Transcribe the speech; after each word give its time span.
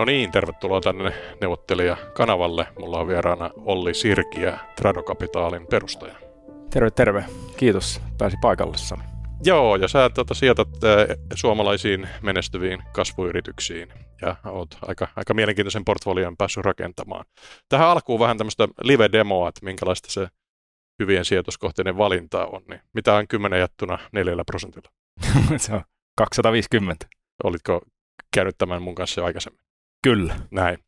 No 0.00 0.04
niin, 0.04 0.32
tervetuloa 0.32 0.80
tänne 0.80 1.12
neuvottelijakanavalle. 1.40 2.66
Mulla 2.78 2.98
on 2.98 3.08
vieraana 3.08 3.50
Olli 3.56 3.94
Sirkiä, 3.94 4.58
Tradokapitalin 4.76 5.66
perustaja. 5.66 6.14
Terve, 6.70 6.90
terve. 6.90 7.24
Kiitos, 7.56 8.02
pääsi 8.18 8.36
paikalle 8.42 8.76
Sami. 8.76 9.02
Joo, 9.44 9.76
ja 9.76 9.88
sä 9.88 10.10
tuota, 10.14 10.34
sijoitat 10.34 10.68
äh, 10.68 11.16
suomalaisiin 11.34 12.08
menestyviin 12.22 12.82
kasvuyrityksiin 12.92 13.88
ja 14.22 14.36
oot 14.46 14.68
aika, 14.82 15.08
aika 15.16 15.34
mielenkiintoisen 15.34 15.84
portfolion 15.84 16.36
päässyt 16.36 16.64
rakentamaan. 16.64 17.24
Tähän 17.68 17.88
alkuun 17.88 18.20
vähän 18.20 18.38
tämmöistä 18.38 18.68
live-demoa, 18.82 19.48
että 19.48 19.64
minkälaista 19.64 20.12
se 20.12 20.28
hyvien 20.98 21.24
sijoituskohteiden 21.24 21.96
valinta 21.96 22.46
on. 22.46 22.62
Niin 22.68 22.80
mitä 22.94 23.14
on 23.14 23.28
kymmenen 23.28 23.60
jattuna 23.60 23.98
neljällä 24.12 24.44
prosentilla? 24.44 24.90
se 25.56 25.72
on 25.72 25.82
250. 26.16 27.06
Olitko 27.44 27.80
käynyt 28.34 28.58
tämän 28.58 28.82
mun 28.82 28.94
kanssa 28.94 29.20
jo 29.20 29.24
aikaisemmin? 29.24 29.69
Kyllä. 30.02 30.36
Näin. 30.50 30.78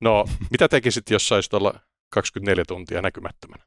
No, 0.00 0.24
mitä 0.50 0.68
tekisit, 0.68 1.10
jos 1.10 1.28
saisit 1.28 1.54
olla 1.54 1.74
24 2.12 2.64
tuntia 2.68 3.02
näkymättömänä? 3.02 3.64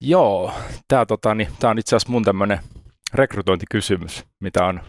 Joo, 0.00 0.52
tämä 0.88 1.06
tota, 1.06 1.34
niin, 1.34 1.48
on 1.64 1.78
itse 1.78 1.96
asiassa 1.96 2.12
mun 2.12 2.24
tämmöinen 2.24 2.60
rekrytointikysymys, 3.14 4.24
mitä 4.40 4.66
on 4.66 4.80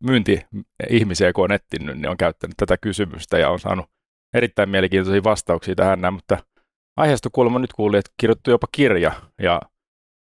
myynti-ihmisiä, 0.00 1.32
kun 1.32 1.44
on 1.44 1.52
etsinyt, 1.52 1.96
niin 1.96 2.08
on 2.08 2.16
käyttänyt 2.16 2.56
tätä 2.56 2.76
kysymystä 2.76 3.38
ja 3.38 3.50
on 3.50 3.60
saanut 3.60 3.86
erittäin 4.34 4.68
mielenkiintoisia 4.68 5.24
vastauksia 5.24 5.74
tähän 5.74 6.00
näin, 6.00 6.14
mutta 6.14 6.38
aiheesta 6.96 7.28
kuulemma 7.32 7.58
nyt 7.58 7.72
kuulin, 7.72 7.98
että 7.98 8.12
kirjoittu 8.16 8.50
jopa 8.50 8.66
kirja 8.72 9.12
ja 9.42 9.62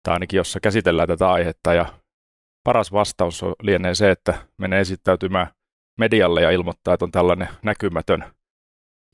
tämä 0.03 0.13
ainakin, 0.13 0.37
jossa 0.37 0.59
käsitellään 0.59 1.07
tätä 1.07 1.31
aihetta 1.31 1.73
ja 1.73 1.85
paras 2.63 2.91
vastaus 2.91 3.41
lienee 3.61 3.95
se, 3.95 4.11
että 4.11 4.47
menee 4.57 4.79
esittäytymään 4.79 5.47
medialle 5.97 6.41
ja 6.41 6.51
ilmoittaa, 6.51 6.93
että 6.93 7.05
on 7.05 7.11
tällainen 7.11 7.47
näkymätön, 7.63 8.25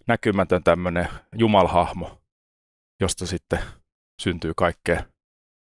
näkymätön 0.08 0.64
tämmöinen 0.64 1.08
jumalhahmo, 1.36 2.22
josta 3.02 3.26
sitten 3.26 3.60
syntyy 4.22 4.54
kaikkea 4.58 5.04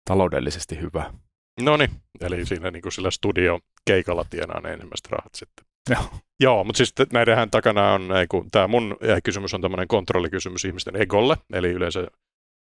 taloudellisesti 0.05 0.81
hyvää. 0.81 1.13
No 1.61 1.77
niin, 1.77 1.91
eli 2.21 2.47
siinä 2.47 2.71
niin 2.71 2.83
kuin 2.83 2.93
sillä 2.93 3.11
studio 3.11 3.61
keikalla 3.85 4.25
tienaa 4.31 4.61
ne 4.61 4.73
ensimmäiset 4.73 5.11
rahat 5.11 5.35
sitten. 5.35 5.65
Joo. 5.91 6.05
Joo, 6.41 6.65
mutta 6.65 6.77
siis 6.77 6.95
näidenhän 7.13 7.51
takana 7.51 7.93
on, 7.93 8.09
tämä 8.53 8.69
mun 8.69 8.97
kysymys 9.25 9.55
on 9.55 9.61
tämmöinen 9.61 9.89
kontrollikysymys 9.89 10.65
ihmisten 10.65 11.03
egolle, 11.03 11.37
eli 11.53 11.69
yleensä 11.69 12.07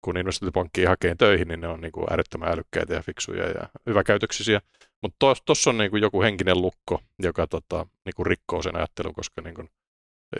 kun 0.00 0.16
investointipankkiin 0.16 0.88
hakee 0.88 1.14
töihin, 1.14 1.48
niin 1.48 1.60
ne 1.60 1.68
on 1.68 1.80
niin 1.80 1.92
kuin 1.92 2.06
äärettömän 2.10 2.52
älykkäitä 2.52 2.94
ja 2.94 3.02
fiksuja 3.02 3.46
ja 3.46 3.68
hyväkäytöksisiä. 3.86 4.60
Mutta 5.02 5.34
tuossa 5.44 5.70
on 5.70 5.78
niin 5.78 5.90
kuin 5.90 6.02
joku 6.02 6.22
henkinen 6.22 6.62
lukko, 6.62 7.00
joka 7.18 7.46
tota, 7.46 7.86
niin 8.04 8.14
kuin 8.16 8.26
rikkoo 8.26 8.62
sen 8.62 8.76
ajattelun, 8.76 9.14
koska 9.14 9.42
niin 9.42 9.54
kuin 9.54 9.68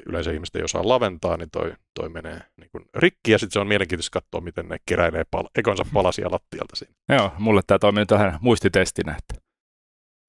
yleensä 0.06 0.32
ihmiset 0.32 0.56
ei 0.56 0.62
osaa 0.62 0.88
laventaa, 0.88 1.36
niin 1.36 1.50
toi, 1.50 1.72
toi 1.94 2.08
menee 2.08 2.40
niin 2.56 2.70
kuin 2.72 2.84
rikki. 2.94 3.32
Ja 3.32 3.38
sitten 3.38 3.52
se 3.52 3.60
on 3.60 3.66
mielenkiintoista 3.68 4.20
katsoa, 4.20 4.40
miten 4.40 4.68
ne 4.68 4.76
keräilee 4.86 5.24
pal- 5.30 5.48
ekonsa 5.58 5.84
palasia 5.92 6.30
lattialta 6.30 6.76
siinä. 6.76 6.94
Joo, 7.08 7.32
mulle 7.38 7.60
tämä 7.66 7.78
toimii 7.78 8.00
nyt 8.00 8.10
vähän 8.10 8.38
muistitestinä, 8.40 9.16
että 9.18 9.47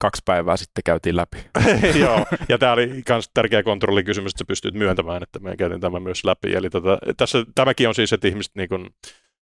kaksi 0.00 0.22
päivää 0.24 0.56
sitten 0.56 0.82
käytiin 0.84 1.16
läpi. 1.16 1.38
Joo, 2.02 2.26
ja 2.48 2.58
tämä 2.58 2.72
oli 2.72 3.02
myös 3.08 3.30
tärkeä 3.34 3.62
kontrollikysymys, 3.62 4.32
että 4.32 4.38
sä 4.38 4.44
pystyt 4.48 4.74
myöntämään, 4.74 5.22
että 5.22 5.38
me 5.38 5.56
käytiin 5.56 5.80
tämä 5.80 6.00
myös 6.00 6.24
läpi. 6.24 6.54
Eli 6.54 6.70
tota, 6.70 6.98
tässä, 7.16 7.44
tämäkin 7.54 7.88
on 7.88 7.94
siis, 7.94 8.12
että 8.12 8.28
ihmiset 8.28 8.52
niin 8.54 8.68
kuin, 8.68 8.88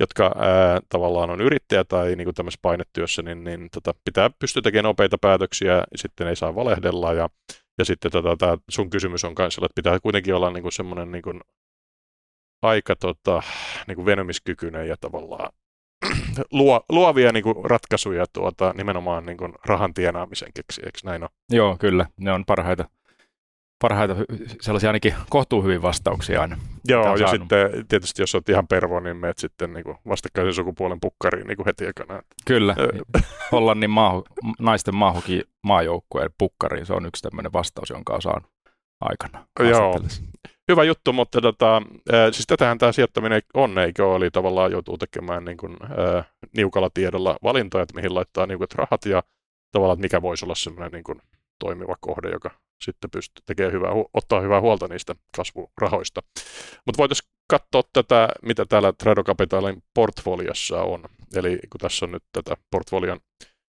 jotka 0.00 0.34
ää, 0.38 0.80
tavallaan 0.88 1.30
on 1.30 1.41
yrittäjä 1.41 1.84
tai 1.84 2.16
niin 2.16 2.34
tämmöisessä 2.34 2.60
painetyössä, 2.62 3.22
niin, 3.22 3.44
niin 3.44 3.69
tota, 3.72 3.94
pitää 4.04 4.30
pystyä 4.38 4.62
tekemään 4.62 4.84
nopeita 4.84 5.19
päätöksiä, 5.19 5.72
ja 5.72 5.84
sitten 5.96 6.26
ei 6.26 6.36
saa 6.36 6.54
valehdella, 6.54 7.12
ja, 7.12 7.28
ja 7.78 7.84
sitten 7.84 8.12
tota, 8.12 8.36
tämä 8.36 8.58
sun 8.70 8.91
kysymys 8.91 9.24
on 9.24 9.34
myös 9.38 9.58
että 9.58 9.69
pitää 9.74 10.00
kuitenkin 10.00 10.34
olla 10.34 10.50
niin 10.50 10.72
semmoinen 10.72 11.12
niin 11.12 11.41
aika 12.62 12.96
tota, 12.96 13.42
niin 13.86 14.06
venymiskykyinen 14.06 14.88
ja 14.88 14.96
tavallaan 15.00 15.52
luo, 16.52 16.84
luovia 16.88 17.32
niin 17.32 17.42
kuin, 17.42 17.64
ratkaisuja 17.64 18.25
tuota, 18.32 18.75
nimenomaan 18.76 19.26
niin 19.26 19.36
kuin, 19.36 19.53
rahan 19.66 19.94
tienaamisen 19.94 20.53
keksi, 20.54 20.81
eikö 20.84 20.98
näin 21.04 21.22
ole? 21.22 21.31
Joo, 21.50 21.76
kyllä. 21.81 22.06
Ne 22.20 22.32
on 22.32 22.44
parhaita 22.44 22.84
parhaita, 23.82 24.16
sellaisia 24.60 24.88
ainakin 24.88 25.14
kohtuu 25.31 25.62
hyvin 25.62 25.82
vastauksia 25.82 26.41
aina. 26.41 26.58
Joo, 26.88 27.03
ja 27.03 27.19
saanut. 27.19 27.31
sitten 27.31 27.87
tietysti 27.88 28.22
jos 28.22 28.34
olet 28.34 28.48
ihan 28.48 28.69
pervo, 28.69 29.00
niin 29.00 29.16
menet 29.16 29.38
sitten 29.38 29.72
niin 29.72 29.84
vastakkaisen 30.08 30.54
sukupuolen 30.54 31.00
pukkariin 31.00 31.47
niin 31.47 31.56
kuin 31.56 31.66
heti 31.66 31.87
ekana. 31.87 32.22
Kyllä, 32.47 32.76
Hollannin 33.53 33.91
maahu, 33.91 34.25
naisten 34.58 34.94
maahukin 34.94 35.42
maajoukkueen 35.62 36.31
pukkariin, 36.38 36.87
se 36.87 36.92
on 36.92 37.06
yksi 37.06 37.22
tämmöinen 37.22 37.53
vastaus, 37.53 37.91
jonka 37.91 38.14
on 38.14 38.22
saanut 38.22 38.50
aikana. 39.00 39.47
Joo, 39.60 40.00
hyvä 40.69 40.84
juttu, 40.84 41.12
mutta 41.12 41.41
tota, 41.41 41.82
siis 42.32 42.47
tätähän 42.47 42.78
tämä 42.78 42.92
sijoittaminen 42.92 43.42
on, 43.54 43.78
eikö 43.78 44.16
Eli 44.16 44.31
tavallaan 44.31 44.72
joutuu 44.72 44.98
tekemään 44.98 45.44
niin 45.44 45.56
kuin, 45.56 45.76
äh, 45.82 46.26
niukalla 46.56 46.91
tiedolla 46.94 47.37
valintoja, 47.42 47.82
että 47.82 47.94
mihin 47.94 48.14
laittaa 48.14 48.47
niukat 48.47 48.75
rahat 48.75 49.04
ja 49.06 49.22
tavallaan, 49.72 49.94
että 49.94 50.03
mikä 50.03 50.22
voisi 50.22 50.44
olla 50.44 50.54
semmoinen 50.54 50.92
niin 50.92 51.04
kuin, 51.04 51.22
toimiva 51.58 51.94
kohde, 52.00 52.31
joka 52.31 52.50
sitten 52.82 53.10
pystyy 53.10 53.42
tekemään 53.47 53.72
hyvää, 53.72 53.91
ottaa 54.14 54.41
hyvää 54.41 54.60
huolta 54.60 54.88
niistä 54.88 55.14
kasvurahoista. 55.37 56.22
Mutta 56.87 56.98
voitaisiin 56.98 57.31
katsoa 57.50 57.82
tätä, 57.92 58.28
mitä 58.42 58.64
täällä 58.66 58.92
Trado 58.92 59.25
Capitalin 59.25 59.82
portfoliossa 59.94 60.82
on. 60.82 61.04
Eli 61.34 61.58
kun 61.70 61.81
tässä 61.81 62.06
on 62.06 62.12
nyt 62.12 62.22
tätä 62.32 62.56
portfolion 62.70 63.20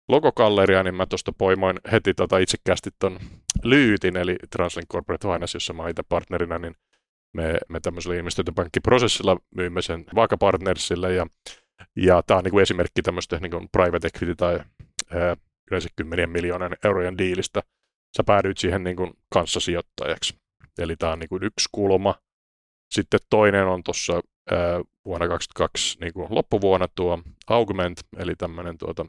logokalleria, 0.09 0.84
niin 0.84 0.96
mä 0.96 1.06
tuosta 1.06 1.31
poimoin 1.31 1.80
heti 1.91 2.14
tota 2.14 2.38
itsekästi 2.38 2.90
tuon 3.00 3.19
Lyytin, 3.64 4.18
eli 4.18 4.36
Translink 4.50 4.90
Corporate 4.90 5.28
Finance, 5.28 5.56
jossa 5.56 5.74
mä 5.74 5.90
itse 5.90 6.03
partnerina, 6.09 6.59
niin 6.59 6.75
me, 7.34 7.58
me 7.69 7.80
tämmöisellä 7.80 8.18
investointipankkiprosessilla 8.18 9.38
myymme 9.56 9.81
sen 9.81 10.06
Vaaka-partnersille, 10.16 11.13
ja, 11.13 11.28
ja 11.96 12.24
tämä 12.28 12.38
on 12.38 12.44
niin 12.44 12.59
esimerkki 12.59 13.02
tämmöistä 13.02 13.40
niin 13.40 13.69
private 13.72 14.08
equity 14.08 14.36
tai 14.36 14.59
ää, 15.12 15.38
yleensä 15.72 15.90
kymmenien 15.96 16.30
miljoonan 16.30 16.75
eurojen 16.84 17.18
diilistä, 17.18 17.62
sä 18.18 18.24
päädyit 18.24 18.58
siihen 18.58 18.84
niin 18.84 18.96
kuin 18.96 19.13
kanssasijoittajaksi. 19.30 20.36
Eli 20.78 20.96
tämä 20.96 21.12
on 21.12 21.19
niin 21.19 21.30
kuin 21.30 21.44
yksi 21.44 21.69
kulma. 21.72 22.16
Sitten 22.94 23.19
toinen 23.30 23.68
on 23.68 23.84
tuossa 23.84 24.13
vuonna 25.06 25.28
2022 25.28 25.97
niin 26.00 26.13
kuin 26.13 26.28
loppuvuonna 26.30 26.88
tuo 26.96 27.19
Augment, 27.47 28.00
eli 28.18 28.36
tämmöinen 28.36 28.78
tuota, 28.78 29.06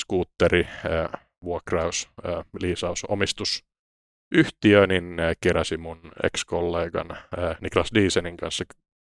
skuutteri, 0.00 0.68
ää, 0.90 1.18
vuokraus, 1.44 2.08
ää, 2.24 2.44
liisaus, 2.60 3.04
omistusyhtiö, 3.04 4.86
niin 4.86 5.20
ää, 5.20 5.34
keräsi 5.40 5.76
mun 5.76 6.12
ex-kollegan 6.22 7.16
Niklas 7.60 7.90
Diesenin 7.94 8.36
kanssa 8.36 8.64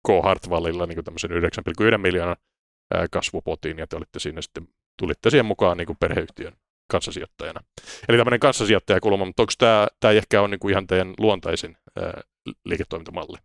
K. 0.07 0.09
Hartwallilla 0.23 0.85
niin 0.85 1.03
tämmöisen 1.03 1.31
9,1 1.31 1.97
miljoonan 1.97 2.37
ää, 2.93 3.07
kasvupotin, 3.11 3.77
ja 3.77 3.87
te 3.87 3.95
olitte 3.95 4.19
siinä 4.19 4.41
sitten, 4.41 4.67
tulitte 4.99 5.29
siihen 5.29 5.45
mukaan 5.45 5.77
niin 5.77 5.87
kuin 5.87 5.97
perheyhtiön 5.99 6.53
kanssasijoittajana. 6.91 7.59
Eli 8.09 8.17
tämmöinen 8.17 8.39
kanssasijoittajakulma, 8.39 9.25
mutta 9.25 9.43
onko 9.43 9.53
tämä, 9.57 9.87
tämä 9.99 10.11
ehkä 10.11 10.41
on 10.41 10.51
niin 10.51 10.59
kuin 10.59 10.71
ihan 10.71 10.87
teidän 10.87 11.13
luontaisin 11.19 11.77
liiketoimintamalli? 12.65 13.37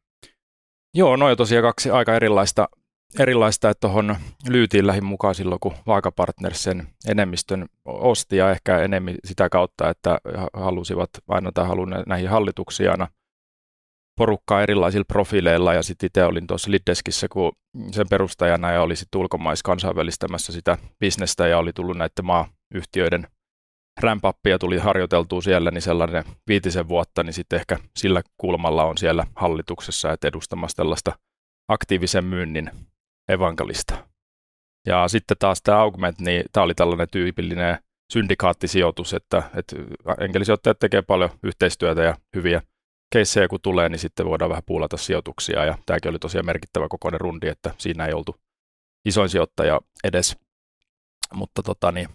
Joo, 0.95 1.17
noin 1.17 1.37
tosiaan 1.37 1.63
kaksi 1.63 1.91
aika 1.91 2.15
erilaista, 2.15 2.69
erilaista 3.19 3.71
että 3.71 3.81
tuohon 3.81 4.17
lyytiin 4.49 4.87
lähin 4.87 5.05
mukaan 5.05 5.35
silloin, 5.35 5.61
kun 5.61 5.75
Vaakapartners 5.87 6.63
sen 6.63 6.87
enemmistön 7.09 7.67
osti 7.85 8.37
ja 8.37 8.51
ehkä 8.51 8.79
enemmän 8.79 9.15
sitä 9.25 9.49
kautta, 9.49 9.91
että 9.91 10.19
halusivat 10.55 11.11
aina 11.29 11.53
tai 11.53 11.67
halunnut 11.67 12.07
näihin 12.07 12.29
hallituksiana 12.29 13.09
porukkaa 14.19 14.63
erilaisilla 14.63 15.05
profiileilla. 15.09 15.75
Ja 15.75 15.83
sitten 15.83 16.07
itse 16.07 16.25
olin 16.25 16.47
tuossa 16.47 16.71
Liddeskissä, 16.71 17.29
kun 17.29 17.53
sen 17.93 18.07
perustajana 18.11 18.73
ja 18.73 18.83
oli 18.83 18.97
sitten 18.97 19.21
ulkomais 19.21 19.63
kansainvälistämässä 19.63 20.53
sitä 20.53 20.79
bisnestä 20.99 21.47
ja 21.47 21.59
oli 21.59 21.73
tullut 21.73 21.97
näiden 21.97 22.25
maa 22.25 22.49
yhtiöiden 22.75 23.27
rämpäppiä 24.01 24.59
tuli 24.59 24.79
harjoiteltua 24.79 25.41
siellä, 25.41 25.71
niin 25.71 25.83
sellainen 25.83 26.25
viitisen 26.49 26.89
vuotta, 26.89 27.23
niin 27.23 27.33
sitten 27.33 27.59
ehkä 27.59 27.79
sillä 27.97 28.23
kulmalla 28.37 28.85
on 28.85 28.99
siellä 28.99 29.27
hallituksessa, 29.37 30.13
että 30.13 30.29
edustamassa 30.29 30.77
tällaista 30.77 31.19
aktiivisen 31.69 32.25
myynnin 32.25 32.71
evankelista. 33.29 34.09
Ja 34.87 35.09
sitten 35.09 35.37
taas 35.41 35.63
tämä 35.63 35.79
Augment, 35.79 36.21
niin 36.21 36.45
tämä 36.53 36.65
oli 36.65 36.75
tällainen 36.75 37.09
tyypillinen 37.11 37.79
syndikaattisijoitus, 38.13 39.15
että, 39.15 39.43
että 39.55 39.77
enkelisijoittajat 40.21 40.79
tekee 40.79 41.03
paljon 41.03 41.31
yhteistyötä 41.43 42.03
ja 42.03 42.17
hyviä 42.37 42.63
keissejä 43.13 43.49
kun 43.49 43.61
tulee, 43.61 43.89
niin 43.89 43.99
sitten 43.99 44.27
voidaan 44.27 44.49
vähän 44.49 44.63
puulata 44.67 44.97
sijoituksia. 44.97 45.65
Ja 45.65 45.79
tämäkin 45.87 46.11
oli 46.11 46.19
tosiaan 46.19 46.47
merkittävä 46.47 46.89
kokoinen 46.89 47.21
rundi, 47.21 47.49
että 47.49 47.75
siinä 47.79 48.07
ei 48.07 48.13
oltu 48.13 48.37
isoin 49.05 49.29
sijoittaja 49.29 49.81
edes. 50.05 50.37
Mutta 51.35 51.63
tota, 51.63 51.93
niin, 51.93 52.09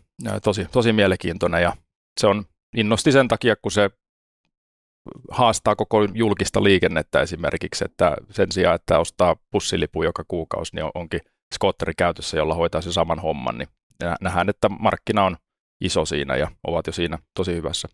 tosi, 0.43 0.65
tosi 0.65 0.93
mielenkiintoinen 0.93 1.61
ja 1.61 1.73
se 2.19 2.27
on 2.27 2.45
innosti 2.75 3.11
sen 3.11 3.27
takia, 3.27 3.55
kun 3.61 3.71
se 3.71 3.89
haastaa 5.31 5.75
koko 5.75 6.07
julkista 6.13 6.63
liikennettä 6.63 7.21
esimerkiksi, 7.21 7.85
että 7.85 8.15
sen 8.31 8.51
sijaan, 8.51 8.75
että 8.75 8.99
ostaa 8.99 9.35
bussilipu 9.51 10.03
joka 10.03 10.23
kuukausi, 10.27 10.75
niin 10.75 10.85
onkin 10.93 11.21
skootteri 11.55 11.93
käytössä, 11.97 12.37
jolla 12.37 12.55
hoitaa 12.55 12.81
sen 12.81 12.93
saman 12.93 13.19
homman, 13.19 13.57
niin 13.57 13.69
nähdään, 14.21 14.49
että 14.49 14.69
markkina 14.69 15.23
on 15.23 15.37
iso 15.81 16.05
siinä 16.05 16.35
ja 16.35 16.51
ovat 16.67 16.87
jo 16.87 16.93
siinä 16.93 17.19
tosi 17.33 17.55
hyvässä 17.55 17.87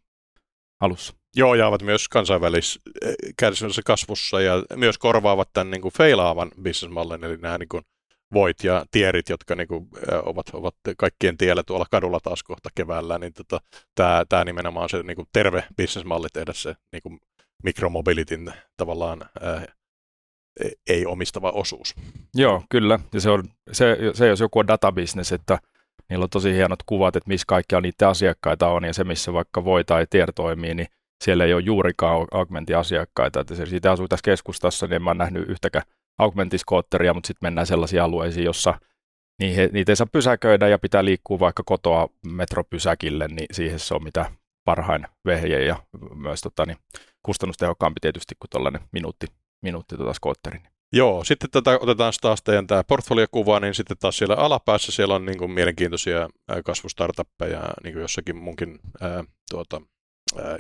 alussa. 0.81 1.13
Joo, 1.36 1.56
ja 1.56 1.68
ovat 1.68 1.81
myös 1.81 2.10
kansainvälisessä 2.10 3.81
kasvussa 3.86 4.42
ja 4.42 4.54
myös 4.75 4.98
korvaavat 4.98 5.50
tämän 5.54 5.71
niin 5.71 5.81
kuin 5.81 5.94
feilaavan 5.98 6.51
bisnesmallin, 6.62 7.24
eli 7.24 7.38
nämä 7.38 7.57
niin 7.57 7.69
kuin 7.69 7.83
voit 8.33 8.63
ja 8.63 8.85
tierit, 8.91 9.30
jotka 9.30 9.56
niin 9.56 9.68
kuin, 9.68 9.88
ovat, 10.25 10.50
ovat 10.53 10.75
kaikkien 10.97 11.38
tiellä 11.38 11.63
tuolla 11.63 11.85
kadulla 11.91 12.19
taas 12.19 12.44
kohta 12.44 12.69
keväällä, 12.75 13.18
niin 13.18 13.33
tota, 13.33 13.59
tämä, 13.95 14.24
tämä 14.30 14.44
nimenomaan 14.44 14.83
on 14.83 14.89
se 14.89 15.03
niin 15.03 15.15
kuin 15.15 15.27
terve 15.33 15.63
bisnesmalli 15.77 16.27
tehdä 16.33 16.53
se 16.53 16.75
niin 16.91 17.03
kuin 17.03 17.19
mikromobilitin 17.63 18.53
tavallaan 18.77 19.21
ää, 19.41 19.65
e, 20.63 20.69
ei 20.89 21.06
omistava 21.06 21.51
osuus. 21.51 21.95
Joo, 22.35 22.63
kyllä. 22.69 23.00
Ja 23.13 23.21
se, 23.21 23.30
on, 23.30 23.44
se, 23.71 23.97
se 24.13 24.27
jos 24.27 24.39
joku 24.39 24.59
on 24.59 24.68
databisnes, 24.68 25.31
että 25.31 25.59
niillä 26.09 26.24
on 26.24 26.29
tosi 26.29 26.53
hienot 26.53 26.83
kuvat, 26.86 27.15
että 27.15 27.27
missä 27.27 27.45
kaikkia 27.47 27.81
niiden 27.81 28.07
asiakkaita 28.07 28.68
on, 28.68 28.83
ja 28.83 28.94
se, 28.94 29.03
missä 29.03 29.33
vaikka 29.33 29.65
voi 29.65 29.83
tai 29.83 30.07
tier 30.09 30.33
toimii, 30.33 30.75
niin 30.75 30.88
siellä 31.24 31.45
ei 31.45 31.53
ole 31.53 31.62
juurikaan 31.62 32.27
augmentin 32.31 32.77
asiakkaita. 32.77 33.39
Että 33.39 33.56
se, 33.56 33.65
siitä 33.65 33.91
asuu 33.91 34.07
tässä 34.07 34.24
keskustassa, 34.24 34.88
niin 34.88 34.95
en 34.95 35.03
mä 35.03 35.09
ole 35.09 35.18
nähnyt 35.18 35.50
yhtäkään 35.50 35.86
augmentiskootteria, 36.19 37.13
mutta 37.13 37.27
sitten 37.27 37.45
mennään 37.48 37.68
sellaisiin 37.68 38.01
alueisiin, 38.01 38.45
jossa 38.45 38.80
niitä 39.71 39.92
ei 39.92 39.95
saa 39.95 40.07
pysäköidä 40.12 40.68
ja 40.68 40.80
pitää 40.80 41.06
liikkua 41.06 41.39
vaikka 41.39 41.63
kotoa 41.65 42.10
metropysäkille, 42.27 43.27
niin 43.27 43.48
siihen 43.51 43.80
se 43.80 43.94
on 43.94 44.04
mitä 44.04 44.31
parhain 44.65 45.07
vehje 45.25 45.65
ja 45.65 45.75
myös 46.15 46.42
tota, 46.42 46.65
niin, 46.65 46.77
kustannustehokkaampi 47.24 48.00
tietysti 48.01 48.36
kuin 48.39 48.50
tuollainen 48.50 48.81
minuutti, 48.92 49.27
minuutti 49.62 49.98
tota 49.98 50.13
skootteri. 50.13 50.60
Joo, 50.95 51.24
sitten 51.24 51.50
tätä, 51.50 51.80
otetaan 51.81 52.13
taas 52.21 52.44
teidän 52.44 52.68
tämä 52.68 52.83
portfoliokuva, 52.83 53.60
niin 53.60 53.74
sitten 53.74 53.98
taas 53.98 54.18
siellä 54.18 54.36
alapäässä 54.36 54.92
siellä 54.92 55.15
on 55.15 55.25
niin 55.25 55.38
kuin 55.38 55.51
mielenkiintoisia 55.51 56.30
kasvustartuppeja, 56.65 57.62
niin 57.83 57.94
kuin 57.94 58.01
jossakin 58.01 58.36
munkin 58.36 58.80
ää, 59.01 59.24
tuota, 59.50 59.81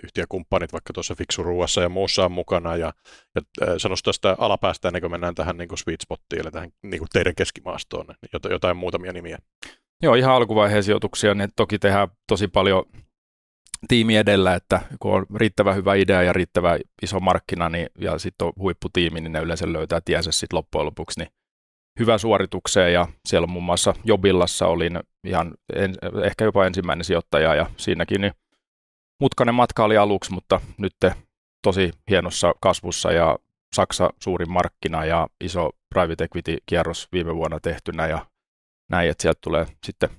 yhtiökumppanit 0.03 0.73
vaikka 0.73 0.93
tuossa 0.93 1.15
Fiksuruuassa 1.15 1.81
ja 1.81 1.89
muussa 1.89 2.25
on 2.25 2.31
mukana. 2.31 2.75
Ja, 2.75 2.93
ja 3.35 3.79
sanoisi 3.79 4.03
tästä 4.03 4.35
alapäästä 4.39 4.87
ennen 4.87 5.01
kuin 5.01 5.11
mennään 5.11 5.35
tähän 5.35 5.57
niin 5.57 5.67
kuin 5.67 5.79
sweet 5.79 6.01
spottiin, 6.01 6.41
eli 6.41 6.51
tähän 6.51 6.69
niin 6.83 6.99
kuin 6.99 7.09
teidän 7.13 7.35
keskimaastoon, 7.35 8.05
niin 8.07 8.51
jotain 8.51 8.77
muutamia 8.77 9.13
nimiä. 9.13 9.37
Joo, 10.03 10.15
ihan 10.15 10.35
alkuvaiheen 10.35 10.83
sijoituksia, 10.83 11.33
niin 11.33 11.49
toki 11.55 11.79
tehdään 11.79 12.07
tosi 12.27 12.47
paljon 12.47 12.83
tiimi 13.87 14.17
edellä, 14.17 14.55
että 14.55 14.81
kun 14.99 15.13
on 15.13 15.25
riittävän 15.35 15.75
hyvä 15.75 15.95
idea 15.95 16.23
ja 16.23 16.33
riittävän 16.33 16.79
iso 17.01 17.19
markkina 17.19 17.69
niin, 17.69 17.87
ja 17.99 18.17
sitten 18.17 18.47
on 18.47 18.53
huipputiimi, 18.59 19.21
niin 19.21 19.31
ne 19.31 19.39
yleensä 19.39 19.73
löytää 19.73 20.01
tiensä 20.05 20.31
sitten 20.31 20.57
loppujen 20.57 20.85
lopuksi 20.85 21.19
niin 21.19 21.29
hyvä 21.99 22.17
suoritukseen 22.17 22.93
ja 22.93 23.07
siellä 23.27 23.47
muun 23.47 23.63
muassa 23.63 23.93
Jobillassa 24.03 24.67
olin 24.67 24.99
ihan 25.23 25.53
en, 25.75 25.95
ehkä 26.23 26.45
jopa 26.45 26.65
ensimmäinen 26.65 27.05
sijoittaja 27.05 27.55
ja 27.55 27.65
siinäkin 27.77 28.21
niin 28.21 28.33
mutkainen 29.23 29.55
matka 29.55 29.83
oli 29.83 29.97
aluksi, 29.97 30.33
mutta 30.33 30.61
nyt 30.77 30.95
tosi 31.61 31.91
hienossa 32.09 32.53
kasvussa 32.61 33.11
ja 33.11 33.37
Saksa 33.75 34.09
suurin 34.19 34.51
markkina 34.51 35.05
ja 35.05 35.27
iso 35.43 35.69
private 35.89 36.23
equity-kierros 36.23 37.07
viime 37.11 37.35
vuonna 37.35 37.59
tehtynä 37.59 38.07
ja 38.07 38.25
näin, 38.89 39.09
että 39.09 39.21
sieltä 39.21 39.39
tulee 39.43 39.65
sitten 39.85 40.09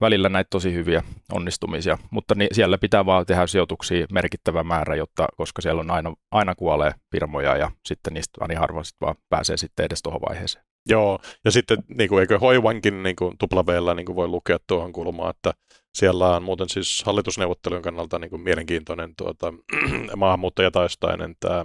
välillä 0.00 0.28
näitä 0.28 0.48
tosi 0.50 0.72
hyviä 0.72 1.02
onnistumisia, 1.32 1.98
mutta 2.10 2.34
niin 2.34 2.48
siellä 2.52 2.78
pitää 2.78 3.06
vaan 3.06 3.26
tehdä 3.26 3.46
sijoituksia 3.46 4.06
merkittävä 4.12 4.62
määrä, 4.64 4.96
jotta, 4.96 5.26
koska 5.36 5.62
siellä 5.62 5.80
on 5.80 5.90
aina, 5.90 6.14
aina 6.30 6.54
kuolee 6.54 6.92
firmoja 7.12 7.56
ja 7.56 7.70
sitten 7.86 8.14
niistä 8.14 8.38
aina 8.40 8.60
harvoin 8.60 8.84
sit 8.84 8.96
vaan 9.00 9.14
pääsee 9.28 9.56
sitten 9.56 9.86
edes 9.86 10.02
tuohon 10.02 10.20
vaiheeseen. 10.28 10.64
Joo, 10.88 11.18
ja 11.44 11.50
sitten 11.50 11.78
niin 11.88 12.08
kuin, 12.08 12.20
eikö 12.20 12.38
Hoivankin 12.38 13.02
niin 13.02 13.16
kuin, 13.16 13.38
tuplaveellä 13.38 13.94
niin 13.94 14.06
kuin 14.06 14.16
voi 14.16 14.28
lukea 14.28 14.58
tuohon 14.66 14.92
kulmaan, 14.92 15.30
että 15.30 15.54
siellä 15.94 16.36
on 16.36 16.42
muuten 16.42 16.68
siis 16.68 17.02
hallitusneuvottelujen 17.06 17.82
kannalta 17.82 18.18
niin 18.18 18.30
kuin 18.30 18.42
mielenkiintoinen 18.42 19.16
tuota, 19.16 19.52
maahanmuuttajataistainen 20.16 21.34
tämä 21.40 21.64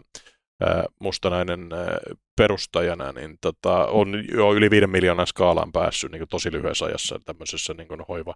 mustanainen 1.00 1.70
perustajana, 2.38 3.12
niin 3.12 3.38
tota, 3.42 3.86
on 3.86 4.24
jo 4.34 4.54
yli 4.54 4.70
viiden 4.70 4.90
miljoonan 4.90 5.28
skaalaan 5.28 5.72
päässyt 5.72 6.12
niin 6.12 6.28
tosi 6.30 6.52
lyhyessä 6.52 6.86
ajassa 6.86 7.20
tämmöisessä 7.26 7.74
niin 7.74 7.88
kuin 7.88 8.02
hoiva 8.08 8.34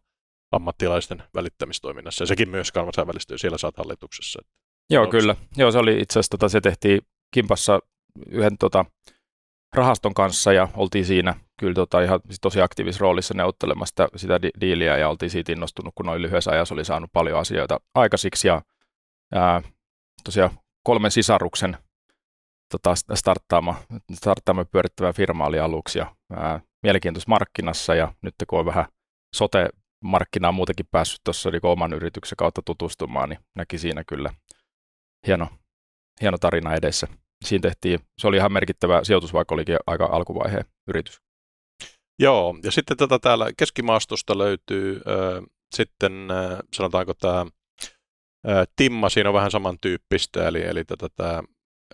ammattilaisten 0.51 1.23
välittämistoiminnassa. 1.35 2.23
Ja 2.23 2.27
sekin 2.27 2.49
myös 2.49 2.71
kansainvälistyy, 2.71 3.37
siellä 3.37 3.57
saat 3.57 3.77
hallituksessa. 3.77 4.41
Joo, 4.89 5.03
Onks... 5.03 5.11
kyllä. 5.11 5.35
Joo, 5.57 5.71
se 5.71 5.77
oli 5.77 6.01
itse 6.01 6.19
asiassa, 6.19 6.29
tota, 6.29 6.49
se 6.49 6.61
tehtiin 6.61 7.01
Kimpassa 7.33 7.79
yhden 8.29 8.57
tota, 8.57 8.85
rahaston 9.75 10.13
kanssa 10.13 10.53
ja 10.53 10.67
oltiin 10.73 11.05
siinä 11.05 11.35
kyllä 11.59 11.73
tota, 11.73 12.01
ihan 12.01 12.19
tosi 12.41 12.61
aktiivisessa 12.61 13.01
roolissa 13.01 13.33
neuvottelemassa 13.33 14.07
sitä, 14.15 14.41
di- 14.41 14.51
diiliä 14.61 14.97
ja 14.97 15.09
oltiin 15.09 15.29
siitä 15.29 15.51
innostunut, 15.51 15.93
kun 15.95 16.05
noin 16.05 16.21
lyhyessä 16.21 16.51
ajassa 16.51 16.75
oli 16.75 16.85
saanut 16.85 17.09
paljon 17.13 17.39
asioita 17.39 17.79
aikaisiksi 17.95 18.47
ja 18.47 18.61
ää, 19.33 19.61
tosiaan 20.23 20.49
kolmen 20.83 21.11
sisaruksen 21.11 21.77
tota, 22.71 22.95
starttaama, 23.15 23.75
starttaama 24.13 24.65
pyörittävä 24.65 25.13
firma 25.13 25.45
oli 25.45 25.59
aluksi 25.59 25.99
ja 25.99 26.15
ää, 26.33 26.61
mielenkiintoisessa 26.83 27.29
markkinassa 27.29 27.95
ja 27.95 28.13
nyt 28.21 28.35
kun 28.47 28.59
on 28.59 28.65
vähän 28.65 28.85
sote-markkinaa 29.35 30.51
muutenkin 30.51 30.87
päässyt 30.91 31.21
tuossa 31.23 31.51
niin 31.51 31.65
oman 31.65 31.93
yrityksen 31.93 32.35
kautta 32.35 32.61
tutustumaan, 32.65 33.29
niin 33.29 33.39
näki 33.55 33.77
siinä 33.77 34.03
kyllä 34.03 34.33
hieno, 35.27 35.47
hieno 36.21 36.37
tarina 36.37 36.73
edessä. 36.73 37.07
Siinä 37.45 37.61
tehtiin, 37.61 37.99
se 38.17 38.27
oli 38.27 38.37
ihan 38.37 38.53
merkittävä 38.53 39.03
sijoitus, 39.03 39.33
vaikka 39.33 39.55
olikin 39.55 39.77
aika 39.87 40.05
alkuvaiheen 40.05 40.65
yritys. 40.87 41.21
Joo, 42.19 42.59
ja 42.63 42.71
sitten 42.71 42.97
tätä 42.97 43.19
täällä 43.19 43.51
keskimaastosta 43.57 44.37
löytyy 44.37 44.95
äh, 44.95 45.43
sitten, 45.75 46.31
äh, 46.31 46.59
sanotaanko 46.73 47.13
tämä 47.13 47.41
äh, 47.41 48.67
Timma, 48.75 49.09
siinä 49.09 49.29
on 49.29 49.33
vähän 49.33 49.51
samantyyppistä, 49.51 50.47
eli, 50.47 50.63
eli 50.63 50.85
tätä 50.85 51.07
tämä 51.15 51.43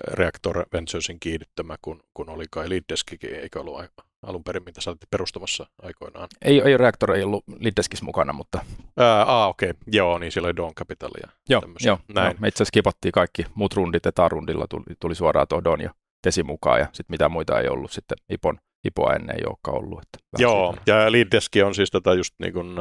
Reactor 0.08 0.66
Venturesin 0.74 1.20
kiihdyttämä, 1.20 1.76
kun, 1.82 2.04
kun 2.14 2.30
oli 2.30 2.46
kai 2.52 2.70
Leaddeskikin, 2.70 3.36
eikä 3.36 3.60
ollut 3.60 3.80
alun 4.28 4.44
perin, 4.44 4.64
mitä 4.64 4.82
sä 4.82 4.96
perustamassa 5.12 5.66
aikoinaan. 5.82 6.28
Ei, 6.42 6.62
ei 6.62 6.78
Reactor 6.78 7.12
ei 7.12 7.24
ollut 7.24 7.44
Leaddeskissä 7.60 8.06
mukana, 8.06 8.34
mutta... 8.34 8.66
Aa, 8.98 9.48
okei. 9.48 9.70
Okay. 9.70 9.82
Joo, 9.88 10.18
niin 10.18 10.32
siellä 10.32 10.48
oli 10.48 10.56
Dawn 10.56 10.76
Capital 10.76 11.12
ja 11.24 11.30
Joo, 11.50 11.62
joo, 11.86 12.00
Näin. 12.14 12.26
joo. 12.26 12.36
me 12.40 12.48
itse 12.48 12.58
asiassa 12.58 12.74
kipattiin 12.74 13.12
kaikki 13.12 13.46
muut 13.56 13.74
rundit, 13.74 14.06
että 14.06 14.30
rundilla 14.30 14.66
tuli, 14.70 14.84
tuli 15.00 15.16
suoraan 15.16 15.48
tuo 15.48 15.64
Don 15.64 15.82
ja 15.82 15.94
Tesi 16.22 16.44
mukaan, 16.44 16.80
ja 16.80 16.86
sitten 16.86 17.14
mitä 17.14 17.30
muita 17.30 17.60
ei 17.60 17.68
ollut 17.68 17.92
sitten 17.92 18.18
Ipon 18.30 18.60
Ipoa 18.84 19.14
ennen 19.14 19.36
ei 19.36 19.46
olekaan 19.46 19.78
ollut. 19.78 20.02
Että 20.02 20.44
Joo, 20.44 20.74
siitä. 20.74 20.92
ja 20.92 21.12
Leaddesk 21.12 21.52
on 21.66 21.76
siis 21.76 21.92
tätä 21.92 22.14
just 22.14 22.34
niin 22.40 22.54
kuin, 22.54 22.76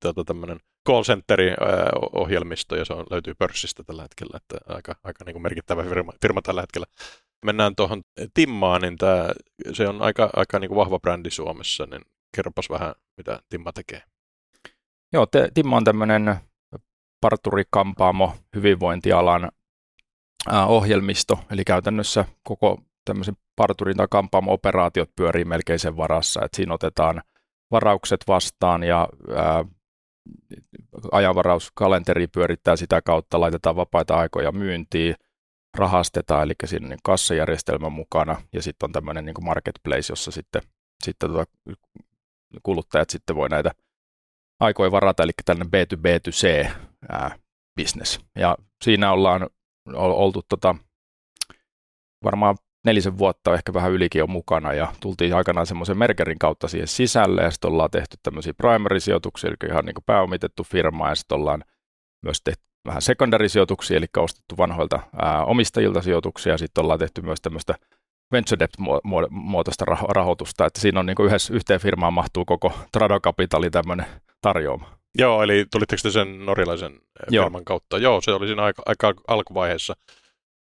tätä 0.00 0.24
tämmöinen 0.24 0.60
call 0.88 1.02
centerin 1.02 1.54
ohjelmisto, 2.12 2.76
ja 2.76 2.84
se 2.84 2.92
on, 2.92 3.06
löytyy 3.10 3.34
pörssistä 3.34 3.82
tällä 3.84 4.02
hetkellä, 4.02 4.36
että 4.36 4.56
aika, 4.74 4.96
aika 5.04 5.24
niin 5.24 5.34
kuin 5.34 5.42
merkittävä 5.42 5.82
firma, 5.82 6.12
firma 6.22 6.42
tällä 6.42 6.60
hetkellä. 6.60 6.86
Mennään 7.46 7.76
tuohon 7.76 8.02
Timmaan, 8.34 8.80
niin 8.80 8.96
tämä, 8.96 9.28
se 9.72 9.88
on 9.88 10.02
aika, 10.02 10.30
aika 10.36 10.58
niin 10.58 10.68
kuin 10.68 10.76
vahva 10.76 10.98
brändi 10.98 11.30
Suomessa, 11.30 11.86
niin 11.86 12.02
kerropas 12.36 12.70
vähän, 12.70 12.94
mitä 13.16 13.40
Timma 13.48 13.72
tekee. 13.72 14.02
Joo, 15.12 15.26
te, 15.26 15.48
Timma 15.54 15.76
on 15.76 15.84
tämmöinen 15.84 16.36
parturikampaamo 17.20 18.34
hyvinvointialan 18.56 19.50
ohjelmisto, 20.66 21.38
eli 21.50 21.64
käytännössä 21.64 22.24
koko 22.42 22.78
tämmöisen 23.04 23.36
parturin 23.56 23.96
tai 23.96 24.06
kampaamo-operaatiot 24.10 25.10
pyörii 25.16 25.44
melkein 25.44 25.78
sen 25.78 25.96
varassa, 25.96 26.44
että 26.44 26.56
siinä 26.56 26.74
otetaan 26.74 27.22
varaukset 27.70 28.20
vastaan 28.28 28.82
ja 28.82 29.08
ää, 29.36 29.64
ajanvarauskalenteri 31.12 32.26
pyörittää 32.26 32.76
sitä 32.76 33.02
kautta, 33.02 33.40
laitetaan 33.40 33.76
vapaita 33.76 34.16
aikoja 34.16 34.52
myyntiin, 34.52 35.14
rahastetaan, 35.78 36.42
eli 36.42 36.54
siinä 36.64 36.84
on 36.84 36.90
niin 36.90 36.98
kassajärjestelmä 37.02 37.88
mukana, 37.88 38.42
ja 38.52 38.62
sitten 38.62 38.86
on 38.86 38.92
tämmöinen 38.92 39.24
niin 39.24 39.44
marketplace, 39.44 40.12
jossa 40.12 40.30
sitten, 40.30 40.62
sitten 41.04 41.30
tuota, 41.30 41.52
kuluttajat 42.62 43.10
sitten 43.10 43.36
voi 43.36 43.48
näitä 43.48 43.70
aikoja 44.60 44.90
varata, 44.90 45.22
eli 45.22 45.32
tällainen 45.44 45.70
B2B2C 45.72 46.70
ää, 47.08 47.38
business. 47.80 48.20
Ja 48.38 48.56
siinä 48.84 49.12
ollaan 49.12 49.50
oltu 49.94 50.42
tota, 50.48 50.74
varmaan 52.24 52.56
nelisen 52.84 53.18
vuotta, 53.18 53.54
ehkä 53.54 53.74
vähän 53.74 53.92
ylikin 53.92 54.22
on 54.22 54.30
mukana 54.30 54.72
ja 54.72 54.92
tultiin 55.00 55.34
aikanaan 55.34 55.66
semmoisen 55.66 55.98
merkerin 55.98 56.38
kautta 56.38 56.68
siihen 56.68 56.88
sisälle 56.88 57.42
ja 57.42 57.50
sitten 57.50 57.70
ollaan 57.70 57.90
tehty 57.90 58.16
tämmöisiä 58.22 58.54
primary-sijoituksia, 58.54 59.48
eli 59.48 59.70
ihan 59.70 59.84
niin 59.84 59.94
pääomitettu 60.06 60.64
firma 60.64 61.08
ja 61.08 61.14
sitten 61.14 61.38
ollaan 61.38 61.64
myös 62.22 62.42
tehty 62.42 62.65
vähän 62.86 63.02
secondary-sijoituksia, 63.02 63.96
eli 63.96 64.06
ostettu 64.16 64.56
vanhoilta 64.56 65.00
ää, 65.22 65.44
omistajilta 65.44 66.02
sijoituksia 66.02 66.52
ja 66.52 66.58
sitten 66.58 66.84
ollaan 66.84 66.98
tehty 66.98 67.22
myös 67.22 67.40
tämmöistä 67.40 67.74
venture 68.32 68.58
debt-muotoista 68.58 69.84
rahoitusta, 70.08 70.66
että 70.66 70.80
siinä 70.80 71.00
on 71.00 71.06
niin 71.06 71.16
kuin 71.16 71.26
yhdessä, 71.26 71.54
yhteen 71.54 71.80
firmaan 71.80 72.12
mahtuu 72.12 72.44
koko 72.44 72.72
Trado 72.92 73.20
Capitalin 73.20 73.72
tämmöinen 73.72 74.06
tarjoama. 74.40 74.98
Joo, 75.18 75.42
eli 75.42 75.66
tulitteko 75.72 76.00
te 76.02 76.10
sen 76.10 76.46
norjalaisen 76.46 76.92
firman 77.30 77.52
Joo. 77.52 77.62
kautta? 77.64 77.98
Joo, 77.98 78.20
se 78.20 78.32
oli 78.32 78.46
siinä 78.46 78.62
aika, 78.62 78.82
aika 78.86 79.14
alkuvaiheessa 79.28 79.94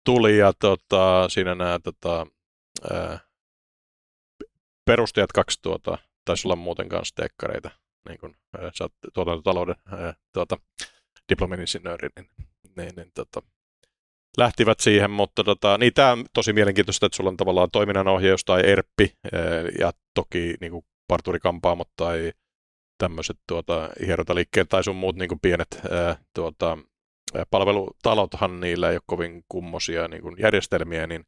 tuli 0.06 0.38
ja 0.38 0.54
tota, 0.60 1.30
siinä 1.30 1.56
nämä 1.56 1.80
tota, 1.84 2.28
ää, 2.92 3.20
perustajat 4.86 5.32
kaksi 5.32 5.60
tuota, 5.62 5.98
taisi 6.26 6.48
olla 6.48 6.56
muuten 6.56 6.90
kanssa 6.90 7.16
tekkareita, 7.16 7.72
niin 8.10 8.20
kuin 8.20 8.36
ää, 8.58 8.72
tuotantotalouden 9.14 9.76
ää, 9.92 10.14
tuota, 10.34 10.58
diplomin 11.30 11.62
insinööri, 11.62 12.10
niin 12.16 12.28
niin, 12.78 12.92
niin 12.96 13.12
tota, 13.14 13.42
lähtivät 14.38 14.80
siihen, 14.80 15.12
mutta 15.12 15.44
tota, 15.44 15.78
niin 15.78 15.94
tämä 15.94 16.12
on 16.12 16.26
tosi 16.34 16.54
mielenkiintoista, 16.54 17.06
että 17.06 17.16
sulla 17.16 17.30
on 17.30 17.38
tavallaan 17.38 17.72
toiminnanohjaus 17.72 18.46
tai 18.46 18.62
ERPpi 18.66 19.16
ja 19.80 19.92
toki 20.14 20.54
niin 20.62 20.72
kuin 20.72 20.86
parturikampaamot 21.08 21.90
tai 21.96 22.32
tämmöiset 22.98 23.38
tuota, 23.48 23.90
hierotaliikkeet 24.06 24.70
tai 24.70 24.84
sun 24.84 24.96
muut 24.96 25.16
niin 25.16 25.30
kuin 25.30 25.40
pienet 25.40 25.82
ää, 25.92 26.18
tuota, 26.34 26.78
palvelutalothan 27.52 28.60
niillä 28.60 28.90
ei 28.90 28.96
ole 28.96 29.02
kovin 29.06 29.44
kummosia 29.50 30.08
niin 30.08 30.22
kuin 30.22 30.36
järjestelmiä, 30.40 31.08
niin 31.08 31.26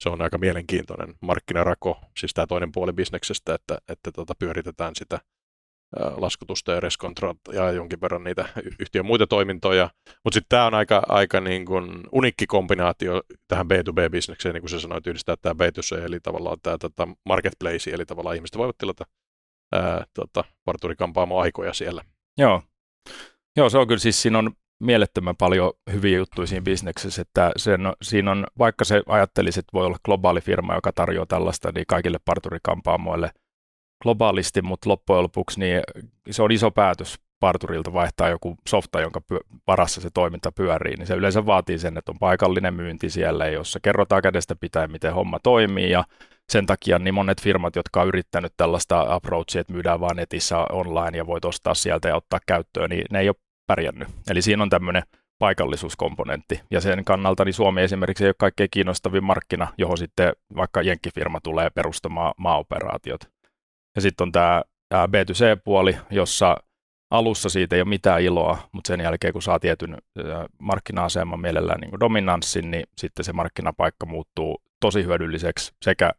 se 0.00 0.08
on 0.08 0.22
aika 0.22 0.38
mielenkiintoinen 0.38 1.14
markkinarako, 1.20 2.00
siis 2.18 2.34
tämä 2.34 2.46
toinen 2.46 2.72
puoli 2.72 2.92
bisneksestä, 2.92 3.54
että, 3.54 3.78
että 3.88 4.12
tuota, 4.12 4.34
pyöritetään 4.38 4.94
sitä 4.96 5.20
laskutusta 6.16 6.72
ja 6.72 6.80
reskontrol 6.80 7.34
ja 7.52 7.72
jonkin 7.72 8.00
verran 8.00 8.24
niitä 8.24 8.48
yhtiön 8.80 9.06
muita 9.06 9.26
toimintoja. 9.26 9.90
Mutta 10.24 10.34
sitten 10.34 10.48
tämä 10.48 10.66
on 10.66 10.74
aika, 10.74 11.02
aika 11.08 11.40
niin 11.40 11.66
kuin 11.66 12.00
unikki 12.12 12.46
kombinaatio 12.46 13.22
tähän 13.48 13.66
B2B-bisnekseen, 13.66 14.52
niin 14.52 14.62
kuin 14.62 14.70
sä 14.70 14.80
sanoit, 14.80 15.06
yhdistää 15.06 15.36
tämä 15.42 15.66
B2C, 15.66 16.04
eli 16.04 16.20
tavallaan 16.20 16.58
tämä 16.62 16.78
tota 16.78 17.08
marketplace, 17.26 17.90
eli 17.90 18.06
tavallaan 18.06 18.36
ihmiset 18.36 18.56
voivat 18.56 18.78
tilata 18.78 19.04
tota, 20.14 20.44
parturikampaamo-aikoja 20.64 21.72
siellä. 21.72 22.04
Joo. 22.38 22.62
Joo, 23.56 23.70
se 23.70 23.78
on 23.78 23.86
kyllä 23.86 23.98
siis, 23.98 24.22
siinä 24.22 24.38
on 24.38 24.50
mielettömän 24.80 25.36
paljon 25.36 25.72
hyviä 25.92 26.18
juttuja 26.18 26.46
siinä 26.46 26.62
bisneksessä, 26.62 27.22
että 27.22 27.52
sen, 27.56 27.80
siinä 28.02 28.30
on, 28.30 28.46
vaikka 28.58 28.84
se 28.84 29.02
ajattelisi, 29.06 29.60
että 29.60 29.70
voi 29.72 29.86
olla 29.86 29.98
globaali 30.04 30.40
firma, 30.40 30.74
joka 30.74 30.92
tarjoaa 30.92 31.26
tällaista, 31.26 31.72
niin 31.74 31.84
kaikille 31.88 32.18
parturikampaamoille 32.24 33.30
globaalisti, 34.02 34.62
mutta 34.62 34.90
loppujen 34.90 35.22
lopuksi 35.22 35.60
niin 35.60 35.82
se 36.30 36.42
on 36.42 36.52
iso 36.52 36.70
päätös 36.70 37.18
parturilta 37.40 37.92
vaihtaa 37.92 38.28
joku 38.28 38.56
softa, 38.68 39.00
jonka 39.00 39.20
varassa 39.66 40.00
se 40.00 40.10
toiminta 40.14 40.52
pyörii, 40.52 40.96
niin 40.96 41.06
se 41.06 41.14
yleensä 41.14 41.46
vaatii 41.46 41.78
sen, 41.78 41.98
että 41.98 42.12
on 42.12 42.18
paikallinen 42.18 42.74
myynti 42.74 43.10
siellä, 43.10 43.46
jossa 43.46 43.80
kerrotaan 43.82 44.22
kädestä 44.22 44.56
pitäen, 44.56 44.90
miten 44.90 45.14
homma 45.14 45.38
toimii, 45.42 45.90
ja 45.90 46.04
sen 46.48 46.66
takia 46.66 46.98
niin 46.98 47.14
monet 47.14 47.42
firmat, 47.42 47.76
jotka 47.76 48.02
on 48.02 48.08
yrittänyt 48.08 48.52
tällaista 48.56 49.06
approachia, 49.08 49.60
että 49.60 49.72
myydään 49.72 50.00
vaan 50.00 50.16
netissä 50.16 50.58
online 50.58 51.18
ja 51.18 51.26
voit 51.26 51.44
ostaa 51.44 51.74
sieltä 51.74 52.08
ja 52.08 52.16
ottaa 52.16 52.40
käyttöön, 52.46 52.90
niin 52.90 53.04
ne 53.10 53.20
ei 53.20 53.28
ole 53.28 53.36
pärjännyt. 53.66 54.08
Eli 54.30 54.42
siinä 54.42 54.62
on 54.62 54.70
tämmöinen 54.70 55.02
paikallisuuskomponentti. 55.38 56.60
Ja 56.70 56.80
sen 56.80 57.04
kannalta 57.04 57.44
niin 57.44 57.54
Suomi 57.54 57.82
esimerkiksi 57.82 58.24
ei 58.24 58.28
ole 58.28 58.34
kaikkein 58.38 58.70
kiinnostavin 58.70 59.24
markkina, 59.24 59.68
johon 59.78 59.98
sitten 59.98 60.32
vaikka 60.56 60.82
jenkkifirma 60.82 61.40
tulee 61.40 61.70
perustamaan 61.70 62.34
maaoperaatiot. 62.36 63.20
Ja 63.96 64.02
sitten 64.02 64.24
on 64.24 64.32
tämä 64.32 64.62
B2C-puoli, 65.06 65.96
jossa 66.10 66.56
alussa 67.10 67.48
siitä 67.48 67.76
ei 67.76 67.82
ole 67.82 67.88
mitään 67.88 68.22
iloa, 68.22 68.68
mutta 68.72 68.88
sen 68.88 69.00
jälkeen 69.00 69.32
kun 69.32 69.42
saa 69.42 69.60
tietyn 69.60 69.98
markkina-aseman 70.58 71.40
mielellään 71.40 71.80
niin 71.80 71.90
kuin 71.90 72.00
dominanssin, 72.00 72.70
niin 72.70 72.86
sitten 72.98 73.24
se 73.24 73.32
markkinapaikka 73.32 74.06
muuttuu 74.06 74.62
tosi 74.80 75.04
hyödylliseksi 75.04 75.72
sekä 75.82 76.12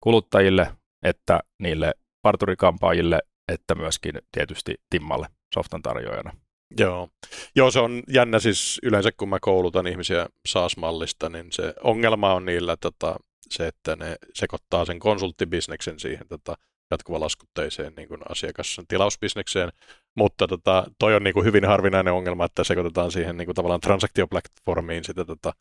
kuluttajille 0.00 0.72
että 1.02 1.40
niille 1.58 1.94
parturikampaajille, 2.22 3.18
että 3.52 3.74
myöskin 3.74 4.12
tietysti 4.32 4.74
Timmalle 4.90 5.26
softan 5.54 5.82
tarjoajana. 5.82 6.36
Joo. 6.78 7.08
Joo, 7.56 7.70
se 7.70 7.80
on 7.80 8.02
jännä 8.08 8.38
siis 8.38 8.80
yleensä, 8.82 9.10
kun 9.16 9.28
mä 9.28 9.38
koulutan 9.40 9.86
ihmisiä 9.86 10.26
SaaS-mallista, 10.48 11.28
niin 11.28 11.46
se 11.52 11.74
ongelma 11.82 12.34
on 12.34 12.44
niillä 12.44 12.76
tota, 12.76 13.16
se, 13.50 13.66
että 13.66 13.96
ne 13.96 14.16
sekoittaa 14.34 14.84
sen 14.84 14.98
konsulttibisneksen 14.98 16.00
siihen 16.00 16.28
tota, 16.28 16.54
jatkuvalaskutteiseen 16.90 17.92
niin 17.96 18.08
kuin 18.08 18.20
asiakas 18.28 18.80
tilausbisnekseen, 18.88 19.72
mutta 20.16 20.48
tota, 20.48 20.86
toi 20.98 21.14
on 21.14 21.24
niin 21.24 21.34
kuin 21.34 21.46
hyvin 21.46 21.64
harvinainen 21.64 22.12
ongelma, 22.12 22.44
että 22.44 22.64
sekoitetaan 22.64 23.12
siihen 23.12 23.36
niin 23.36 23.46
kuin 23.46 23.54
tavallaan 23.54 23.80
transaktioplatformiin 23.80 25.04
sitä 25.04 25.24
tota, 25.24 25.52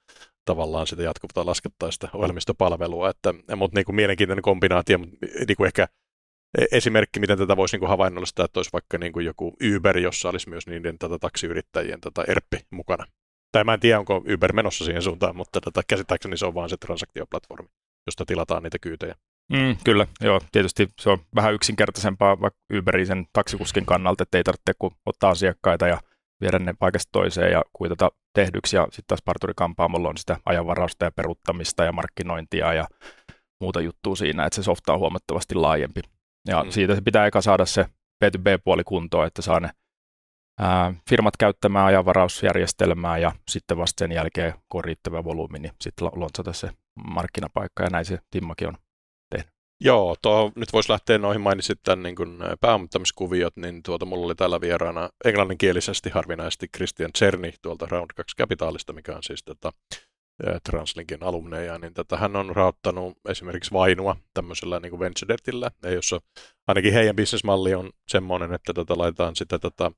tavallaan 0.46 0.88
sitä 0.88 1.03
jatkuvaa 1.03 1.46
laskettaista 1.46 2.10
ohjelmistopalvelua, 2.13 3.10
että, 3.10 3.34
mutta 3.55 3.77
niin 3.77 3.86
kuin 3.86 3.96
mielenkiintoinen 3.96 4.43
kombinaatio, 4.43 4.98
niin 4.98 5.57
kuin 5.57 5.67
ehkä 5.67 5.88
E, 6.57 6.65
esimerkki, 6.72 7.19
miten 7.19 7.38
tätä 7.38 7.57
voisi 7.57 7.77
niin 7.77 7.89
havainnollistaa, 7.89 8.46
että 8.46 8.60
olisi 8.60 8.74
vaikka 8.74 8.98
niin 8.98 9.13
kuin 9.13 9.25
joku 9.25 9.55
Uber, 9.75 9.98
jossa 9.98 10.29
olisi 10.29 10.50
myös 10.50 10.67
niiden 10.67 10.98
tätä 11.00 11.19
taksiyrittäjien 11.19 12.01
tätä 12.01 12.24
ERPI 12.27 12.57
mukana. 12.69 13.05
Tai 13.51 13.63
mä 13.63 13.74
en 13.74 13.79
tiedä, 13.79 14.00
onko 14.00 14.24
Uber 14.34 14.53
menossa 14.53 14.86
siihen 14.86 15.01
suuntaan, 15.01 15.36
mutta 15.36 15.62
tätä, 15.62 15.81
käsittääkseni 15.88 16.38
se 16.38 16.46
on 16.46 16.53
vain 16.53 16.69
se 16.69 16.77
transaktioplatformi, 16.77 17.69
josta 18.07 18.25
tilataan 18.25 18.63
niitä 18.63 18.79
kyytejä. 18.79 19.15
Mm, 19.54 19.77
kyllä, 19.84 20.08
joo. 20.22 20.42
Tietysti 20.51 20.89
se 21.00 21.10
on 21.10 21.18
vähän 21.36 21.54
yksinkertaisempaa 21.54 22.42
vaikka 22.42 22.60
Uberin 22.77 23.08
sen 23.08 23.25
taksikuskin 23.34 23.86
kannalta, 23.86 24.24
että 24.24 24.38
ei 24.38 24.44
tarvitse 24.44 24.74
kun 24.80 24.92
ottaa 25.06 25.30
asiakkaita 25.30 25.88
ja 25.88 26.00
viedä 26.42 26.60
ne 26.60 26.74
paikasta 26.80 27.10
toiseen 27.12 27.51
ja 27.51 27.63
kuitata 27.74 28.12
tehdyksi. 28.34 28.75
Ja 28.75 28.84
sitten 28.84 29.08
taas 29.08 29.22
parturikampaamolla 29.25 30.10
on 30.10 30.18
sitä 30.18 30.38
ajanvarausta 30.46 31.06
ja 31.06 31.12
peruttamista 31.12 31.84
ja 31.84 31.92
markkinointia 31.92 32.74
ja 32.74 32.88
muuta 33.62 33.82
juttua 33.82 34.16
siinä, 34.16 34.46
että 34.46 34.56
se 34.56 34.63
softa 34.63 34.94
on 34.94 35.00
huomattavasti 35.00 35.56
laajempi. 35.56 36.01
Ja 36.48 36.63
mm. 36.63 36.72
siitä 36.72 36.96
se 36.96 37.01
pitää 37.01 37.25
eka 37.25 37.42
saada 37.42 37.66
se 37.66 37.86
B2B-puoli 38.25 38.84
kuntoon, 38.84 39.27
että 39.27 39.42
saa 39.42 39.60
ne 39.60 39.70
ää, 40.60 40.94
firmat 41.10 41.38
käyttämään 41.38 41.86
ajanvarausjärjestelmää 41.86 43.18
ja 43.18 43.32
sitten 43.48 43.77
vasta 43.77 44.00
sen 44.00 44.12
jälkeen, 44.12 44.54
kun 44.70 44.80
on 44.80 44.84
riittävä 44.84 45.24
volyymi, 45.24 45.60
niin 45.60 45.74
sitten 45.82 46.10
lontsata 46.16 46.54
se 46.54 46.70
markkinapaikka 47.08 47.84
ja 47.84 47.89
näin 47.89 48.06
se 48.06 48.20
Timmakin 48.32 48.68
on. 48.68 48.77
Joo, 49.81 50.15
tuo, 50.22 50.51
nyt 50.55 50.74
voisi 50.74 50.91
lähteä 50.91 51.17
noihin 51.17 51.41
mainitsit 51.41 51.79
tämän 51.84 52.03
niin 52.03 52.15
kuin 52.15 52.38
pääomittamiskuviot, 52.62 53.57
niin 53.57 53.84
tuota, 53.84 54.05
mulla 54.05 54.25
oli 54.25 54.36
täällä 54.36 54.62
vieraana 54.62 55.10
englanninkielisesti 55.25 56.10
harvinaisesti 56.10 56.67
Christian 56.67 57.12
Czerny 57.17 57.51
tuolta 57.62 57.88
Round 57.91 58.12
2 58.15 58.36
Capitalista, 58.38 58.93
mikä 58.93 59.15
on 59.15 59.24
siis 59.24 59.43
tota, 59.43 59.72
Translinkin 60.63 61.24
alumneja, 61.24 61.77
niin 61.77 61.93
tätä 61.93 62.17
hän 62.17 62.36
on 62.36 62.55
rahoittanut 62.55 63.17
esimerkiksi 63.29 63.72
Vainua 63.72 64.15
tämmöisellä 64.34 64.79
niin 64.79 65.00
venture 65.00 65.27
debtillä, 65.27 65.72
jossa 65.84 66.19
ainakin 66.67 66.93
heidän 66.93 67.15
bisnesmalli 67.15 67.74
on 67.74 67.89
semmoinen, 68.07 68.53
että 68.53 68.74
tätä 68.74 68.98
laitetaan 68.98 69.36
sitä 69.36 69.60
tätä 69.60 69.91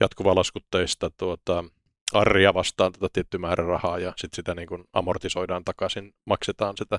jatkuvaa 0.00 0.34
laskutteista 0.34 1.10
tuota, 1.10 1.64
arria 2.12 2.54
vastaan 2.54 2.92
tätä 2.92 3.08
tietty 3.12 3.38
määrä 3.38 3.66
rahaa 3.66 3.98
ja 3.98 4.12
sitten 4.16 4.36
sitä 4.36 4.54
niin 4.54 4.68
kuin 4.68 4.84
amortisoidaan 4.92 5.64
takaisin, 5.64 6.14
maksetaan 6.26 6.74
sitä 6.78 6.98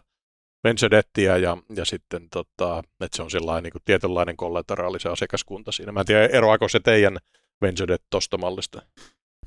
venture 0.66 0.98
debttiä 0.98 1.38
ja, 1.38 1.58
ja 1.76 1.86
sitten 1.86 2.30
tota, 2.30 2.84
että 3.02 3.16
se 3.18 3.24
on 3.24 3.32
sellainen 3.32 3.64
niin 3.64 3.72
kuin 3.72 3.82
tietynlainen 3.86 4.38
kollateraali 4.38 5.00
se 5.00 5.10
asiakaskunta 5.10 5.72
siinä. 5.72 5.92
Mä 5.92 6.00
en 6.00 6.06
tiedä, 6.06 6.26
eroako 6.26 6.68
se 6.68 6.80
teidän 6.80 7.18
venture 7.62 7.88
debt 7.88 8.06
tosta 8.10 8.38
mallista? 8.38 8.82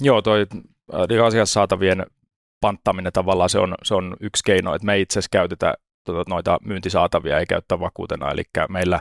Joo, 0.01 0.23
toi 0.23 0.47
asiakassaatavien 1.27 2.07
panttaminen 2.61 3.13
tavallaan 3.13 3.51
se 3.51 3.59
on, 3.59 3.75
se 3.83 3.95
on 3.95 4.17
yksi 4.21 4.43
keino, 4.45 4.75
että 4.75 4.87
me 4.87 4.95
ei 4.95 5.03
itse 5.03 5.19
asiassa 5.19 5.29
käytetä 5.33 5.75
tuota, 6.05 6.31
noita 6.31 6.59
myyntisaatavia 6.65 7.39
ei 7.39 7.47
käyttää 7.47 7.81
vakuutena, 7.81 8.31
eli 8.31 8.43
meillä 8.69 9.01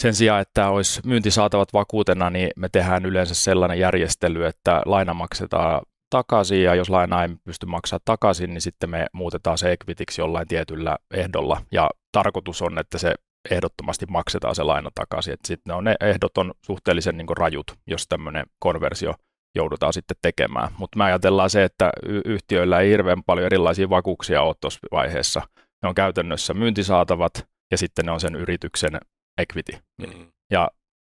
sen 0.00 0.14
sijaan, 0.14 0.40
että 0.40 0.68
olisi 0.68 1.00
myyntisaatavat 1.04 1.72
vakuutena, 1.72 2.30
niin 2.30 2.50
me 2.56 2.68
tehdään 2.68 3.06
yleensä 3.06 3.34
sellainen 3.34 3.78
järjestely, 3.78 4.46
että 4.46 4.82
laina 4.86 5.14
maksetaan 5.14 5.82
takaisin, 6.10 6.62
ja 6.62 6.74
jos 6.74 6.90
laina 6.90 7.22
ei 7.22 7.28
pysty 7.44 7.66
maksamaan 7.66 8.00
takaisin, 8.04 8.50
niin 8.54 8.60
sitten 8.60 8.90
me 8.90 9.06
muutetaan 9.12 9.58
se 9.58 9.72
equitiksi 9.72 10.20
jollain 10.20 10.48
tietyllä 10.48 10.96
ehdolla, 11.14 11.62
ja 11.72 11.90
tarkoitus 12.12 12.62
on, 12.62 12.78
että 12.78 12.98
se 12.98 13.14
ehdottomasti 13.50 14.06
maksetaan 14.06 14.54
se 14.54 14.62
laina 14.62 14.90
takaisin. 14.94 15.36
Sitten 15.44 15.74
on, 15.74 15.84
ne 15.84 15.94
ehdot 16.00 16.38
on 16.38 16.54
suhteellisen 16.66 17.16
niin 17.16 17.36
rajut, 17.38 17.72
jos 17.86 18.06
tämmöinen 18.08 18.46
konversio 18.58 19.14
joudutaan 19.54 19.92
sitten 19.92 20.16
tekemään. 20.22 20.68
Mutta 20.78 20.98
me 20.98 21.04
ajatellaan 21.04 21.50
se, 21.50 21.64
että 21.64 21.90
yhtiöillä 22.24 22.80
ei 22.80 22.90
hirveän 22.90 23.22
paljon 23.26 23.46
erilaisia 23.46 23.90
vakuuksia 23.90 24.42
ole 24.42 24.54
tuossa 24.60 24.80
vaiheessa. 24.92 25.42
Ne 25.82 25.88
on 25.88 25.94
käytännössä 25.94 26.54
myyntisaatavat 26.54 27.46
ja 27.70 27.78
sitten 27.78 28.04
ne 28.04 28.12
on 28.12 28.20
sen 28.20 28.34
yrityksen 28.34 29.00
equity. 29.38 29.72
Mm-hmm. 30.02 30.32
Ja 30.52 30.68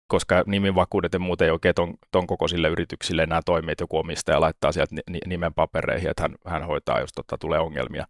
koska 0.10 0.44
nimivakuudet 0.48 1.14
ja 1.14 1.20
muut 1.20 1.42
ei 1.42 1.50
oikein 1.50 1.76
ton, 1.76 1.94
ton 2.12 2.28
kokoisille 2.28 2.68
yrityksille 2.68 3.24
enää 3.24 3.42
toimi, 3.46 3.72
että 3.72 3.84
joku 3.84 3.98
omistaja 3.98 4.42
laittaa 4.42 4.72
sieltä 4.72 4.96
nimen 5.26 5.54
papereihin, 5.54 6.10
että 6.10 6.22
hän, 6.22 6.36
hän 6.46 6.68
hoitaa, 6.68 7.00
jos 7.00 7.14
tota, 7.16 7.38
tulee 7.38 7.60
ongelmia. 7.60 8.06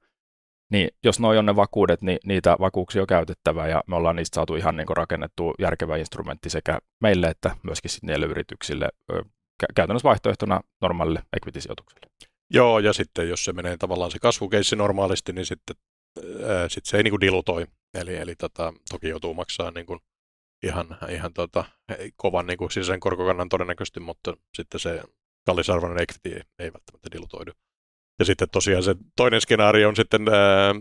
Niin 0.71 0.89
jos 1.03 1.19
noi 1.19 1.37
on 1.37 1.45
ne 1.45 1.55
vakuudet, 1.55 2.01
niin 2.01 2.19
niitä 2.25 2.57
vakuuksia 2.59 3.01
on 3.01 3.07
käytettävä 3.07 3.67
ja 3.67 3.83
me 3.87 3.95
ollaan 3.95 4.15
niistä 4.15 4.35
saatu 4.35 4.55
ihan 4.55 4.77
niin 4.77 4.97
rakennettu 4.97 5.53
järkevä 5.59 5.97
instrumentti 5.97 6.49
sekä 6.49 6.79
meille 7.01 7.27
että 7.27 7.55
myöskin 7.63 7.91
niille 8.01 8.25
yrityksille 8.25 8.89
käytännössä 9.75 10.09
vaihtoehtona 10.09 10.61
normaalille 10.81 11.23
equity-sijoitukselle. 11.33 12.07
Joo, 12.53 12.79
ja 12.79 12.93
sitten 12.93 13.29
jos 13.29 13.45
se 13.45 13.53
menee 13.53 13.77
tavallaan 13.77 14.11
se 14.11 14.19
kasvukeissi 14.19 14.75
normaalisti, 14.75 15.33
niin 15.33 15.45
sitten 15.45 15.75
ää, 16.47 16.69
sit 16.69 16.85
se 16.85 16.97
ei 16.97 17.03
niin 17.03 17.11
kuin 17.11 17.21
dilutoi. 17.21 17.65
Eli, 17.93 18.15
eli 18.15 18.35
tota, 18.35 18.73
toki 18.89 19.09
joutuu 19.09 19.33
maksaa 19.33 19.71
niin 19.71 19.85
kuin 19.85 19.99
ihan, 20.63 20.97
ihan 21.09 21.33
tota, 21.33 21.65
kovan 22.15 22.47
niin 22.47 22.57
kuin 22.57 22.71
sisäisen 22.71 22.99
korkokannan 22.99 23.49
todennäköisesti, 23.49 23.99
mutta 23.99 24.37
sitten 24.53 24.79
se 24.79 25.01
kallisarvoinen 25.45 26.03
equity 26.03 26.35
ei, 26.35 26.41
ei 26.59 26.73
välttämättä 26.73 27.09
dilutoidu. 27.11 27.51
Ja 28.19 28.25
sitten 28.25 28.49
tosiaan 28.49 28.83
se 28.83 28.95
toinen 29.15 29.41
skenaario 29.41 29.89
on 29.89 29.95
sitten 29.95 30.29
ää, 30.29 30.73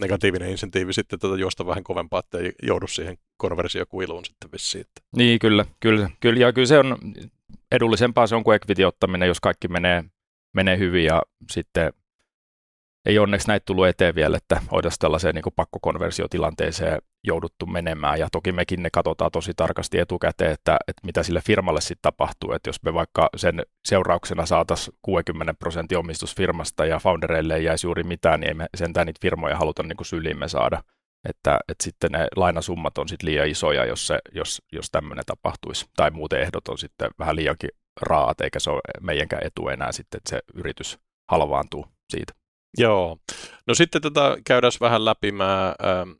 negatiivinen 0.00 0.50
insentiivi 0.50 0.92
sitten 0.92 1.18
tätä 1.18 1.34
juosta 1.34 1.66
vähän 1.66 1.84
kovempaa, 1.84 2.20
että 2.20 2.38
ei 2.38 2.52
joudu 2.62 2.86
siihen 2.86 3.18
konversiokuiluun 3.36 4.24
sitten 4.24 4.52
vissiin. 4.52 4.84
Niin, 5.16 5.38
kyllä, 5.38 5.64
kyllä, 5.80 6.10
kyllä. 6.20 6.40
Ja 6.40 6.52
kyllä 6.52 6.66
se 6.66 6.78
on 6.78 6.98
edullisempaa 7.72 8.26
se 8.26 8.34
on 8.34 8.44
kuin 8.44 8.56
equity 8.56 8.84
ottaminen, 8.84 9.28
jos 9.28 9.40
kaikki 9.40 9.68
menee 9.68 10.04
menee 10.54 10.78
hyvin 10.78 11.04
ja 11.04 11.22
sitten 11.50 11.92
ei 13.06 13.18
onneksi 13.18 13.48
näitä 13.48 13.64
tullut 13.64 13.86
eteen 13.86 14.14
vielä, 14.14 14.36
että 14.36 14.62
olisi 14.70 14.98
tällaiseen 14.98 15.34
niin 15.34 15.44
pakkokonversiotilanteeseen 15.56 16.98
jouduttu 17.24 17.66
menemään. 17.66 18.18
Ja 18.18 18.28
toki 18.32 18.52
mekin 18.52 18.82
ne 18.82 18.90
katsotaan 18.90 19.30
tosi 19.30 19.52
tarkasti 19.56 19.98
etukäteen, 19.98 20.52
että, 20.52 20.76
että 20.88 21.06
mitä 21.06 21.22
sille 21.22 21.40
firmalle 21.46 21.80
sitten 21.80 22.02
tapahtuu. 22.02 22.52
Että 22.52 22.68
jos 22.68 22.82
me 22.82 22.94
vaikka 22.94 23.28
sen 23.36 23.62
seurauksena 23.84 24.46
saataisiin 24.46 24.96
60 25.02 25.54
prosenttia 25.54 25.98
omistusfirmasta 25.98 26.86
ja 26.86 26.98
foundereille 26.98 27.56
ei 27.56 27.64
jäisi 27.64 27.86
juuri 27.86 28.02
mitään, 28.02 28.40
niin 28.40 28.48
ei 28.48 28.54
me 28.54 28.66
sentään 28.74 29.06
niitä 29.06 29.18
firmoja 29.22 29.56
haluta 29.56 29.82
niin 29.82 29.96
syliimme 30.02 30.48
saada. 30.48 30.82
Että, 31.28 31.58
että 31.68 31.84
sitten 31.84 32.12
ne 32.12 32.26
lainasummat 32.36 32.98
on 32.98 33.08
sitten 33.08 33.30
liian 33.30 33.48
isoja, 33.48 33.84
jos, 33.84 34.06
se, 34.06 34.18
jos, 34.34 34.62
jos 34.72 34.90
tämmöinen 34.90 35.24
tapahtuisi. 35.26 35.86
Tai 35.96 36.10
muuten 36.10 36.40
ehdot 36.40 36.68
on 36.68 36.78
sitten 36.78 37.10
vähän 37.18 37.36
liiankin 37.36 37.70
raat, 38.00 38.40
eikä 38.40 38.60
se 38.60 38.70
ole 38.70 38.80
meidänkään 39.00 39.46
etu 39.46 39.68
enää 39.68 39.92
sitten, 39.92 40.18
että 40.18 40.30
se 40.30 40.40
yritys 40.54 40.98
halvaantuu 41.30 41.86
siitä. 42.10 42.41
Joo. 42.78 43.18
No 43.66 43.74
sitten 43.74 44.02
tätä 44.02 44.36
käydään 44.46 44.72
vähän 44.80 45.04
läpi. 45.04 45.32
Mä 45.32 45.74
ähm, 45.84 46.10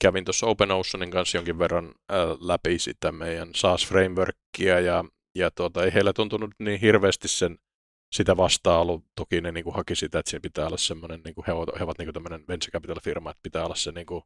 kävin 0.00 0.24
tuossa 0.24 0.46
Open 0.46 0.70
Oceanin 0.70 1.10
kanssa 1.10 1.38
jonkin 1.38 1.58
verran 1.58 1.94
äh, 2.12 2.18
läpi 2.40 2.78
sitä 2.78 3.12
meidän 3.12 3.48
SaaS-frameworkia 3.54 4.80
ja, 4.80 5.04
ja 5.34 5.50
tuota, 5.50 5.84
ei 5.84 5.94
heillä 5.94 6.12
tuntunut 6.12 6.50
niin 6.58 6.80
hirveästi 6.80 7.28
sen 7.28 7.58
sitä 8.12 8.36
vastaan 8.36 8.80
ollut. 8.80 9.04
Toki 9.14 9.40
ne 9.40 9.52
niin 9.52 9.64
kuin, 9.64 9.76
haki 9.76 9.96
sitä, 9.96 10.18
että 10.18 10.30
siinä 10.30 10.40
pitää 10.40 10.66
olla 10.66 10.76
semmoinen, 10.76 11.20
niin 11.24 11.34
kuin, 11.34 11.44
he, 11.46 11.52
ovat, 11.52 11.68
he 11.78 11.84
ovat 11.84 11.98
niin 11.98 12.12
tämmöinen 12.12 12.44
venture 12.48 12.70
capital 12.70 13.00
firma, 13.04 13.30
että 13.30 13.40
pitää 13.42 13.64
olla 13.64 13.74
se 13.74 13.92
niin 13.92 14.06
kuin, 14.06 14.22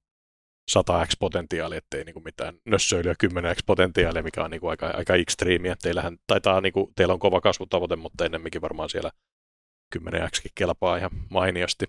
100x 0.70 1.10
potentiaali, 1.18 1.76
ettei 1.76 2.04
niin 2.04 2.14
kuin 2.14 2.24
mitään 2.24 2.58
nössöilyä 2.64 3.14
10x 3.24 3.58
potentiaalia, 3.66 4.22
mikä 4.22 4.44
on 4.44 4.50
niin 4.50 4.60
kuin 4.60 4.70
aika, 4.70 4.86
aika 4.86 5.14
ekstriimiä. 5.14 5.76
Teillähän 5.82 6.16
taitaa, 6.26 6.60
niin 6.60 6.72
kuin, 6.72 6.94
teillä 6.96 7.14
on 7.14 7.20
kova 7.20 7.40
kasvutavoite, 7.40 7.96
mutta 7.96 8.24
ennemminkin 8.24 8.60
varmaan 8.60 8.88
siellä 8.88 9.10
10x 9.98 10.50
kelpaa 10.54 10.96
ihan 10.96 11.10
mainiosti. 11.30 11.86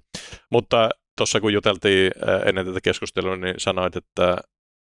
Mutta 0.49 0.89
tuossa 1.17 1.41
kun 1.41 1.53
juteltiin 1.53 2.11
äh, 2.29 2.41
ennen 2.45 2.65
tätä 2.65 2.81
keskustelua, 2.83 3.35
niin 3.35 3.55
sanoit, 3.57 3.95
että 3.95 4.37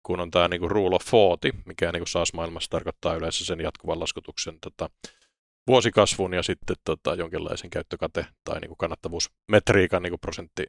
kun 0.03 0.21
on 0.21 0.31
tämä 0.31 0.49
niinku 0.49 0.69
rule 0.69 0.97
of 0.97 1.13
40, 1.13 1.69
mikä 1.69 1.93
niinku 1.93 2.07
SaaS-maailmassa 2.07 2.71
tarkoittaa 2.71 3.15
yleensä 3.15 3.45
sen 3.45 3.61
jatkuvan 3.61 4.01
laskutuksen 4.01 4.59
tota, 4.61 4.91
vuosikasvun 5.67 6.35
ja 6.35 6.43
sitten 6.43 6.77
tota, 6.85 7.15
jonkinlaisen 7.15 7.71
käyttökate- 7.71 8.27
tai 8.45 8.61
niinku 8.61 8.77
kannattavuusmetriikan 8.77 10.03
niinku 10.03 10.19
prosentti 10.19 10.67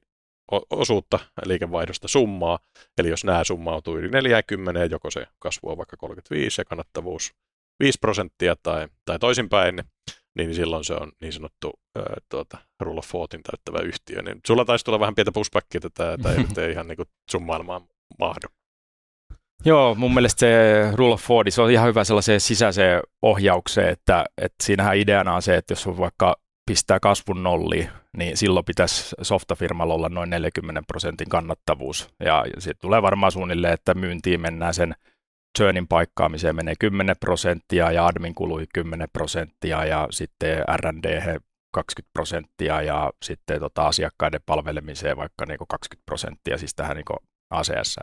osuutta 0.70 1.20
liikevaihdosta 1.46 2.08
summaa. 2.08 2.60
Eli 2.98 3.10
jos 3.10 3.24
nämä 3.24 3.44
summautuu 3.44 3.98
yli 3.98 4.10
40, 4.10 4.86
joko 4.86 5.12
se 5.12 5.27
kasvu 5.39 5.70
on 5.70 5.77
vaikka 5.77 5.98
35 5.98 6.62
ja 6.62 6.66
kannattavuus 6.66 7.34
5 7.80 8.00
prosenttia 8.00 8.56
tai, 8.63 8.88
tai 9.06 9.20
toisinpäin, 9.20 9.75
niin 9.75 9.86
silloin 10.56 10.84
se 10.84 10.94
on 10.94 11.12
niin 11.22 11.34
sanottu 11.34 11.74
ää, 11.96 12.17
tuota, 12.29 12.58
Rule 12.79 13.00
of 13.00 13.08
Fortin 13.08 13.41
täyttävä 13.44 13.88
yhtiö. 13.88 14.22
Niin 14.22 14.39
sulla 14.48 14.65
taisi 14.65 14.86
tulla 14.86 15.00
vähän 15.00 15.15
pientä 15.15 15.32
pushbackia, 15.32 15.82
että 15.86 16.17
tämä 16.24 16.36
ei 16.65 16.72
ihan 16.74 16.88
niin 16.88 16.96
kuin 16.96 17.10
sun 17.32 17.44
maailmaan 17.44 17.82
mahdu. 18.20 18.48
Joo, 19.65 19.96
mun 19.96 20.13
mielestä 20.13 20.39
se 20.39 20.51
Rule 20.94 21.13
of 21.13 21.29
40, 21.29 21.51
se 21.51 21.62
on 21.62 21.72
ihan 21.72 21.88
hyvä 21.88 22.03
sellaiseen 22.03 22.41
sisäiseen 22.41 23.01
ohjaukseen, 23.22 23.89
että, 23.89 24.25
että 24.38 24.63
siinähän 24.63 24.98
ideana 24.98 25.36
on 25.36 25.41
se, 25.41 25.56
että 25.56 25.72
jos 25.72 25.88
on 25.88 25.98
vaikka 25.98 26.36
pistää 26.65 27.00
kasvun 27.00 27.44
nolliin, 27.44 27.89
niin 28.17 28.38
silloin 28.38 28.65
pitäisi 28.65 29.15
softafirmalla 29.22 29.94
olla 29.94 30.10
noin 30.10 30.29
40 30.29 30.84
prosentin 30.88 31.29
kannattavuus. 31.29 32.10
Ja 32.25 32.46
sitten 32.60 32.82
tulee 32.82 33.01
varmaan 33.01 33.32
suunnilleen, 33.32 33.74
että 33.74 33.94
myyntiin 33.94 34.41
mennään 34.41 34.74
sen 34.74 34.96
churnin 35.58 35.88
paikkaamiseen 35.88 36.56
menee 36.56 36.76
10 36.80 37.16
prosenttia 37.20 37.92
ja 37.92 38.06
admin 38.06 38.36
kului 38.36 38.68
10 38.74 39.10
prosenttia 39.14 39.86
ja 39.86 40.08
sitten 40.12 40.64
R&D 40.76 41.40
20 41.74 42.14
prosenttia 42.14 42.82
ja 42.82 43.14
sitten 43.24 43.60
tota 43.60 43.88
asiakkaiden 43.88 44.42
palvelemiseen 44.46 45.18
vaikka 45.18 45.46
niin 45.46 45.58
20 45.70 46.06
prosenttia, 46.06 46.58
siis 46.58 46.76
tähän 46.76 46.98
niin 46.98 47.06
ACS. 47.50 48.00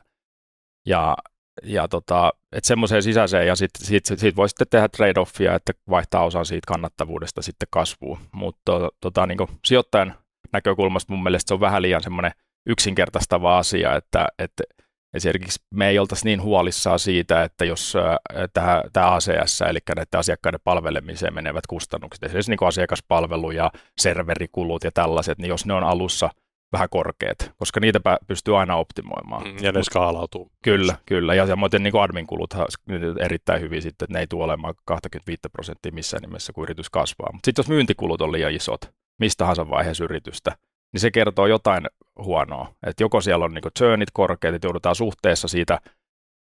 Ja, 0.87 1.17
ja 1.63 1.89
tota, 1.89 2.33
että 2.53 2.69
semmoiseen 2.69 3.03
sisäiseen 3.03 3.47
ja 3.47 3.57
sitten 3.57 3.87
siitä, 3.87 4.09
siitä, 4.09 4.21
siitä 4.21 4.37
voi 4.37 4.49
sitten 4.49 4.67
tehdä 4.71 4.89
trade-offia, 4.97 5.55
että 5.55 5.73
vaihtaa 5.91 6.25
osan 6.25 6.47
siitä 6.47 6.67
kannattavuudesta 6.67 7.43
sitten 7.43 7.69
kasvuun. 7.71 8.19
Mutta 8.33 8.73
tota, 9.01 9.27
niin 9.27 9.39
sijoittajan 9.65 10.15
näkökulmasta 10.53 11.13
mun 11.13 11.23
mielestä 11.23 11.49
se 11.49 11.55
on 11.55 11.61
vähän 11.61 11.83
liian 11.83 12.03
semmoinen 12.03 12.33
yksinkertaistava 12.67 13.59
asia, 13.59 13.97
että, 13.97 14.27
että 14.39 14.65
Esimerkiksi 15.15 15.61
me 15.71 15.89
ei 15.89 15.99
oltaisi 15.99 16.25
niin 16.25 16.43
huolissaan 16.43 16.99
siitä, 16.99 17.43
että 17.43 17.65
jos 17.65 17.95
tämä, 18.53 18.83
tämä 18.93 19.15
ACS, 19.15 19.61
eli 19.61 19.79
näiden 19.89 20.19
asiakkaiden 20.19 20.61
palvelemiseen 20.65 21.35
menevät 21.35 21.67
kustannukset, 21.67 22.23
esimerkiksi 22.23 22.51
niin 22.51 22.69
asiakaspalvelu 22.69 23.51
ja 23.51 23.71
serverikulut 23.99 24.85
ja 24.85 24.91
tällaiset, 24.95 25.39
niin 25.39 25.49
jos 25.49 25.67
ne 25.67 25.75
on 25.75 25.85
alussa 25.85 26.31
vähän 26.75 26.89
korkeat, 26.91 27.53
koska 27.57 27.81
niitä 27.81 28.01
pystyy 28.27 28.59
aina 28.59 28.77
optimoimaan. 28.77 29.47
Mm, 29.47 29.57
ja 29.61 29.73
ne 29.73 29.83
skaalautuu. 29.83 30.51
Kyllä, 30.63 30.97
kyllä. 31.07 31.35
Ja 31.35 31.47
samoin 31.47 31.71
niin 31.79 32.01
admin 32.01 32.27
kulut 32.27 32.55
erittäin 33.21 33.61
hyvin 33.61 33.83
sitten, 33.83 34.07
että 34.07 34.13
ne 34.13 34.21
ei 34.21 34.27
tule 34.27 34.45
olemaan 34.45 34.75
25 34.85 35.41
prosenttia 35.53 35.93
missään 35.93 36.23
nimessä, 36.23 36.53
kun 36.53 36.65
yritys 36.65 36.91
kasvaa. 36.91 37.33
Mutta 37.33 37.47
sitten 37.47 37.63
jos 37.63 37.69
myyntikulut 37.69 38.21
on 38.21 38.33
liian 38.33 38.53
isot, 38.53 38.81
mistä 39.19 39.39
tahansa 39.39 39.71
vaiheessa 39.71 40.05
yritystä, 40.05 40.57
niin 40.93 41.01
se 41.01 41.11
kertoo 41.11 41.47
jotain 41.47 41.87
huonoa. 42.19 42.75
Että 42.87 43.03
joko 43.03 43.21
siellä 43.21 43.45
on 43.45 43.55
niin 43.55 43.63
churnit 43.79 44.11
korkeat, 44.13 44.55
että 44.55 44.67
joudutaan 44.67 44.95
suhteessa 44.95 45.49
siitä 45.49 45.81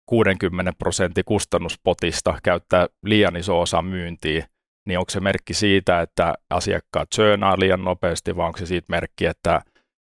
60 0.06 0.72
prosentin 0.78 1.24
kustannuspotista 1.24 2.38
käyttää 2.42 2.86
liian 3.02 3.36
iso 3.36 3.60
osa 3.60 3.82
myyntiä, 3.82 4.46
niin 4.86 4.98
onko 4.98 5.10
se 5.10 5.20
merkki 5.20 5.54
siitä, 5.54 6.00
että 6.00 6.34
asiakkaat 6.50 7.08
churnaa 7.14 7.56
liian 7.58 7.84
nopeasti, 7.84 8.36
vai 8.36 8.46
onko 8.46 8.58
se 8.58 8.66
siitä 8.66 8.86
merkki, 8.88 9.26
että, 9.26 9.60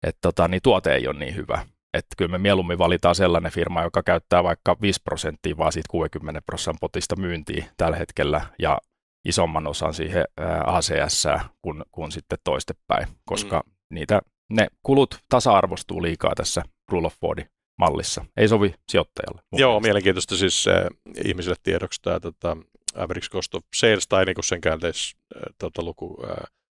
että 0.07 0.19
tota, 0.23 0.49
niin 0.49 0.63
tuote 0.63 0.95
ei 0.95 1.09
ole 1.09 1.19
niin 1.19 1.37
hyvä. 1.37 1.67
Että 1.95 2.15
kyllä 2.17 2.31
me 2.31 2.39
mieluummin 2.39 2.79
valitaan 2.79 3.15
sellainen 3.15 3.53
firma, 3.53 3.83
joka 3.83 4.03
käyttää 4.03 4.45
vaikka 4.45 4.77
5 4.81 5.01
prosenttia 5.05 5.57
vaan 5.57 5.73
siitä 5.73 5.89
60 5.91 6.43
prosentin 6.47 6.79
potista 6.81 7.17
myyntiä 7.17 7.65
tällä 7.77 7.97
hetkellä 7.97 8.41
ja 8.59 8.79
isomman 9.25 9.67
osan 9.67 9.95
siihen 9.95 10.25
ACS 10.67 11.29
kuin, 11.63 11.85
kuin 11.93 12.13
sitten 12.13 12.39
toistepäin, 12.45 13.09
koska 13.25 13.63
mm 13.67 13.77
niitä, 13.91 14.21
ne 14.51 14.67
kulut 14.83 15.19
tasa-arvostuu 15.29 16.03
liikaa 16.03 16.35
tässä 16.37 16.63
Rule 16.93 17.07
of 17.07 17.15
40 17.23 17.57
mallissa. 17.79 18.25
Ei 18.37 18.49
sovi 18.49 18.75
sijoittajalle. 18.89 19.43
Joo, 19.53 19.71
mielestä. 19.71 19.87
mielenkiintoista 19.87 20.37
siis 20.37 20.69
äh, 20.69 20.87
ihmisille 21.25 21.57
tiedoksi 21.63 22.03
tämä 22.03 22.21
tota, 22.21 22.57
average 22.95 23.29
cost 23.29 23.55
of 23.55 23.65
sales 23.75 24.09
tai 24.09 24.25
niin 24.25 24.37
sen 24.45 24.61
käänteis 24.61 25.17
äh, 25.37 25.43
tota, 25.59 25.83
luku 25.83 26.19
äh, 26.25 26.37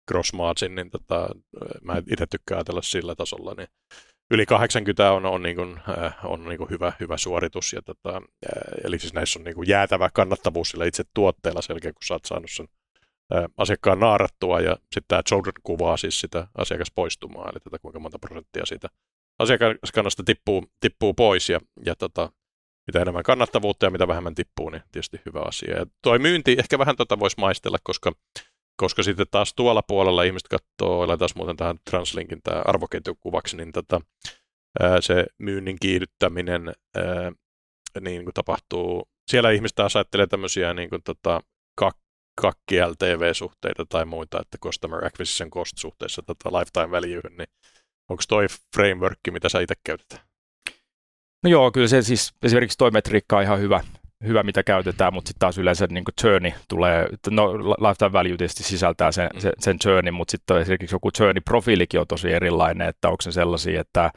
gross 0.08 0.32
margin, 0.32 0.74
niin 0.74 0.90
tota, 0.90 1.28
mä 1.82 2.02
itse 2.10 2.26
tykkään 2.26 2.58
ajatella 2.58 2.82
sillä 2.82 3.14
tasolla, 3.14 3.54
niin 3.56 3.68
yli 4.30 4.46
80 4.46 5.12
on, 5.12 5.26
on, 5.26 5.42
niin 5.42 5.56
kuin, 5.56 5.80
äh, 5.88 6.16
on 6.24 6.44
niin 6.44 6.58
kuin 6.58 6.70
hyvä, 6.70 6.92
hyvä 7.00 7.16
suoritus. 7.16 7.72
Ja 7.72 7.82
tota, 7.82 8.16
äh, 8.16 8.84
eli 8.84 8.98
siis 8.98 9.14
näissä 9.14 9.38
on 9.38 9.44
niin 9.44 9.54
kuin 9.54 9.68
jäätävä 9.68 10.10
kannattavuus 10.12 10.70
sillä 10.70 10.84
itse 10.84 11.04
tuotteella 11.14 11.62
selkeä, 11.62 11.92
kun 11.92 12.02
sä 12.06 12.14
oot 12.14 12.24
saanut 12.24 12.50
sen 12.50 12.68
asiakkaan 13.56 14.00
naarattua 14.00 14.60
ja 14.60 14.76
sitten 14.76 15.04
tämä 15.08 15.22
Jordan 15.30 15.52
kuvaa 15.62 15.96
siis 15.96 16.20
sitä 16.20 16.48
asiakaspoistumaa, 16.58 17.50
eli 17.50 17.60
tätä 17.60 17.78
kuinka 17.78 17.98
monta 17.98 18.18
prosenttia 18.18 18.66
siitä 18.66 18.88
asiakaskannasta 19.38 20.22
tippuu, 20.24 20.64
tippuu 20.80 21.14
pois 21.14 21.48
ja, 21.48 21.60
ja 21.84 21.94
tota, 21.94 22.32
mitä 22.86 23.02
enemmän 23.02 23.22
kannattavuutta 23.22 23.86
ja 23.86 23.90
mitä 23.90 24.08
vähemmän 24.08 24.34
tippuu, 24.34 24.70
niin 24.70 24.82
tietysti 24.92 25.20
hyvä 25.26 25.40
asia. 25.40 25.78
Ja 25.78 25.86
toi 26.02 26.18
myynti 26.18 26.56
ehkä 26.58 26.78
vähän 26.78 26.96
tota 26.96 27.18
voisi 27.18 27.36
maistella, 27.40 27.78
koska, 27.84 28.12
koska 28.76 29.02
sitten 29.02 29.26
taas 29.30 29.54
tuolla 29.54 29.82
puolella 29.82 30.22
ihmiset 30.22 30.48
katsoo, 30.48 31.16
taas 31.16 31.34
muuten 31.34 31.56
tähän 31.56 31.76
Translinkin 31.90 32.42
tämä 32.42 32.62
arvoketjukuvaksi, 32.64 33.56
niin 33.56 33.72
tota, 33.72 34.00
se 35.00 35.26
myynnin 35.38 35.76
kiihdyttäminen 35.80 36.72
niin 38.00 38.24
kuin 38.24 38.34
tapahtuu. 38.34 39.08
Siellä 39.30 39.50
ihmiset 39.50 39.74
taas 39.74 39.96
ajattelee 39.96 40.26
tämmöisiä 40.26 40.74
niin 40.74 40.90
kuin, 40.90 41.02
tota, 41.02 41.40
kakki 42.40 42.80
LTV-suhteita 42.80 43.84
tai 43.88 44.04
muita, 44.04 44.40
että 44.40 44.58
Customer 44.58 45.04
Acquisition 45.04 45.50
Cost 45.50 45.78
suhteessa 45.78 46.22
tota 46.22 46.58
lifetime 46.58 46.90
value, 46.90 47.30
niin 47.38 47.48
onko 48.10 48.22
toi 48.28 48.46
framework, 48.76 49.18
mitä 49.30 49.48
sä 49.48 49.60
itse 49.60 49.74
käytät? 49.84 50.22
No 51.44 51.50
joo, 51.50 51.70
kyllä 51.70 51.88
se 51.88 52.02
siis 52.02 52.32
esimerkiksi 52.42 52.78
toi 52.78 52.90
metriikka 52.90 53.36
on 53.36 53.42
ihan 53.42 53.60
hyvä, 53.60 53.80
hyvä 54.26 54.42
mitä 54.42 54.62
käytetään, 54.62 55.14
mutta 55.14 55.28
sitten 55.28 55.40
taas 55.40 55.58
yleensä 55.58 55.86
niin 55.90 56.04
journey 56.24 56.52
tulee, 56.68 57.06
no 57.30 57.58
lifetime 57.58 58.12
value 58.12 58.36
tietysti 58.36 58.62
sisältää 58.62 59.12
sen, 59.12 59.30
mm. 59.34 59.40
sen, 59.40 59.52
sen 59.60 59.78
mutta 60.14 60.30
sitten 60.30 60.56
esimerkiksi 60.56 60.94
joku 60.94 61.10
journey-profiilikin 61.20 62.00
on 62.00 62.06
tosi 62.06 62.32
erilainen, 62.32 62.88
että 62.88 63.08
onko 63.08 63.22
se 63.22 63.32
sellaisia, 63.32 63.80
että 63.80 64.10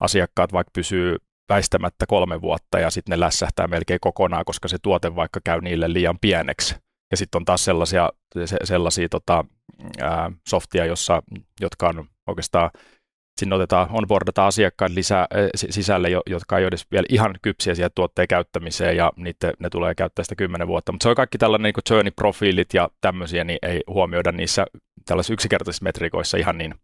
asiakkaat 0.00 0.52
vaikka 0.52 0.70
pysyy 0.74 1.16
väistämättä 1.48 2.06
kolme 2.08 2.40
vuotta 2.40 2.78
ja 2.78 2.90
sitten 2.90 3.10
ne 3.10 3.20
lässähtää 3.20 3.68
melkein 3.68 4.00
kokonaan, 4.00 4.44
koska 4.44 4.68
se 4.68 4.76
tuote 4.82 5.16
vaikka 5.16 5.40
käy 5.44 5.60
niille 5.60 5.92
liian 5.92 6.18
pieneksi. 6.20 6.74
Ja 7.10 7.16
sitten 7.16 7.38
on 7.38 7.44
taas 7.44 7.64
sellaisia, 7.64 8.10
se, 8.44 8.56
sellaisia 8.64 9.08
tota, 9.08 9.44
ää, 10.00 10.30
softia, 10.48 10.84
jossa, 10.84 11.22
jotka 11.60 11.88
on 11.88 12.06
oikeastaan 12.26 12.70
sinne 13.40 13.54
otetaan, 13.54 13.88
onboardataan 13.90 14.48
asiakkaan 14.48 14.94
lisää, 14.94 15.26
sisälle, 15.54 16.08
jotka 16.26 16.58
ei 16.58 16.64
ole 16.64 16.68
edes 16.68 16.86
vielä 16.90 17.06
ihan 17.08 17.34
kypsiä 17.42 17.74
siihen 17.74 17.90
tuotteen 17.94 18.28
käyttämiseen 18.28 18.96
ja 18.96 19.12
niitä, 19.16 19.52
ne 19.58 19.70
tulee 19.70 19.94
käyttää 19.94 20.22
sitä 20.22 20.34
kymmenen 20.34 20.68
vuotta. 20.68 20.92
Mutta 20.92 21.02
se 21.02 21.08
on 21.08 21.14
kaikki 21.14 21.38
tällainen 21.38 21.72
niin 21.76 21.84
journey-profiilit 21.90 22.68
ja 22.74 22.88
tämmöisiä, 23.00 23.44
niin 23.44 23.58
ei 23.62 23.80
huomioida 23.86 24.32
niissä 24.32 24.66
tällaisissa 25.06 25.32
yksinkertaisissa 25.32 25.84
metrikoissa 25.84 26.36
ihan 26.36 26.58
niin, 26.58 26.74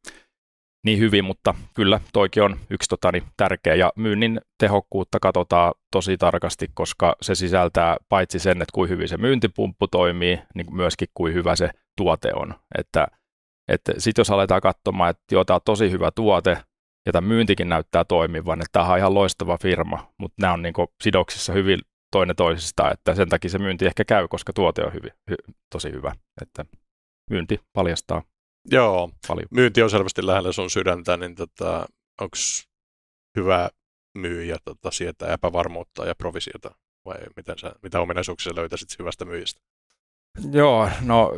niin 0.84 0.98
hyvin, 0.98 1.24
mutta 1.24 1.54
kyllä 1.74 2.00
toikin 2.12 2.42
on 2.42 2.56
yksi 2.70 2.88
tota, 2.88 3.12
niin, 3.12 3.24
tärkeä 3.36 3.74
ja 3.74 3.92
myynnin 3.96 4.40
tehokkuutta 4.58 5.18
katsotaan 5.20 5.74
tosi 5.92 6.16
tarkasti, 6.16 6.66
koska 6.74 7.16
se 7.22 7.34
sisältää 7.34 7.96
paitsi 8.08 8.38
sen, 8.38 8.62
että 8.62 8.72
kuin 8.74 8.90
hyvin 8.90 9.08
se 9.08 9.16
myyntipumppu 9.16 9.88
toimii, 9.88 10.38
niin 10.54 10.74
myöskin 10.74 11.08
kuin 11.14 11.34
hyvä 11.34 11.56
se 11.56 11.70
tuote 11.96 12.30
on. 12.34 12.54
Että, 12.78 13.06
että 13.68 13.92
sitten 13.98 14.20
jos 14.20 14.30
aletaan 14.30 14.60
katsomaan, 14.60 15.10
että 15.10 15.22
joo, 15.32 15.44
tämä 15.44 15.54
on 15.54 15.60
tosi 15.64 15.90
hyvä 15.90 16.10
tuote, 16.10 16.58
ja 17.06 17.12
tämä 17.12 17.28
myyntikin 17.28 17.68
näyttää 17.68 18.04
toimivan, 18.04 18.60
että 18.60 18.72
tämä 18.72 18.92
on 18.92 18.98
ihan 18.98 19.14
loistava 19.14 19.58
firma, 19.62 20.12
mutta 20.18 20.36
nämä 20.40 20.52
on 20.52 20.62
niin 20.62 20.74
sidoksissa 21.02 21.52
hyvin 21.52 21.80
toinen 22.12 22.36
toisistaan, 22.36 22.92
että 22.92 23.14
sen 23.14 23.28
takia 23.28 23.50
se 23.50 23.58
myynti 23.58 23.86
ehkä 23.86 24.04
käy, 24.04 24.28
koska 24.28 24.52
tuote 24.52 24.84
on 24.84 24.92
hyvin, 24.92 25.10
hy, 25.30 25.36
tosi 25.72 25.92
hyvä, 25.92 26.12
että 26.42 26.64
myynti 27.30 27.60
paljastaa 27.72 28.22
Joo, 28.64 29.11
paljon. 29.29 29.49
myynti 29.51 29.83
on 29.83 29.90
selvästi 29.90 30.27
lähellä 30.27 30.53
sun 30.53 30.70
sydäntä, 30.70 31.16
niin 31.16 31.35
tota, 31.35 31.87
onko 32.20 32.37
hyvä 33.37 33.70
myyjä 34.14 34.57
tota, 34.64 34.90
sietää 34.90 35.33
epävarmuutta 35.33 36.07
ja 36.07 36.14
provisiota, 36.14 36.70
vai 37.05 37.16
miten 37.37 37.59
sä, 37.59 37.73
mitä 37.83 38.01
ominaisuuksia 38.01 38.53
löytäisit 38.57 38.99
hyvästä 38.99 39.25
myyjistä? 39.25 39.61
Joo, 40.53 40.90
no 41.01 41.33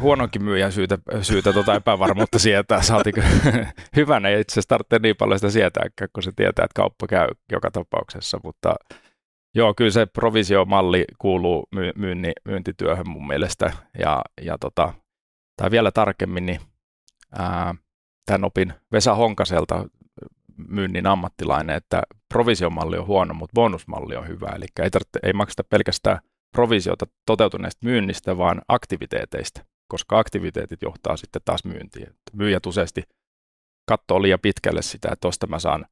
huononkin 0.00 0.44
myyjän 0.44 0.72
syytä, 0.72 0.98
syytä 1.22 1.52
tuota 1.52 1.74
epävarmuutta 1.74 2.38
sietää. 2.38 2.82
Saati 2.82 3.12
hyvänä 3.96 4.28
ei 4.28 4.40
itse 4.40 4.52
asiassa 4.52 4.68
tarvitse 4.68 4.98
niin 4.98 5.16
paljon 5.16 5.38
sitä 5.38 5.50
sietääkään, 5.50 6.08
kun 6.12 6.22
se 6.22 6.32
tietää, 6.36 6.64
että 6.64 6.74
kauppa 6.74 7.06
käy 7.06 7.28
joka 7.52 7.70
tapauksessa, 7.70 8.40
mutta 8.44 8.74
joo, 9.54 9.74
kyllä 9.74 9.90
se 9.90 10.06
provisiomalli 10.06 11.04
kuuluu 11.18 11.66
my, 11.74 11.92
myynni, 11.96 12.32
myyntityöhön 12.44 13.08
mun 13.08 13.26
mielestä 13.26 13.72
ja, 13.98 14.22
ja 14.42 14.58
tota, 14.58 14.94
tai 15.62 15.70
vielä 15.70 15.92
tarkemmin, 15.92 16.46
niin 16.46 16.60
ää, 17.38 17.74
tämän 18.26 18.44
opin 18.44 18.74
Vesa 18.92 19.14
Honkaselta 19.14 19.84
myynnin 20.68 21.06
ammattilainen, 21.06 21.76
että 21.76 22.02
provisiomalli 22.28 22.98
on 22.98 23.06
huono, 23.06 23.34
mutta 23.34 23.54
bonusmalli 23.54 24.16
on 24.16 24.28
hyvä, 24.28 24.46
eli 24.56 24.64
ei, 24.82 24.90
tarvitse, 24.90 25.18
ei 25.22 25.32
makseta 25.32 25.64
pelkästään 25.64 26.18
provisiota 26.52 27.06
toteutuneesta 27.26 27.86
myynnistä, 27.86 28.38
vaan 28.38 28.62
aktiviteeteista, 28.68 29.64
koska 29.88 30.18
aktiviteetit 30.18 30.82
johtaa 30.82 31.16
sitten 31.16 31.42
taas 31.44 31.64
myyntiin. 31.64 32.14
Myyjät 32.32 32.66
useasti 32.66 33.02
katsoo 33.88 34.22
liian 34.22 34.40
pitkälle 34.42 34.82
sitä, 34.82 35.08
että 35.08 35.20
tuosta 35.20 35.46
mä 35.46 35.58
saan, 35.58 35.86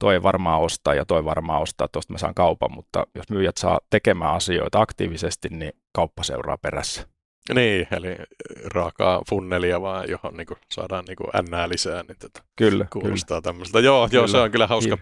toi 0.00 0.22
varmaan 0.22 0.60
ostaa 0.60 0.94
ja 0.94 1.04
toi 1.04 1.24
varmaan 1.24 1.62
ostaa, 1.62 1.88
tuosta 1.88 2.12
mä 2.12 2.18
saan 2.18 2.34
kaupan, 2.34 2.74
mutta 2.74 3.06
jos 3.14 3.30
myyjät 3.30 3.56
saa 3.56 3.80
tekemään 3.90 4.34
asioita 4.34 4.80
aktiivisesti, 4.80 5.48
niin 5.48 5.72
kauppa 5.92 6.22
seuraa 6.22 6.58
perässä. 6.58 7.13
Niin, 7.52 7.86
eli 7.90 8.16
raakaa 8.64 9.22
funnelia 9.30 9.80
vaan, 9.80 10.10
johon 10.10 10.36
niin 10.36 10.46
kuin, 10.46 10.58
saadaan 10.74 11.04
niin 11.04 11.16
kuin 11.16 11.28
N 11.42 11.68
lisää, 11.68 12.02
niin 12.02 12.18
tätä 12.18 12.40
kyllä, 12.56 12.86
kuulostaa 12.92 13.40
kyllä. 13.40 13.52
tämmöistä. 13.52 13.80
Joo, 13.80 14.08
kyllä. 14.08 14.20
joo, 14.20 14.28
se 14.28 14.38
on 14.38 14.50
kyllä 14.50 14.66
hauska. 14.66 14.98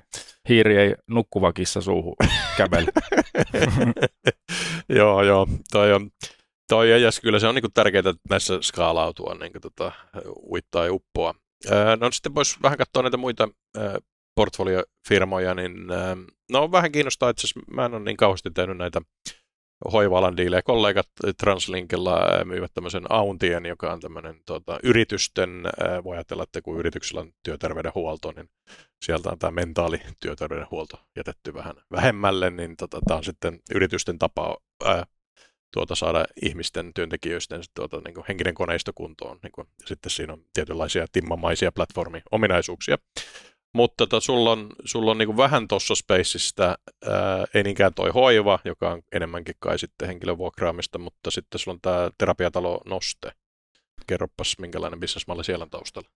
Hiiri 0.49 0.77
ei 0.77 0.95
nukkuva 1.07 1.53
kissa 1.53 1.81
suuhun 1.81 2.17
kävele. 2.59 2.93
joo, 4.99 5.23
joo, 5.23 5.49
toi 5.73 5.93
on, 5.93 6.11
toi 6.69 7.03
ja 7.03 7.11
kyllä 7.23 7.39
se 7.39 7.47
on 7.47 7.55
niin 7.55 7.63
kuin 7.63 7.73
tärkeää, 7.73 7.99
että 7.99 8.23
näissä 8.31 8.59
skaalautua 8.61 9.35
niin 9.35 9.53
kuin, 9.53 9.63
tota, 9.63 9.93
uittaa 10.53 10.85
ja 10.85 10.93
uppoa. 10.93 11.35
No 12.01 12.11
sitten 12.11 12.35
voisi 12.35 12.57
vähän 12.63 12.79
katsoa 12.79 13.03
näitä 13.03 13.17
muita 13.17 13.49
portfoliofirmoja, 14.35 15.55
niin 15.55 15.75
no 16.53 16.73
vähän 16.73 16.93
kiinnostaa 16.93 17.31
itse 17.31 17.47
asiassa, 17.47 17.61
mä 17.75 17.85
en 17.85 17.95
ole 17.95 18.05
niin 18.05 18.17
kauheasti 18.17 18.51
tehnyt 18.51 18.77
näitä 18.77 19.01
hoiva-alan 19.93 20.37
diilejä. 20.37 20.63
Kollegat 20.63 21.09
Translinkilla 21.39 22.21
myyvät 22.45 22.71
tämmöisen 22.75 23.05
Auntien, 23.09 23.67
joka 23.67 23.93
on 23.93 24.01
tämmöinen 24.01 24.41
tota, 24.47 24.79
yritysten, 24.83 25.51
voi 26.05 26.17
ajatella, 26.17 26.43
että 26.43 26.63
kun 26.63 26.79
yrityksellä 26.79 27.21
on 27.21 27.33
työterveydenhuolto, 27.43 28.33
niin 28.37 28.51
sieltä 29.03 29.31
on 29.31 29.39
tämä 29.39 29.51
mentaalityöterveydenhuolto 29.51 31.01
jätetty 31.17 31.55
vähän 31.55 31.75
vähemmälle, 31.93 32.51
niin 32.51 32.77
tota, 32.77 33.01
tämä 33.09 33.19
on 33.19 33.25
sitten 33.25 33.61
yritysten 33.75 34.19
tapa 34.19 34.57
ää, 34.85 35.07
tuota, 35.73 35.95
saada 35.95 36.25
ihmisten, 36.43 36.95
työntekijöiden 36.95 37.63
tuota, 37.75 38.01
niin 38.05 38.15
kuin 38.15 38.25
henkinen 38.29 38.55
koneisto 38.55 38.93
kuntoon. 38.95 39.39
Niin 39.43 39.53
kuin, 39.53 39.67
ja 39.81 39.87
sitten 39.87 40.11
siinä 40.11 40.33
on 40.33 40.45
tietynlaisia 40.55 41.07
timmamaisia 41.13 41.73
platformiominaisuuksia. 41.73 42.99
Mutta 43.75 44.07
tota, 44.07 44.21
sulla 44.21 44.53
on, 44.53 44.69
sulla 44.85 45.11
on 45.11 45.19
niin 45.19 45.37
vähän 45.37 45.69
tuossa 45.69 45.95
Spaceista, 45.95 46.65
ää, 46.65 47.45
ei 47.55 47.63
niinkään 47.63 47.95
toi 47.95 48.11
hoiva, 48.11 48.59
joka 48.65 48.91
on 48.91 49.03
enemmänkin 49.13 49.55
kai 49.61 49.79
sitten 49.79 50.09
henkilövuokraamista, 50.09 50.99
mutta 50.99 51.31
sitten 51.31 51.59
sulla 51.59 51.75
on 51.75 51.81
tämä 51.81 52.11
terapiatalo 52.19 52.81
Noste. 52.87 53.33
Kerropas, 54.07 54.59
minkälainen 54.59 55.01
bisnesmalli 55.01 55.45
siellä 55.45 55.63
on 55.63 55.71
taustalla. 55.71 56.09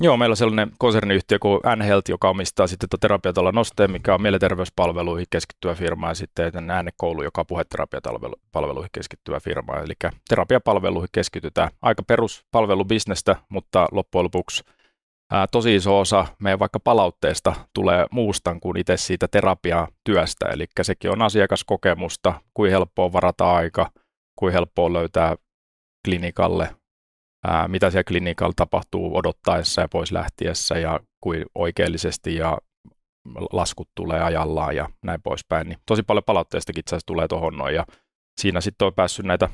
Joo, 0.00 0.16
meillä 0.16 0.32
on 0.32 0.36
sellainen 0.36 0.70
konserniyhtiö 0.78 1.38
kuin 1.38 1.60
N-Health, 1.76 2.10
joka 2.10 2.30
omistaa 2.30 2.66
sitten 2.66 2.88
tuota 2.88 3.00
terapiatalo 3.00 3.50
Noste, 3.50 3.88
mikä 3.88 4.14
on 4.14 4.22
mielenterveyspalveluihin 4.22 5.26
keskittyvä 5.30 5.74
firma, 5.74 6.08
ja 6.08 6.14
sitten 6.14 6.70
äänekoulu, 6.70 7.22
joka 7.22 7.40
on 7.40 7.46
puheterapiapalveluihin 7.46 8.90
keskittyvä 8.92 9.40
firma. 9.40 9.76
Eli 9.76 9.92
terapiapalveluihin 10.28 11.08
keskitytään 11.12 11.70
aika 11.82 12.02
peruspalvelubisnestä, 12.02 13.36
mutta 13.48 13.88
loppujen 13.92 14.24
lopuksi– 14.24 14.64
ää, 15.32 15.46
tosi 15.46 15.74
iso 15.74 15.98
osa 15.98 16.26
meidän 16.38 16.58
vaikka 16.58 16.80
palautteesta 16.80 17.54
tulee 17.74 18.06
muusta 18.10 18.56
kuin 18.62 18.76
itse 18.76 18.96
siitä 18.96 19.28
terapiatyöstä, 19.28 20.46
eli 20.48 20.66
sekin 20.82 21.10
on 21.10 21.22
asiakaskokemusta, 21.22 22.40
kuin 22.54 22.70
helppoa 22.70 23.12
varata 23.12 23.52
aika, 23.52 23.90
kuin 24.38 24.52
helppoa 24.52 24.92
löytää 24.92 25.36
klinikalle, 26.04 26.76
ää, 27.46 27.68
mitä 27.68 27.90
siellä 27.90 28.04
klinikalla 28.04 28.52
tapahtuu 28.56 29.16
odottaessa 29.16 29.80
ja 29.80 29.88
pois 29.88 30.12
lähtiessä 30.12 30.78
ja 30.78 31.00
kuin 31.20 31.44
oikeellisesti 31.54 32.36
ja 32.36 32.58
laskut 33.52 33.88
tulee 33.94 34.22
ajallaan 34.22 34.76
ja 34.76 34.88
näin 35.04 35.22
poispäin. 35.22 35.68
Niin 35.68 35.78
tosi 35.86 36.02
paljon 36.02 36.24
palautteestakin 36.24 36.80
itse 36.80 36.94
asiassa 36.94 37.06
tulee 37.06 37.28
tuohon 37.28 37.56
noin 37.56 37.74
ja 37.74 37.86
siinä 38.40 38.60
sitten 38.60 38.86
on 38.86 38.94
päässyt 38.94 39.26
näitä 39.26 39.48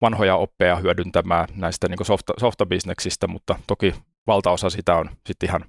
vanhoja 0.00 0.36
oppeja 0.36 0.76
hyödyntämään 0.76 1.48
näistä 1.54 1.88
niin 1.88 2.06
softa, 2.06 2.32
softabisneksistä, 2.40 3.26
mutta 3.26 3.58
toki 3.66 3.94
valtaosa 4.28 4.70
sitä 4.70 4.96
on 4.96 5.10
sitten 5.26 5.48
ihan 5.48 5.64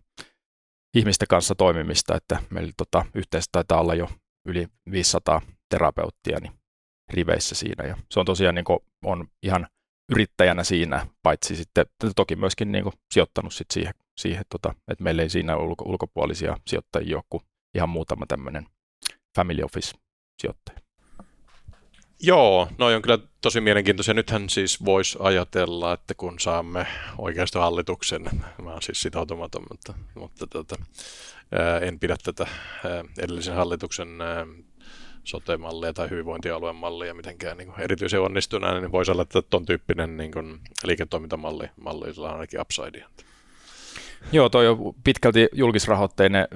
ihmisten 0.96 1.28
kanssa 1.28 1.56
toimimista, 1.56 2.16
että 2.16 2.40
meillä 2.50 2.72
tota, 2.78 3.06
yhteensä 3.16 3.50
taitaa 3.52 3.82
olla 3.82 3.96
jo 3.96 4.10
yli 4.46 4.68
500 4.92 5.42
terapeuttia 5.70 6.40
niin 6.40 6.54
riveissä 7.14 7.56
siinä. 7.56 7.88
Ja 7.88 7.98
se 8.12 8.20
on 8.20 8.26
tosiaan 8.26 8.56
niin 8.56 8.66
kuin, 8.66 8.80
on 9.06 9.28
ihan 9.44 9.68
yrittäjänä 10.12 10.64
siinä, 10.64 11.08
paitsi 11.24 11.56
sitten 11.56 11.86
toki 12.16 12.36
myöskin 12.36 12.72
niin 12.72 12.84
kuin, 12.84 12.94
sijoittanut 13.14 13.54
sit 13.54 13.72
siihen, 13.72 13.94
siihen 14.18 14.46
tota, 14.50 14.76
että 14.88 15.04
meillä 15.04 15.22
ei 15.22 15.30
siinä 15.30 15.58
ulko, 15.58 15.86
ulkopuolisia 15.86 16.58
sijoittajia 16.68 17.18
ole 17.18 17.24
kuin 17.30 17.44
ihan 17.76 17.90
muutama 17.90 18.26
tämmöinen 18.26 18.66
family 19.36 19.64
office 19.64 19.98
sijoittaja. 20.42 20.89
Joo, 22.22 22.68
no 22.78 22.86
on 22.86 23.02
kyllä 23.02 23.20
tosi 23.42 23.62
mielenkiintoisia. 23.62 24.14
Nythän 24.14 24.50
siis 24.50 24.86
voisi 24.86 25.18
ajatella, 25.22 25.94
että 25.94 26.14
kun 26.14 26.40
saamme 26.40 26.88
oikeasta 27.18 27.60
hallituksen, 27.60 28.24
mä 28.64 28.72
oon 28.72 28.82
siis 28.82 29.02
sitoutumaton, 29.02 29.66
mutta, 29.72 29.94
mutta 30.16 30.48
tota, 30.48 30.76
en 31.82 32.00
pidä 32.00 32.18
tätä 32.24 32.48
edellisen 33.20 33.56
hallituksen 33.56 34.08
sote-mallia 35.24 35.94
tai 35.94 36.10
hyvinvointialueen 36.10 36.76
mallia 36.76 37.14
mitenkään 37.14 37.58
niin 37.58 37.74
erityisen 37.80 38.22
onnistuneena, 38.22 38.80
niin 38.80 38.92
voisi 38.92 39.12
olla, 39.12 39.22
että 39.22 39.42
tuon 39.42 39.66
tyyppinen 39.66 40.18
niin 40.18 40.32
liiketoimintamalli 40.84 41.70
malli, 41.82 42.14
on 42.18 42.30
ainakin 42.30 42.62
upsidea. 42.62 43.10
Joo, 44.32 44.50
toi 44.50 44.68
on 44.68 44.78
pitkälti 45.04 45.48
julkisrahoitteinen 45.54 46.48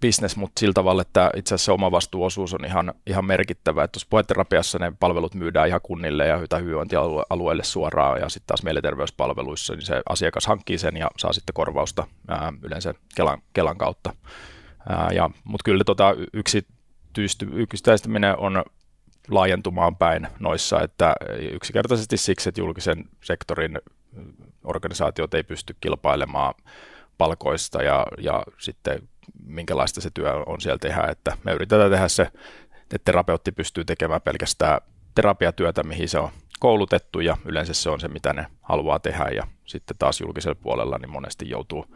bisnes, 0.00 0.36
mutta 0.36 0.60
sillä 0.60 0.72
tavalla, 0.72 1.02
että 1.02 1.30
itse 1.36 1.54
asiassa 1.54 1.72
oma 1.72 1.90
vastuuosuus 1.90 2.54
on 2.54 2.64
ihan, 2.64 2.94
ihan 3.06 3.24
merkittävä. 3.24 3.84
Että 3.84 3.92
tuossa 3.92 4.06
puheterapiassa 4.10 4.78
ne 4.78 4.92
palvelut 5.00 5.34
myydään 5.34 5.68
ihan 5.68 5.80
kunnille 5.82 6.26
ja 6.26 6.38
hyvinvointialueelle 6.58 7.64
suoraan, 7.64 8.20
ja 8.20 8.28
sitten 8.28 8.46
taas 8.46 8.62
mielenterveyspalveluissa, 8.62 9.74
niin 9.74 9.86
se 9.86 10.02
asiakas 10.08 10.46
hankkii 10.46 10.78
sen 10.78 10.96
ja 10.96 11.10
saa 11.18 11.32
sitten 11.32 11.54
korvausta 11.54 12.06
ää, 12.28 12.52
yleensä 12.62 12.94
Kelan, 13.16 13.42
Kelan 13.52 13.78
kautta. 13.78 14.14
mutta 15.44 15.64
kyllä 15.64 15.84
tota, 15.84 16.14
yksityistyminen 17.52 18.38
on 18.38 18.64
laajentumaan 19.30 19.96
päin 19.96 20.28
noissa, 20.38 20.80
että 20.80 21.14
yksinkertaisesti 21.52 22.16
siksi, 22.16 22.48
että 22.48 22.60
julkisen 22.60 23.04
sektorin 23.24 23.78
organisaatiot 24.64 25.34
ei 25.34 25.42
pysty 25.42 25.76
kilpailemaan 25.80 26.54
palkoista 27.18 27.82
ja, 27.82 28.06
ja 28.18 28.42
sitten 28.58 29.08
minkälaista 29.46 30.00
se 30.00 30.10
työ 30.14 30.32
on 30.46 30.60
siellä 30.60 30.78
tehdä, 30.78 31.02
että 31.10 31.36
me 31.44 31.52
yritetään 31.52 31.90
tehdä 31.90 32.08
se, 32.08 32.22
että 32.82 32.98
terapeutti 33.04 33.52
pystyy 33.52 33.84
tekemään 33.84 34.20
pelkästään 34.20 34.80
terapiatyötä, 35.14 35.82
mihin 35.82 36.08
se 36.08 36.18
on 36.18 36.30
koulutettu 36.60 37.20
ja 37.20 37.36
yleensä 37.44 37.74
se 37.74 37.90
on 37.90 38.00
se, 38.00 38.08
mitä 38.08 38.32
ne 38.32 38.46
haluaa 38.62 38.98
tehdä 38.98 39.24
ja 39.34 39.46
sitten 39.64 39.96
taas 39.98 40.20
julkisella 40.20 40.60
puolella 40.62 40.98
niin 40.98 41.10
monesti 41.10 41.50
joutuu 41.50 41.86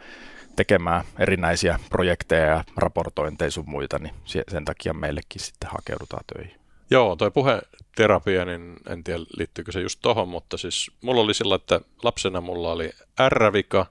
tekemään 0.57 1.05
erinäisiä 1.19 1.79
projekteja 1.91 2.47
ja 2.47 2.65
raportointeja 2.77 3.51
sun 3.51 3.71
muita, 3.71 3.99
niin 3.99 4.15
sen 4.49 4.65
takia 4.65 4.95
meillekin 4.95 5.41
sitten 5.41 5.71
hakeudutaan 5.71 6.25
töihin. 6.35 6.66
Joo, 6.91 7.17
toi 7.17 7.31
puheterapia, 7.31 8.45
niin 8.45 8.77
en 8.89 9.05
tiedä 9.05 9.21
liittyykö 9.37 9.73
se 9.73 9.81
just 9.81 9.99
tohon, 10.03 10.29
mutta 10.29 10.57
siis 10.57 10.91
mulla 11.01 11.21
oli 11.21 11.35
sillä, 11.35 11.55
että 11.55 11.81
lapsena 12.03 12.41
mulla 12.41 12.73
oli 12.73 12.91
R-vika, 13.29 13.87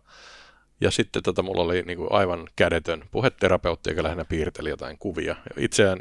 ja 0.82 0.92
sitten 0.92 1.24
tota, 1.24 1.44
mulla 1.44 1.62
oli 1.62 1.82
niin 1.82 1.98
kuin 1.98 2.12
aivan 2.12 2.48
kädetön 2.56 3.04
puheterapeutti, 3.12 3.90
joka 3.90 4.04
lähinnä 4.04 4.26
piirteli 4.26 4.70
jotain 4.70 4.98
kuvia. 4.98 5.36
Itseään 5.58 6.00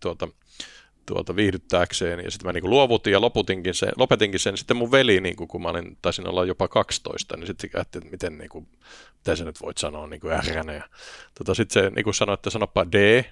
tuota, 0.00 0.28
tuota, 1.06 1.36
viihdyttääkseen. 1.36 2.24
Ja 2.24 2.30
sitten 2.30 2.48
mä 2.48 2.52
niin 2.52 2.62
kuin 2.62 2.70
luovutin 2.70 3.12
ja 3.12 3.20
loputinkin 3.20 3.74
sen, 3.74 3.92
lopetinkin 3.96 4.40
sen. 4.40 4.56
Sitten 4.56 4.76
mun 4.76 4.92
veli, 4.92 5.20
niin 5.20 5.36
kuin, 5.36 5.48
kun 5.48 5.62
mä 5.62 5.68
olin, 5.68 5.98
taisin 6.02 6.28
olla 6.28 6.44
jopa 6.44 6.68
12, 6.68 7.36
niin 7.36 7.46
sitten 7.46 7.70
ajattelin, 7.74 8.06
että 8.06 8.14
miten, 8.14 8.38
niin 8.38 8.48
kuin, 8.48 8.68
mitä 9.16 9.36
sä 9.36 9.44
nyt 9.44 9.62
voit 9.62 9.78
sanoa 9.78 10.06
niin 10.06 10.20
kuin 10.20 10.38
R. 10.38 10.70
Ja, 10.72 10.88
tota, 11.38 11.54
sitten 11.54 11.84
se 11.84 11.90
niin 11.90 12.04
kuin 12.04 12.14
sanoi, 12.14 12.34
että 12.34 12.50
sanoppa 12.50 12.86
D, 12.92 13.24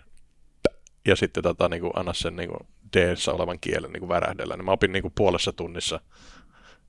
ja 1.07 1.17
sitten 1.17 1.43
tota, 1.43 1.69
niin 1.69 1.81
kuin, 1.81 1.93
anna 1.95 2.13
sen 2.13 2.37
niin 2.37 2.49
kuin 2.49 2.69
d 2.97 3.15
olevan 3.33 3.59
kielen 3.61 3.93
niin 3.93 4.01
kuin 4.01 4.09
värähdellä. 4.09 4.57
Niin 4.57 4.65
mä 4.65 4.73
opin 4.73 4.93
niin 4.93 5.03
kuin, 5.03 5.13
puolessa 5.17 5.53
tunnissa 5.53 6.01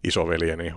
isoveljeni 0.04 0.74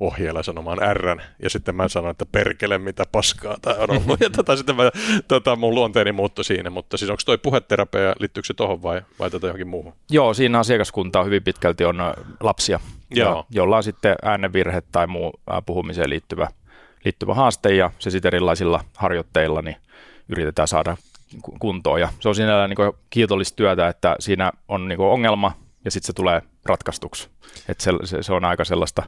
ohjeella 0.00 0.42
sanomaan 0.42 0.78
R, 0.96 1.20
ja 1.42 1.50
sitten 1.50 1.74
mä 1.74 1.88
sanoin, 1.88 2.10
että 2.10 2.26
perkele, 2.26 2.78
mitä 2.78 3.04
paskaa 3.12 3.56
tämä 3.62 3.76
on 3.76 3.90
ollut, 3.90 4.20
ja 4.24 4.30
tota, 4.30 4.56
sitten 4.56 4.76
mä, 4.76 4.90
tota, 5.28 5.56
mun 5.56 5.74
luonteeni 5.74 6.12
muuttui 6.12 6.44
siinä, 6.44 6.70
mutta 6.70 6.96
siis 6.96 7.10
onko 7.10 7.22
toi 7.26 7.38
puheterapia, 7.38 8.14
liittyykö 8.20 8.46
se 8.46 8.54
tuohon 8.54 8.82
vai, 8.82 9.02
vai 9.18 9.30
tätä 9.30 9.46
johonkin 9.46 9.68
muuhun? 9.68 9.92
Joo, 10.10 10.34
siinä 10.34 10.58
asiakaskunta 10.58 11.20
on 11.20 11.26
hyvin 11.26 11.42
pitkälti 11.42 11.84
on 11.84 11.96
lapsia, 12.40 12.80
Joo. 13.10 13.46
jolla 13.50 13.76
on 13.76 13.82
sitten 13.82 14.16
äänenvirhe 14.22 14.82
tai 14.92 15.06
muu 15.06 15.40
puhumiseen 15.66 16.10
liittyvä, 16.10 16.48
liittyvä 17.04 17.34
haaste, 17.34 17.74
ja 17.74 17.90
se 17.98 18.10
sitten 18.10 18.28
erilaisilla 18.28 18.84
harjoitteilla 18.96 19.62
niin 19.62 19.76
yritetään 20.28 20.68
saada 20.68 20.96
kuntoon, 21.60 22.00
ja 22.00 22.08
se 22.20 22.28
on 22.28 22.34
siinä 22.34 22.68
niin 22.68 22.92
kiitollista 23.10 23.56
työtä, 23.56 23.88
että 23.88 24.16
siinä 24.20 24.52
on 24.68 24.88
niin 24.88 25.00
ongelma, 25.00 25.52
ja 25.84 25.90
sitten 25.90 26.06
se 26.06 26.12
tulee 26.12 26.42
ratkaistuksi. 26.64 27.28
Et 27.68 27.80
se, 27.80 27.92
se, 28.04 28.22
se 28.22 28.32
on 28.32 28.44
aika 28.44 28.64
sellaista 28.64 29.02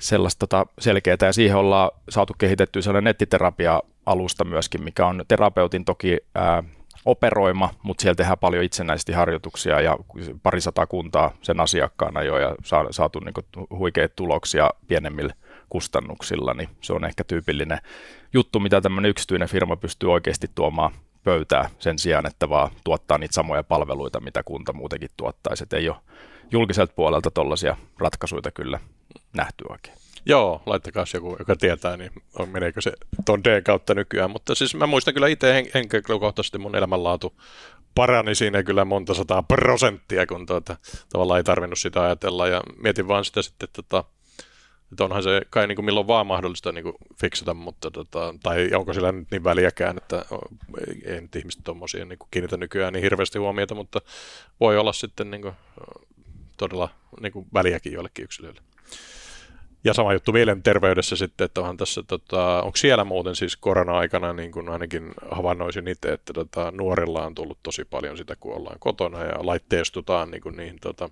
sellaista 0.00 0.46
tota 0.46 0.66
selkeää 0.78 1.16
ja 1.22 1.32
siihen 1.32 1.56
ollaan 1.56 1.90
saatu 2.08 2.34
kehitettyä 2.38 2.82
sellainen 2.82 3.08
nettiterapia-alusta 3.08 4.44
myöskin, 4.44 4.84
mikä 4.84 5.06
on 5.06 5.24
terapeutin 5.28 5.84
toki 5.84 6.18
ää, 6.34 6.62
operoima, 7.04 7.70
mutta 7.82 8.02
siellä 8.02 8.14
tehdään 8.14 8.38
paljon 8.38 8.64
itsenäisesti 8.64 9.12
harjoituksia 9.12 9.80
ja 9.80 9.96
parisata 10.42 10.86
kuntaa 10.86 11.32
sen 11.42 11.60
asiakkaana 11.60 12.22
jo 12.22 12.38
ja 12.38 12.56
saatu 12.90 13.20
niin 13.20 13.68
huikeita 13.70 14.14
tuloksia 14.16 14.70
pienemmillä 14.88 15.34
kustannuksilla, 15.70 16.54
niin 16.54 16.68
se 16.80 16.92
on 16.92 17.04
ehkä 17.04 17.24
tyypillinen 17.24 17.78
juttu, 18.32 18.60
mitä 18.60 18.80
tämmöinen 18.80 19.10
yksityinen 19.10 19.48
firma 19.48 19.76
pystyy 19.76 20.12
oikeasti 20.12 20.50
tuomaan 20.54 20.92
pöytää 21.24 21.70
sen 21.78 21.98
sijaan, 21.98 22.26
että 22.26 22.48
vaan 22.48 22.70
tuottaa 22.84 23.18
niitä 23.18 23.34
samoja 23.34 23.62
palveluita, 23.62 24.20
mitä 24.20 24.42
kunta 24.42 24.72
muutenkin 24.72 25.10
tuottaisi. 25.16 25.62
Et 25.64 25.72
ei 25.72 25.88
ole 25.88 25.96
julkiselta 26.50 26.92
puolelta 26.96 27.30
tuollaisia 27.30 27.76
ratkaisuja 27.98 28.50
kyllä 28.54 28.80
nähty 29.36 29.64
oikein. 29.68 29.96
Joo, 30.26 30.62
laittakaa 30.66 31.04
joku, 31.14 31.36
joka 31.38 31.56
tietää, 31.56 31.96
niin 31.96 32.10
on, 32.38 32.48
meneekö 32.48 32.80
se 32.80 32.92
ton 33.24 33.44
D 33.44 33.62
kautta 33.62 33.94
nykyään. 33.94 34.30
Mutta 34.30 34.54
siis 34.54 34.74
mä 34.74 34.86
muistan 34.86 35.14
kyllä 35.14 35.28
itse 35.28 35.64
henkilökohtaisesti 35.74 36.58
mun 36.58 36.76
elämänlaatu 36.76 37.34
parani 37.94 38.34
siinä 38.34 38.62
kyllä 38.62 38.84
monta 38.84 39.14
sataa 39.14 39.42
prosenttia, 39.42 40.26
kun 40.26 40.46
tuota, 40.46 40.76
tavallaan 41.12 41.38
ei 41.38 41.44
tarvinnut 41.44 41.78
sitä 41.78 42.02
ajatella. 42.02 42.48
Ja 42.48 42.60
mietin 42.82 43.08
vaan 43.08 43.24
sitä 43.24 43.42
sitten, 43.42 43.64
että, 43.64 43.82
tota, 43.82 44.04
että 44.92 45.04
onhan 45.04 45.22
se 45.22 45.42
kai 45.50 45.66
niin 45.66 45.76
kuin 45.76 45.84
milloin 45.84 46.06
vaan 46.06 46.26
mahdollista 46.26 46.72
niin 46.72 46.82
kuin 46.82 46.94
fiksata, 47.20 47.54
mutta 47.54 47.90
tota, 47.90 48.34
tai 48.42 48.70
onko 48.74 48.94
sillä 48.94 49.12
nyt 49.12 49.30
niin 49.30 49.44
väliäkään, 49.44 49.96
että 49.96 50.24
ei, 51.04 51.20
nyt 51.20 51.36
ihmiset 51.36 51.64
tuommoisia 51.64 52.04
niin 52.04 52.18
kiinnitä 52.30 52.56
nykyään 52.56 52.92
niin 52.92 53.02
hirveästi 53.02 53.38
huomiota, 53.38 53.74
mutta 53.74 54.00
voi 54.60 54.78
olla 54.78 54.92
sitten 54.92 55.30
niin 55.30 55.42
kuin, 55.42 55.54
todella 56.56 56.88
niin 57.20 57.32
kuin 57.32 57.46
väliäkin 57.54 57.92
joillekin 57.92 58.24
yksilöille. 58.24 58.60
Ja 59.84 59.94
sama 59.94 60.12
juttu 60.12 60.32
mielenterveydessä 60.32 61.16
sitten, 61.16 61.44
että 61.44 61.60
onhan 61.60 61.76
tässä, 61.76 62.02
tota, 62.02 62.62
onko 62.62 62.76
siellä 62.76 63.04
muuten 63.04 63.36
siis 63.36 63.56
korona-aikana, 63.56 64.32
niin 64.32 64.52
kuin 64.52 64.68
ainakin 64.68 65.14
havainnoisin 65.30 65.88
itse, 65.88 66.12
että 66.12 66.32
tota, 66.32 66.70
nuorilla 66.70 67.26
on 67.26 67.34
tullut 67.34 67.58
tosi 67.62 67.84
paljon 67.84 68.16
sitä, 68.16 68.36
kun 68.36 68.56
ollaan 68.56 68.78
kotona 68.78 69.24
ja 69.24 69.34
laitteistutaan 69.46 70.30
niin 70.30 70.42
kuin 70.42 70.56
niihin 70.56 70.78
tota, 70.80 71.10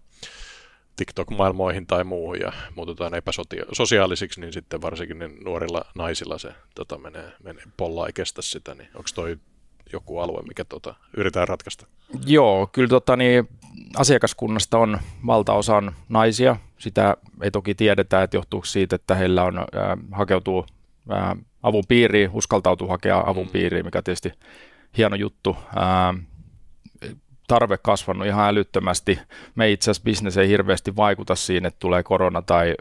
TikTok-maailmoihin 0.99 1.87
tai 1.87 2.05
muuhun 2.05 2.41
ja 2.41 2.53
muututaan 2.75 3.15
epäsosiaalisiksi, 3.15 4.41
niin 4.41 4.53
sitten 4.53 4.83
varsinkin 4.83 5.19
niin 5.19 5.45
nuorilla 5.45 5.85
naisilla 5.95 6.39
se 6.39 6.55
tota, 6.75 6.99
menee, 6.99 7.33
menee, 7.43 7.65
polla 7.77 8.07
ei 8.07 8.13
kestä 8.13 8.43
sitä, 8.43 8.75
niin 8.75 8.89
onko 8.95 9.09
toi 9.15 9.37
joku 9.93 10.19
alue, 10.19 10.43
mikä 10.43 10.65
tota, 10.65 10.95
yritetään 11.17 11.49
ratkaista? 11.49 11.87
Joo, 12.27 12.67
kyllä 12.73 12.89
tota, 12.89 13.17
niin, 13.17 13.49
asiakaskunnasta 13.97 14.79
on 14.79 14.99
valtaosa 15.27 15.77
on 15.77 15.93
naisia. 16.09 16.57
Sitä 16.79 17.17
ei 17.43 17.51
toki 17.51 17.75
tiedetä, 17.75 18.23
että 18.23 18.37
johtuuko 18.37 18.67
siitä, 18.67 18.97
että 18.97 19.15
heillä 19.15 19.45
on, 19.45 19.59
äh, 19.59 19.65
hakeutuu 20.13 20.67
äh, 21.13 21.37
avun 21.63 21.85
piiriin, 21.89 22.31
uskaltautuu 22.33 22.89
hakea 22.89 23.23
avun 23.27 23.47
mm. 23.47 23.53
piiriin, 23.53 23.85
mikä 23.85 24.03
tietysti 24.03 24.33
hieno 24.97 25.17
juttu. 25.17 25.57
Äh, 25.77 26.25
tarve 27.49 27.79
kasvanut 27.79 28.27
ihan 28.27 28.49
älyttömästi. 28.49 29.19
Me 29.55 29.71
itse 29.71 29.91
asiassa 29.91 30.05
business 30.05 30.37
ei 30.37 30.49
hirveästi 30.49 30.97
vaikuta 30.97 31.35
siinä, 31.35 31.69
että 31.69 31.81
tulee 31.81 32.03
korona 32.03 32.43
tai 32.43 32.75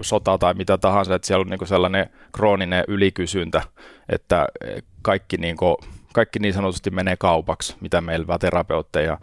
sota 0.00 0.38
tai 0.38 0.54
mitä 0.54 0.78
tahansa, 0.78 1.14
että 1.14 1.26
siellä 1.26 1.42
on 1.42 1.48
niin 1.50 1.68
sellainen 1.68 2.10
krooninen 2.32 2.84
ylikysyntä, 2.88 3.62
että 4.08 4.46
kaikki 5.02 5.36
niin, 5.36 5.56
kuin, 5.56 5.76
kaikki 6.12 6.38
niin 6.38 6.54
sanotusti 6.54 6.90
menee 6.90 7.16
kaupaksi, 7.16 7.76
mitä 7.80 8.00
meillä 8.00 8.38
terapeutteja 8.38 9.18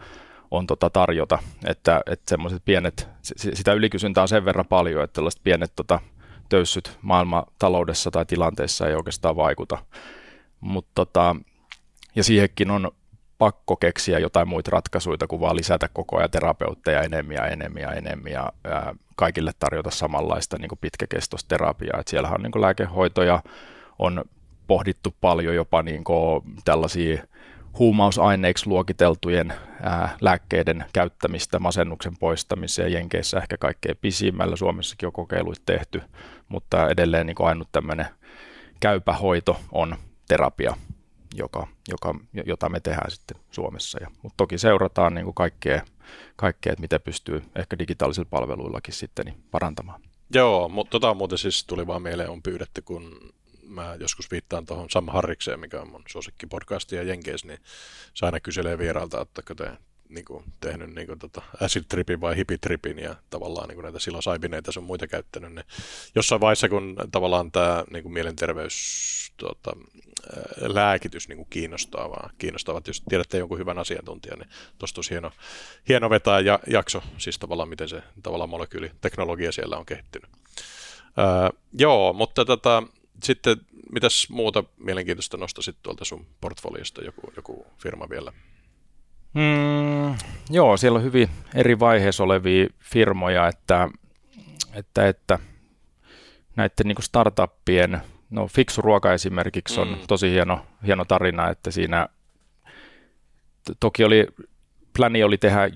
on 0.51 0.67
tota 0.67 0.89
tarjota, 0.89 1.39
että, 1.65 2.01
että 2.05 2.29
semmoiset 2.29 2.61
pienet, 2.65 3.07
sitä 3.53 3.73
ylikysyntää 3.73 4.21
on 4.21 4.27
sen 4.27 4.45
verran 4.45 4.65
paljon, 4.65 5.03
että 5.03 5.13
tällaiset 5.13 5.43
pienet 5.43 5.71
tota, 5.75 5.99
töyssyt 6.49 6.97
maailmantaloudessa 7.01 8.11
tai 8.11 8.25
tilanteessa 8.25 8.87
ei 8.87 8.95
oikeastaan 8.95 9.35
vaikuta. 9.35 9.77
Mut 10.59 10.87
tota, 10.95 11.35
ja 12.15 12.23
siihenkin 12.23 12.71
on 12.71 12.91
pakko 13.43 13.75
keksiä 13.75 14.19
jotain 14.19 14.47
muita 14.47 14.71
ratkaisuja, 14.71 15.27
kuin 15.27 15.39
vaan 15.39 15.55
lisätä 15.55 15.89
koko 15.93 16.17
ajan 16.17 16.31
terapeutteja 16.31 17.01
enemmän 17.01 17.35
ja 17.35 17.47
enemmän 17.47 17.81
ja 17.81 17.91
enemmän 17.91 18.31
ja 18.31 18.53
kaikille 19.15 19.51
tarjota 19.59 19.91
samanlaista 19.91 20.57
niin 20.57 20.69
pitkäkestoista 20.81 21.47
terapiaa. 21.47 21.99
Et 21.99 22.07
siellähän 22.07 22.35
on 22.35 22.43
niin 22.43 22.61
lääkehoitoja, 22.61 23.43
on 23.99 24.23
pohdittu 24.67 25.15
paljon 25.21 25.55
jopa 25.55 25.83
niin 25.83 26.03
tällaisia 26.65 27.23
huumausaineiksi 27.79 28.67
luokiteltujen 28.67 29.53
ää, 29.81 30.17
lääkkeiden 30.21 30.85
käyttämistä 30.93 31.59
masennuksen 31.59 32.17
poistamiseen. 32.19 32.93
Jenkeissä 32.93 33.37
ehkä 33.37 33.57
kaikkein 33.57 33.97
pisimmällä, 34.01 34.55
Suomessakin 34.55 35.07
on 35.07 35.13
kokeiluita 35.13 35.61
tehty, 35.65 36.01
mutta 36.49 36.89
edelleen 36.89 37.25
niin 37.25 37.35
ainut 37.39 37.67
tämmöinen 37.71 38.07
käypä 38.79 39.13
hoito 39.13 39.59
on 39.71 39.95
terapia, 40.27 40.75
joka, 41.33 41.67
joka, 41.87 42.15
jota 42.45 42.69
me 42.69 42.79
tehdään 42.79 43.11
sitten 43.11 43.37
Suomessa. 43.51 43.99
Ja, 44.01 44.11
mutta 44.21 44.37
toki 44.37 44.57
seurataan 44.57 45.13
niin 45.13 45.25
kuin 45.25 45.35
kaikkea, 45.35 45.81
kaikkea, 46.35 46.73
että 46.73 46.81
miten 46.81 47.01
pystyy 47.01 47.43
ehkä 47.55 47.79
digitaalisilla 47.79 48.27
palveluillakin 48.29 48.93
sitten 48.93 49.25
niin 49.25 49.43
parantamaan. 49.51 50.01
Joo, 50.33 50.69
mutta 50.69 50.91
tota 50.91 51.13
muuten 51.13 51.37
siis 51.37 51.65
tuli 51.65 51.87
vaan 51.87 52.01
mieleen, 52.01 52.29
on 52.29 52.43
pyydetty, 52.43 52.81
kun 52.81 53.33
mä 53.67 53.95
joskus 53.99 54.31
viittaan 54.31 54.65
tuohon 54.65 54.89
Sam 54.89 55.07
Harrikseen, 55.07 55.59
mikä 55.59 55.81
on 55.81 55.89
mun 55.89 56.03
suosikkipodcasti 56.07 56.95
ja 56.95 57.03
Jenkeis, 57.03 57.45
niin 57.45 57.59
se 58.13 58.25
aina 58.25 58.39
kyselee 58.39 58.77
vieraalta, 58.77 59.21
että 59.21 59.41
te 59.55 59.71
niin 60.13 60.25
kuin, 60.25 60.43
tehnyt 60.59 60.95
niin 60.95 61.07
kuin, 61.07 61.19
tota, 61.19 61.41
acid 61.61 61.83
tripin 61.89 62.21
vai 62.21 62.37
hipitripin 62.37 62.99
ja 62.99 63.15
tavallaan 63.29 63.67
niin 63.67 63.75
kuin, 63.75 63.83
näitä 63.83 63.99
silosaibineita 63.99 64.71
sun 64.71 64.83
muita 64.83 65.07
käyttänyt. 65.07 65.53
Niin 65.53 65.65
jossain 66.15 66.41
vaiheessa, 66.41 66.69
kun 66.69 66.95
tavallaan 67.11 67.51
tämä 67.51 67.83
niin 67.91 68.03
kuin, 68.03 68.13
mielenterveys 68.13 69.33
tota, 69.37 69.71
lääkitys 70.57 71.27
niin 71.27 71.37
kuin 71.37 71.47
kiinnostaa, 71.49 72.09
vaan 72.09 72.29
kiinnostavat, 72.37 72.87
jos 72.87 73.03
tiedätte 73.09 73.37
jonkun 73.37 73.59
hyvän 73.59 73.77
asiantuntijan, 73.77 74.39
niin 74.39 74.49
tuosta 74.77 74.99
olisi 74.99 75.11
hieno, 75.11 75.31
hieno 75.89 76.09
vetää 76.09 76.39
ja, 76.39 76.59
jakso, 76.67 77.03
siis 77.17 77.39
tavallaan 77.39 77.69
miten 77.69 77.89
se 77.89 78.03
tavallaan 78.23 78.49
molekyyliteknologia 78.49 79.51
siellä 79.51 79.77
on 79.77 79.85
kehittynyt. 79.85 80.29
Öö, 81.17 81.59
joo, 81.73 82.13
mutta 82.13 82.45
tota, 82.45 82.83
sitten 83.23 83.57
mitäs 83.91 84.29
muuta 84.29 84.63
mielenkiintoista 84.77 85.37
nostasit 85.37 85.75
tuolta 85.83 86.05
sun 86.05 86.27
portfoliosta 86.41 87.03
joku, 87.03 87.33
joku 87.35 87.67
firma 87.77 88.09
vielä? 88.09 88.33
Mm, 89.33 90.15
joo, 90.49 90.77
siellä 90.77 90.97
on 90.97 91.03
hyvin 91.03 91.29
eri 91.55 91.79
vaiheessa 91.79 92.23
olevia 92.23 92.67
firmoja, 92.79 93.47
että, 93.47 93.89
että, 94.73 95.07
että 95.07 95.39
näiden 96.55 96.87
niin 96.87 96.95
startuppien, 96.99 98.01
no 98.29 98.47
Fiksu 98.47 98.81
Ruoka 98.81 99.13
esimerkiksi 99.13 99.79
on 99.81 99.87
mm. 99.87 99.97
tosi 100.07 100.31
hieno, 100.31 100.65
hieno 100.85 101.05
tarina, 101.05 101.49
että 101.49 101.71
siinä 101.71 102.07
toki 103.79 104.03
oli, 104.03 104.27
pläni 104.97 105.23
oli 105.23 105.37
tehdä 105.37 105.69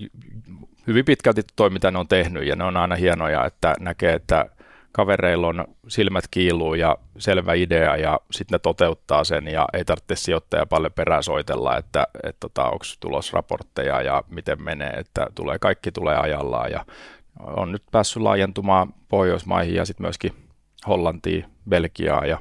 hyvin 0.86 1.04
pitkälti 1.04 1.42
toi, 1.56 1.70
mitä 1.70 1.90
ne 1.90 1.98
on 1.98 2.08
tehnyt, 2.08 2.46
ja 2.46 2.56
ne 2.56 2.64
on 2.64 2.76
aina 2.76 2.94
hienoja, 2.94 3.44
että 3.44 3.74
näkee, 3.80 4.12
että 4.12 4.46
kavereilla 4.92 5.46
on 5.46 5.64
silmät 5.88 6.24
kiiluu 6.30 6.74
ja 6.74 6.98
selvä 7.18 7.54
idea 7.54 7.96
ja 7.96 8.20
sitten 8.30 8.54
ne 8.54 8.58
toteuttaa 8.58 9.24
sen 9.24 9.48
ja 9.48 9.66
ei 9.72 9.84
tarvitse 9.84 10.16
sijoittaja 10.16 10.66
paljon 10.66 10.92
perään 10.92 11.22
soitella, 11.22 11.76
että, 11.76 12.06
että 12.22 12.40
tota, 12.40 12.64
onko 12.64 12.84
tulosraportteja 13.00 14.02
ja 14.02 14.24
miten 14.28 14.62
menee, 14.62 14.90
että 14.90 15.26
tulee, 15.34 15.58
kaikki 15.58 15.92
tulee 15.92 16.16
ajallaan 16.16 16.70
ja 16.70 16.84
on 17.40 17.72
nyt 17.72 17.82
päässyt 17.90 18.22
laajentumaan 18.22 18.94
Pohjoismaihin 19.08 19.74
ja 19.74 19.84
sitten 19.84 20.04
myöskin 20.04 20.32
Hollantiin, 20.86 21.44
Belgiaa 21.68 22.26
ja 22.26 22.38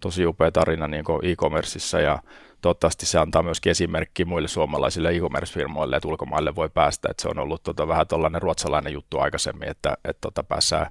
tosi 0.00 0.26
upea 0.26 0.50
tarina 0.50 0.88
niin 0.88 1.04
e-commerceissa 1.22 2.00
ja 2.00 2.22
toivottavasti 2.60 3.06
se 3.06 3.18
antaa 3.18 3.42
myöskin 3.42 3.70
esimerkki 3.70 4.24
muille 4.24 4.48
suomalaisille 4.48 5.10
e-commerce-firmoille, 5.10 5.96
että 5.96 6.08
ulkomaille 6.08 6.54
voi 6.54 6.68
päästä, 6.68 7.08
että 7.10 7.22
se 7.22 7.28
on 7.28 7.38
ollut 7.38 7.62
tota, 7.62 7.88
vähän 7.88 8.06
tuollainen 8.06 8.42
ruotsalainen 8.42 8.92
juttu 8.92 9.18
aikaisemmin, 9.18 9.68
että, 9.68 9.96
että 10.04 10.20
tota, 10.20 10.42
päässään 10.42 10.86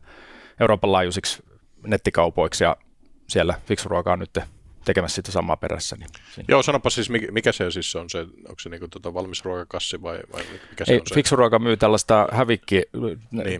Euroopan 0.60 0.92
laajuisiksi 0.92 1.44
nettikaupoiksi 1.88 2.64
ja 2.64 2.78
siellä 3.28 3.56
fiksuruoka 3.66 4.14
on 4.14 4.20
nyt 4.20 4.40
tekemässä 4.88 5.16
sitä 5.16 5.32
samaa 5.32 5.58
perässä. 5.58 5.96
Niin 5.96 6.10
Joo, 6.48 6.64
sanoppa 6.64 6.90
siis, 6.90 7.10
mikä 7.32 7.52
se 7.52 7.72
siis 7.72 7.96
on 7.96 8.10
se, 8.10 8.20
onko 8.20 8.60
se 8.60 8.70
niinku 8.70 8.88
tota 8.88 9.14
valmis 9.14 9.46
ruokakassi 9.46 10.02
vai, 10.02 10.20
vai 10.34 10.44
mikä 10.70 10.86
se 10.86 10.94
Ei, 10.94 11.00
on 11.00 11.08
se? 11.08 11.16
Fiksuruoka 11.16 11.60
myy 11.60 11.78
tällaista 11.78 12.28
hävikki, 12.32 12.84
niin. 13.32 13.46
ei 13.46 13.60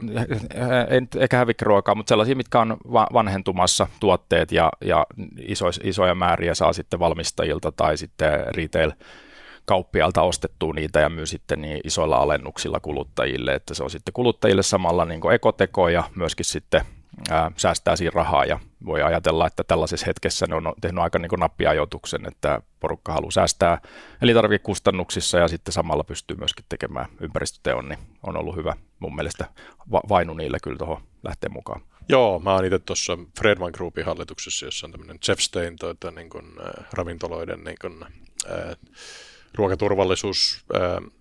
ehkä 1.20 1.38
hävikkiruokaa, 1.38 1.96
mutta 1.96 2.10
sellaisia, 2.10 2.36
mitkä 2.36 2.60
on 2.60 2.78
vanhentumassa 3.14 3.88
tuotteet 4.00 4.52
ja, 4.52 4.72
ja 4.82 5.06
iso, 5.38 5.66
isoja 5.84 6.16
määriä 6.16 6.56
saa 6.56 6.74
sitten 6.74 7.00
valmistajilta 7.00 7.72
tai 7.72 7.98
sitten 7.98 8.56
retail 8.56 8.92
kauppialta 9.68 10.22
ostettua 10.22 10.74
niitä 10.74 11.00
ja 11.00 11.10
myy 11.10 11.26
sitten 11.26 11.62
niin 11.62 11.82
isoilla 11.84 12.18
alennuksilla 12.18 12.80
kuluttajille, 12.80 13.54
että 13.54 13.74
se 13.74 13.84
on 13.84 13.90
sitten 13.90 14.14
kuluttajille 14.14 14.64
samalla 14.64 15.06
niin 15.06 15.32
ekoteko 15.34 15.90
ja 15.90 16.04
myöskin 16.16 16.46
sitten 16.46 16.82
ää, 17.30 17.52
säästää 17.58 17.96
siinä 17.96 18.12
rahaa 18.16 18.46
ja 18.46 18.60
voi 18.86 19.02
ajatella, 19.02 19.48
että 19.48 19.64
tällaisessa 19.64 20.06
hetkessä 20.06 20.46
ne 20.48 20.56
on 20.56 20.74
tehnyt 20.82 21.04
aika 21.04 21.20
niin 21.20 21.32
nappiajoituksen, 21.40 22.28
että 22.28 22.62
porukka 22.80 23.14
haluaa 23.14 23.32
säästää 23.32 23.82
elintarvikekustannuksissa 24.22 25.38
ja 25.38 25.48
sitten 25.48 25.74
samalla 25.74 26.04
pystyy 26.04 26.38
myöskin 26.38 26.66
tekemään 26.70 27.06
ympäristöteon, 27.22 27.90
niin 27.90 28.00
on 28.24 28.38
ollut 28.38 28.56
hyvä 28.56 28.74
mun 29.00 29.16
mielestä 29.16 29.46
va- 29.92 30.10
vainu 30.10 30.34
niille 30.34 30.58
kyllä 30.64 30.78
tuohon 30.78 31.02
lähteä 31.24 31.50
mukaan. 31.50 31.82
Joo, 32.10 32.40
mä 32.40 32.54
oon 32.54 32.66
itse 32.66 32.80
tuossa 32.80 33.18
Fredman 33.40 33.72
Groupin 33.74 34.06
hallituksessa, 34.06 34.66
jossa 34.66 34.88
on 34.88 34.92
tämmöinen 34.92 35.20
Jeff 35.28 35.42
Stein 35.42 35.76
tuota, 35.80 36.12
niin 36.12 36.30
kun, 36.30 36.54
äh, 36.66 36.86
ravintoloiden 36.94 37.64
niin 37.64 37.78
kun, 37.82 38.06
äh, 38.52 38.78
ruokaturvallisuus 39.58 40.66
äh, 40.76 41.12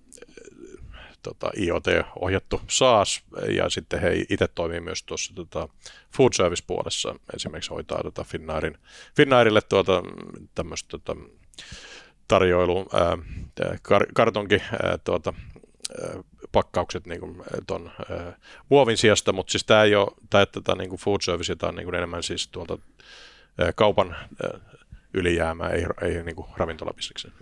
tota, 1.23 1.51
IoT-ohjattu 1.59 2.61
SaaS, 2.69 3.23
ja 3.57 3.71
sitten 3.71 4.01
he 4.01 4.25
itse 4.31 4.49
toimii 4.49 4.81
myös 4.81 5.03
tuossa 5.03 5.35
tota, 5.35 5.69
food 6.17 6.33
service-puolessa, 6.33 7.15
esimerkiksi 7.37 7.71
hoitaa 7.71 8.03
tota 8.03 8.25
Finnairin, 8.25 8.79
Finnairille 9.17 9.61
tuota, 9.61 10.03
tämmöistä 10.55 10.89
tota, 10.89 11.17
tarjoilu, 12.29 12.87
ää, 12.93 13.19
kar, 13.83 14.07
kartonki, 14.15 14.63
ää, 14.83 14.99
tuota, 14.99 15.35
ää, 16.03 16.23
pakkaukset 16.53 17.07
niin 17.07 17.21
kuin, 17.21 17.43
ton, 17.67 17.91
ää, 18.11 18.37
muovin 18.69 18.97
sijasta, 18.97 19.33
mutta 19.33 19.51
siis 19.51 19.65
tämä 19.65 19.83
ei 19.83 19.95
ole, 19.95 20.09
tämä, 20.31 20.47
tätä 20.47 20.75
niin 20.75 20.89
kuin 20.89 21.01
food 21.01 21.21
service, 21.21 21.57
tämä 21.57 21.69
on 21.69 21.77
niin 21.77 21.87
kuin 21.87 21.95
enemmän 21.95 22.23
siis 22.23 22.49
tuolta 22.49 22.79
ää, 23.59 23.73
kaupan 23.73 24.17
ää, 24.43 24.61
ylijäämää, 25.15 25.71
ei, 25.71 25.87
ei 26.03 26.23
niin 26.23 26.37
kuin 26.37 26.49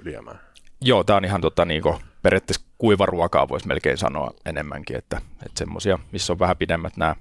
ylijäämää. 0.02 0.54
Joo, 0.86 1.04
tämä 1.04 1.16
on 1.16 1.24
ihan 1.24 1.40
tota, 1.40 1.64
niin 1.64 1.82
kuin, 1.82 1.96
periaatteessa 2.22 2.66
kuivaruokaa 2.78 3.48
voisi 3.48 3.66
melkein 3.66 3.98
sanoa 3.98 4.30
enemmänkin, 4.46 4.96
että, 4.96 5.20
että 5.46 5.58
semmoisia, 5.58 5.98
missä 6.12 6.32
on 6.32 6.38
vähän 6.38 6.56
pidemmät 6.56 6.96
nämä 6.96 7.16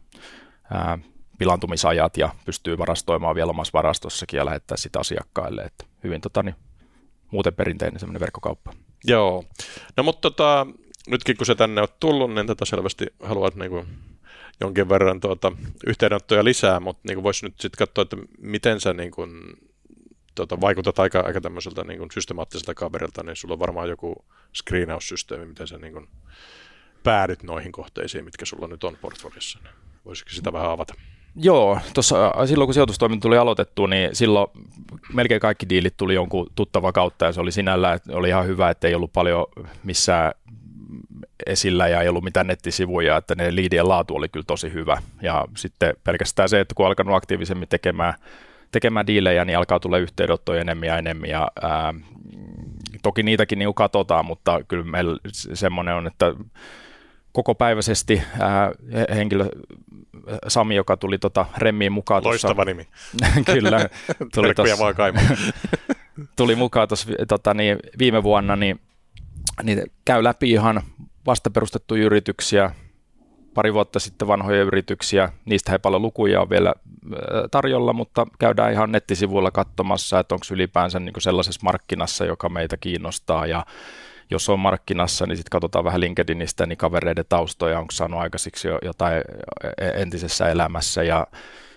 ää, 0.72 1.00
pilantumisajat 1.38 2.18
ja 2.18 2.30
pystyy 2.46 2.78
varastoimaan 2.78 3.36
vielä 3.36 3.50
omassa 3.50 3.74
varastossakin 3.74 4.38
ja 4.38 4.46
lähettää 4.46 4.78
sitä 4.78 5.00
asiakkaille, 5.00 5.62
että 5.62 5.86
hyvin 6.04 6.22
tota, 6.22 6.44
niin, 6.44 6.56
muuten 7.32 7.54
perinteinen 7.54 8.00
semmoinen 8.00 8.20
verkkokauppa. 8.20 8.74
Joo, 9.06 9.44
no 9.98 10.04
mutta 10.04 10.22
tota, 10.22 10.68
nytkin 11.08 11.38
kun 11.38 11.46
se 11.46 11.56
tänne 11.56 11.82
on 11.82 11.88
tullut, 12.00 12.34
niin 12.34 12.48
tätä 12.48 12.66
selvästi 12.66 13.06
haluat 13.24 13.56
niin 13.56 13.72
kuin 13.72 13.88
jonkin 14.62 14.90
verran 14.90 15.20
tuota, 15.20 15.52
yhteydenottoja 15.88 16.44
lisää, 16.44 16.80
mutta 16.80 17.02
niin 17.08 17.24
voisi 17.24 17.46
nyt 17.46 17.54
sitten 17.60 17.78
katsoa, 17.78 18.02
että 18.02 18.18
miten 18.38 18.80
sä 18.80 18.94
niin 18.94 19.12
kuin, 19.12 19.30
tota, 20.36 20.62
vaikutat 20.62 21.00
aika, 21.00 21.20
aika 21.20 21.42
tämmöiseltä 21.42 21.84
niin 21.84 22.00
kuin 22.00 22.12
systemaattiselta 22.12 22.74
kaverilta, 22.74 23.24
niin 23.24 23.36
sulla 23.36 23.54
on 23.54 23.60
varmaan 23.60 23.90
joku 23.90 24.26
screenaussysteemi, 24.56 25.46
miten 25.46 25.68
sä 25.68 25.78
niin 25.78 25.94
kuin 25.94 26.08
päädyt 27.04 27.44
noihin 27.44 27.72
kohteisiin, 27.72 28.26
mitkä 28.26 28.46
sulla 28.46 28.68
nyt 28.68 28.84
on 28.84 28.98
portfoliossa. 29.02 29.60
Voisiko 30.06 30.30
sitä 30.30 30.54
vähän 30.54 30.72
avata? 30.72 30.94
Joo, 31.36 31.80
tuossa 31.94 32.34
silloin 32.46 32.68
kun 32.68 32.74
sijoitustoiminta 32.74 33.22
tuli 33.22 33.38
aloitettu, 33.38 33.86
niin 33.86 34.16
silloin 34.16 34.48
melkein 35.14 35.42
kaikki 35.42 35.70
diilit 35.70 35.98
tuli 35.98 36.14
jonkun 36.14 36.48
tuttava 36.56 36.92
kautta 36.92 37.26
ja 37.26 37.32
se 37.32 37.42
oli 37.42 37.52
sinällä, 37.52 37.94
että 37.94 38.16
oli 38.16 38.28
ihan 38.28 38.48
hyvä, 38.48 38.70
että 38.70 38.88
ei 38.88 38.96
ollut 38.96 39.14
paljon 39.14 39.46
missään 39.84 40.32
esillä 41.46 41.88
ja 41.88 42.02
ei 42.02 42.10
ollut 42.10 42.24
mitään 42.24 42.48
nettisivuja, 42.48 43.18
että 43.18 43.36
ne 43.36 43.56
liidien 43.56 43.90
laatu 43.90 44.16
oli 44.16 44.30
kyllä 44.30 44.44
tosi 44.48 44.74
hyvä. 44.74 45.02
Ja 45.22 45.46
sitten 45.58 45.96
pelkästään 46.04 46.50
se, 46.50 46.60
että 46.60 46.76
kun 46.76 46.86
alkanut 46.86 47.16
aktiivisemmin 47.16 47.68
tekemään 47.68 48.14
tekemään 48.74 49.08
diilejä, 49.08 49.46
niin 49.46 49.58
alkaa 49.58 49.80
tulla 49.80 49.98
yhteydenottoja 49.98 50.62
enemmän 50.62 50.88
ja 50.88 50.98
enemmän. 50.98 51.30
Ja, 51.30 51.48
ää, 51.62 51.94
toki 53.04 53.24
niitäkin 53.24 53.60
niin 53.60 53.74
katsotaan, 53.74 54.26
mutta 54.26 54.64
kyllä 54.68 54.84
meillä 54.84 55.18
semmoinen 55.32 55.96
on, 55.96 56.08
että 56.08 56.34
kokopäiväisesti 57.32 58.24
ää, 58.40 58.72
henkilö 59.16 59.46
Sami, 60.48 60.76
joka 60.76 60.98
tuli 60.98 61.18
tota 61.18 61.46
Remmiin 61.58 61.92
mukaan. 61.92 62.24
Loistava 62.24 62.66
nimi. 62.66 62.88
kyllä. 63.54 63.90
Tuli, 64.34 64.54
tos, 64.54 64.80
vaan 64.80 64.96
tuli 66.38 66.56
mukaan 66.56 66.88
tuossa 66.88 67.10
tota, 67.28 67.54
niin, 67.54 67.78
viime 68.00 68.24
vuonna, 68.24 68.56
niin, 68.56 68.80
niin 69.64 69.84
käy 70.06 70.24
läpi 70.24 70.52
ihan 70.52 70.82
vasta 71.26 71.50
perustettuja 71.50 72.04
yrityksiä, 72.04 72.72
pari 73.54 73.74
vuotta 73.74 74.00
sitten 74.00 74.28
vanhoja 74.28 74.62
yrityksiä. 74.62 75.30
Niistä 75.46 75.72
ei 75.72 75.80
paljon 75.80 76.02
lukuja 76.02 76.42
ole 76.42 76.50
vielä 76.50 76.74
tarjolla, 77.52 77.94
mutta 77.94 78.28
käydään 78.40 78.74
ihan 78.74 78.92
nettisivuilla 78.92 79.52
katsomassa, 79.52 80.20
että 80.20 80.36
onko 80.36 80.46
ylipäänsä 80.52 81.00
niin 81.00 81.14
kuin 81.14 81.22
sellaisessa 81.22 81.62
markkinassa, 81.64 82.26
joka 82.26 82.50
meitä 82.50 82.78
kiinnostaa 82.78 83.46
ja 83.46 83.66
jos 84.30 84.50
on 84.50 84.60
markkinassa, 84.60 85.26
niin 85.26 85.38
sitten 85.38 85.52
katsotaan 85.52 85.86
vähän 85.86 86.02
LinkedInistä 86.02 86.66
niin 86.66 86.78
kavereiden 86.78 87.26
taustoja, 87.30 87.80
onko 87.80 87.92
saanut 87.92 88.20
aikaisiksi 88.20 88.68
jo 88.68 88.80
jotain 88.82 89.22
e, 89.78 89.88
entisessä 89.88 90.50
elämässä 90.50 91.04
ja 91.04 91.28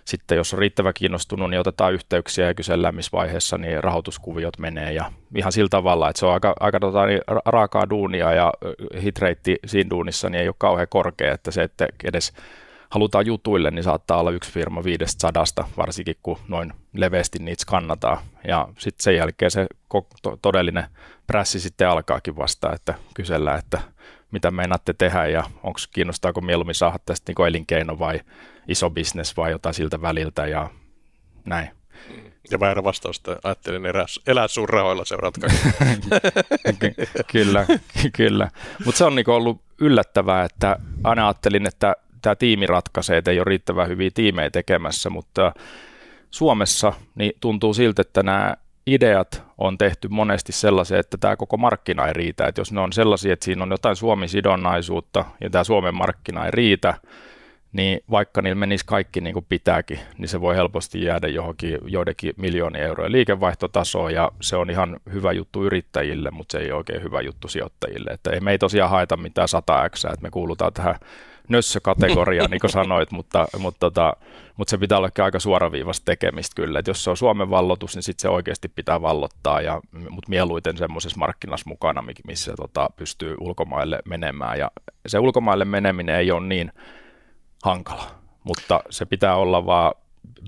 sitten 0.06 0.36
jos 0.36 0.52
on 0.52 0.58
riittävän 0.58 0.94
kiinnostunut, 0.94 1.50
niin 1.50 1.60
otetaan 1.60 1.92
yhteyksiä 1.92 2.46
ja 2.46 2.54
kysellään, 2.54 2.94
missä 2.94 3.10
vaiheessa 3.12 3.58
niin 3.58 3.84
rahoituskuviot 3.84 4.58
menee 4.58 4.92
ja 4.92 5.12
ihan 5.34 5.52
sillä 5.52 5.68
tavalla, 5.68 6.10
että 6.10 6.20
se 6.20 6.26
on 6.26 6.32
aika, 6.32 6.54
aika 6.60 6.80
tota, 6.80 7.06
niin 7.06 7.20
raakaa 7.44 7.90
duunia 7.90 8.32
ja 8.32 8.52
hitreitti 9.02 9.58
siinä 9.66 9.90
duunissa 9.90 10.30
niin 10.30 10.40
ei 10.40 10.48
ole 10.48 10.54
kauhean 10.58 10.88
korkea, 10.90 11.34
että 11.34 11.50
se, 11.50 11.62
että 11.62 11.86
edes 12.04 12.32
halutaan 12.90 13.26
jutuille, 13.26 13.70
niin 13.70 13.82
saattaa 13.82 14.20
olla 14.20 14.30
yksi 14.30 14.52
firma 14.52 14.84
viidestä 14.84 15.20
sadasta, 15.20 15.64
varsinkin 15.76 16.16
kun 16.22 16.38
noin 16.48 16.72
leveästi 16.92 17.38
niitä 17.38 17.60
skannataan. 17.60 18.18
Ja 18.48 18.68
sitten 18.78 19.04
sen 19.04 19.16
jälkeen 19.16 19.50
se 19.50 19.66
todellinen 20.42 20.84
prässi 21.26 21.60
sitten 21.60 21.88
alkaakin 21.88 22.36
vasta, 22.36 22.72
että 22.72 22.94
kysellään, 23.14 23.58
että 23.58 23.80
mitä 24.30 24.50
meinaatte 24.50 24.94
tehdä 24.98 25.26
ja 25.26 25.44
onko 25.62 25.78
kiinnostaako 25.94 26.40
mieluummin 26.40 26.74
saada 26.74 26.98
tästä 27.06 27.32
niin 27.32 27.48
elinkeino 27.48 27.98
vai 27.98 28.20
iso 28.68 28.90
bisnes 28.90 29.36
vai 29.36 29.50
jotain 29.50 29.74
siltä 29.74 30.02
väliltä 30.02 30.46
ja 30.46 30.70
näin. 31.44 31.70
Ja 32.50 32.60
väärä 32.60 32.84
vastausta, 32.84 33.36
ajattelin 33.44 33.86
elää, 33.86 34.06
elää 34.26 34.48
sun 34.48 34.68
rahoilla 34.68 35.04
seuratkaa. 35.04 35.50
kyllä, 37.32 37.66
kyllä. 38.12 38.50
Mutta 38.84 38.98
se 38.98 39.04
on 39.04 39.14
niinku 39.14 39.32
ollut 39.32 39.60
yllättävää, 39.80 40.44
että 40.44 40.76
aina 41.04 41.26
ajattelin, 41.26 41.66
että 41.66 41.96
tämä 42.22 42.34
tiimi 42.34 42.66
ratkaisee, 42.66 43.18
että 43.18 43.30
ei 43.30 43.38
ole 43.38 43.44
riittävän 43.44 43.88
hyviä 43.88 44.10
tiimejä 44.14 44.50
tekemässä, 44.50 45.10
mutta 45.10 45.52
Suomessa 46.30 46.92
niin 47.14 47.32
tuntuu 47.40 47.74
siltä, 47.74 48.02
että 48.02 48.22
nämä 48.22 48.56
ideat 48.86 49.42
on 49.58 49.78
tehty 49.78 50.08
monesti 50.08 50.52
sellaisia, 50.52 50.98
että 50.98 51.16
tämä 51.18 51.36
koko 51.36 51.56
markkina 51.56 52.06
ei 52.06 52.12
riitä. 52.12 52.46
Että 52.46 52.60
jos 52.60 52.72
ne 52.72 52.80
on 52.80 52.92
sellaisia, 52.92 53.32
että 53.32 53.44
siinä 53.44 53.62
on 53.62 53.70
jotain 53.70 53.96
Suomi-sidonnaisuutta 53.96 55.24
ja 55.40 55.50
tämä 55.50 55.64
Suomen 55.64 55.94
markkina 55.94 56.44
ei 56.44 56.50
riitä, 56.50 56.94
niin 57.76 58.00
vaikka 58.10 58.42
niillä 58.42 58.58
menisi 58.58 58.86
kaikki 58.86 59.20
niin 59.20 59.34
kuin 59.34 59.46
pitääkin, 59.48 60.00
niin 60.18 60.28
se 60.28 60.40
voi 60.40 60.56
helposti 60.56 61.04
jäädä 61.04 61.28
johonkin 61.28 61.78
joidenkin 61.86 62.34
miljoonien 62.36 62.84
eurojen 62.84 63.12
liikevaihtotasoon 63.12 64.14
ja 64.14 64.32
se 64.40 64.56
on 64.56 64.70
ihan 64.70 65.00
hyvä 65.12 65.32
juttu 65.32 65.64
yrittäjille, 65.64 66.30
mutta 66.30 66.52
se 66.52 66.58
ei 66.58 66.70
ole 66.72 66.78
oikein 66.78 67.02
hyvä 67.02 67.20
juttu 67.20 67.48
sijoittajille. 67.48 68.10
Että 68.10 68.30
ei 68.30 68.40
me 68.40 68.50
ei 68.50 68.58
tosiaan 68.58 68.90
haeta 68.90 69.16
mitään 69.16 69.48
100 69.48 69.88
x 69.88 70.04
että 70.04 70.22
me 70.22 70.30
kuulutaan 70.30 70.72
tähän 70.72 70.94
nössökategoriaan, 71.48 72.50
niin 72.50 72.60
kuin 72.60 72.70
sanoit, 72.80 73.10
mutta, 73.10 73.46
mutta, 73.58 73.80
tota, 73.80 74.12
mutta 74.56 74.70
se 74.70 74.78
pitää 74.78 74.98
olla 74.98 75.10
aika 75.18 75.40
suoraviivasta 75.40 76.04
tekemistä 76.04 76.62
kyllä. 76.62 76.78
että 76.78 76.90
jos 76.90 77.04
se 77.04 77.10
on 77.10 77.16
Suomen 77.16 77.50
vallotus, 77.50 77.94
niin 77.94 78.02
sitten 78.02 78.22
se 78.22 78.28
oikeasti 78.28 78.68
pitää 78.68 79.02
vallottaa, 79.02 79.60
ja, 79.60 79.80
mutta 79.92 80.28
mieluiten 80.28 80.76
semmoisessa 80.76 81.18
markkinassa 81.18 81.68
mukana, 81.68 82.04
missä 82.26 82.52
tota, 82.56 82.90
pystyy 82.96 83.34
ulkomaille 83.40 83.98
menemään. 84.04 84.58
Ja 84.58 84.70
se 85.06 85.18
ulkomaille 85.18 85.64
meneminen 85.64 86.16
ei 86.16 86.30
ole 86.30 86.46
niin 86.46 86.72
hankala, 87.62 88.10
mutta 88.44 88.80
se 88.90 89.06
pitää 89.06 89.36
olla 89.36 89.66
vaan 89.66 89.92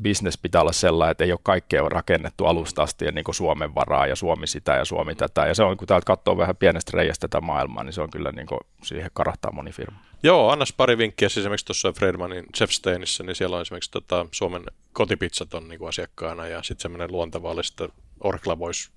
business 0.02 0.38
pitää 0.38 0.60
olla 0.60 0.72
sellainen, 0.72 1.10
että 1.10 1.24
ei 1.24 1.32
ole 1.32 1.40
kaikkea 1.42 1.88
rakennettu 1.88 2.46
alusta 2.46 2.82
asti 2.82 3.04
ja 3.04 3.12
niin 3.12 3.24
kuin 3.24 3.34
Suomen 3.34 3.74
varaa 3.74 4.06
ja 4.06 4.16
Suomi 4.16 4.46
sitä 4.46 4.74
ja 4.74 4.84
Suomi 4.84 5.14
tätä. 5.14 5.46
Ja 5.46 5.54
se 5.54 5.62
on, 5.62 5.76
kun 5.76 5.88
täältä 5.88 6.04
katsoo 6.04 6.36
vähän 6.36 6.56
pienestä 6.56 6.90
reiästä 6.94 7.28
tätä 7.28 7.40
maailmaa, 7.40 7.84
niin 7.84 7.92
se 7.92 8.00
on 8.00 8.10
kyllä 8.10 8.32
niin 8.32 8.46
kuin, 8.46 8.60
siihen 8.82 9.10
karahtaa 9.14 9.52
moni 9.52 9.72
firma. 9.72 9.98
Joo, 10.22 10.50
annas 10.50 10.72
pari 10.72 10.98
vinkkiä. 10.98 11.28
Siis 11.28 11.38
esimerkiksi 11.38 11.66
tuossa 11.66 11.92
Fredmanin 11.92 12.44
Chefsteinissä, 12.56 13.24
niin 13.24 13.36
siellä 13.36 13.56
on 13.56 13.62
esimerkiksi 13.62 13.90
tota, 13.90 14.26
Suomen 14.30 14.62
kotipizzat 14.92 15.54
on 15.54 15.68
niin 15.68 15.78
kuin 15.78 15.88
asiakkaana 15.88 16.46
ja 16.46 16.62
sitten 16.62 16.82
semmoinen 16.82 17.12
luonteva 17.12 17.50
oli, 17.50 17.62
että 17.72 17.94
Orkla 18.20 18.58
voisi 18.58 18.90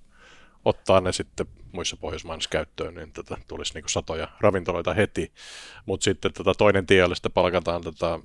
ottaa 0.64 1.00
ne 1.00 1.12
sitten 1.12 1.46
muissa 1.72 1.96
Pohjoismaissa 1.96 2.50
käyttöön, 2.50 2.94
niin 2.94 3.12
tätä 3.12 3.36
tulisi 3.48 3.74
niin 3.74 3.84
satoja 3.86 4.28
ravintoloita 4.40 4.94
heti. 4.94 5.32
Mutta 5.86 6.04
sitten 6.04 6.32
tota 6.32 6.54
toinen 6.54 6.86
tie 6.86 7.04
oli, 7.04 7.12
että 7.12 7.30
palkataan 7.30 7.82
tätä 7.82 8.18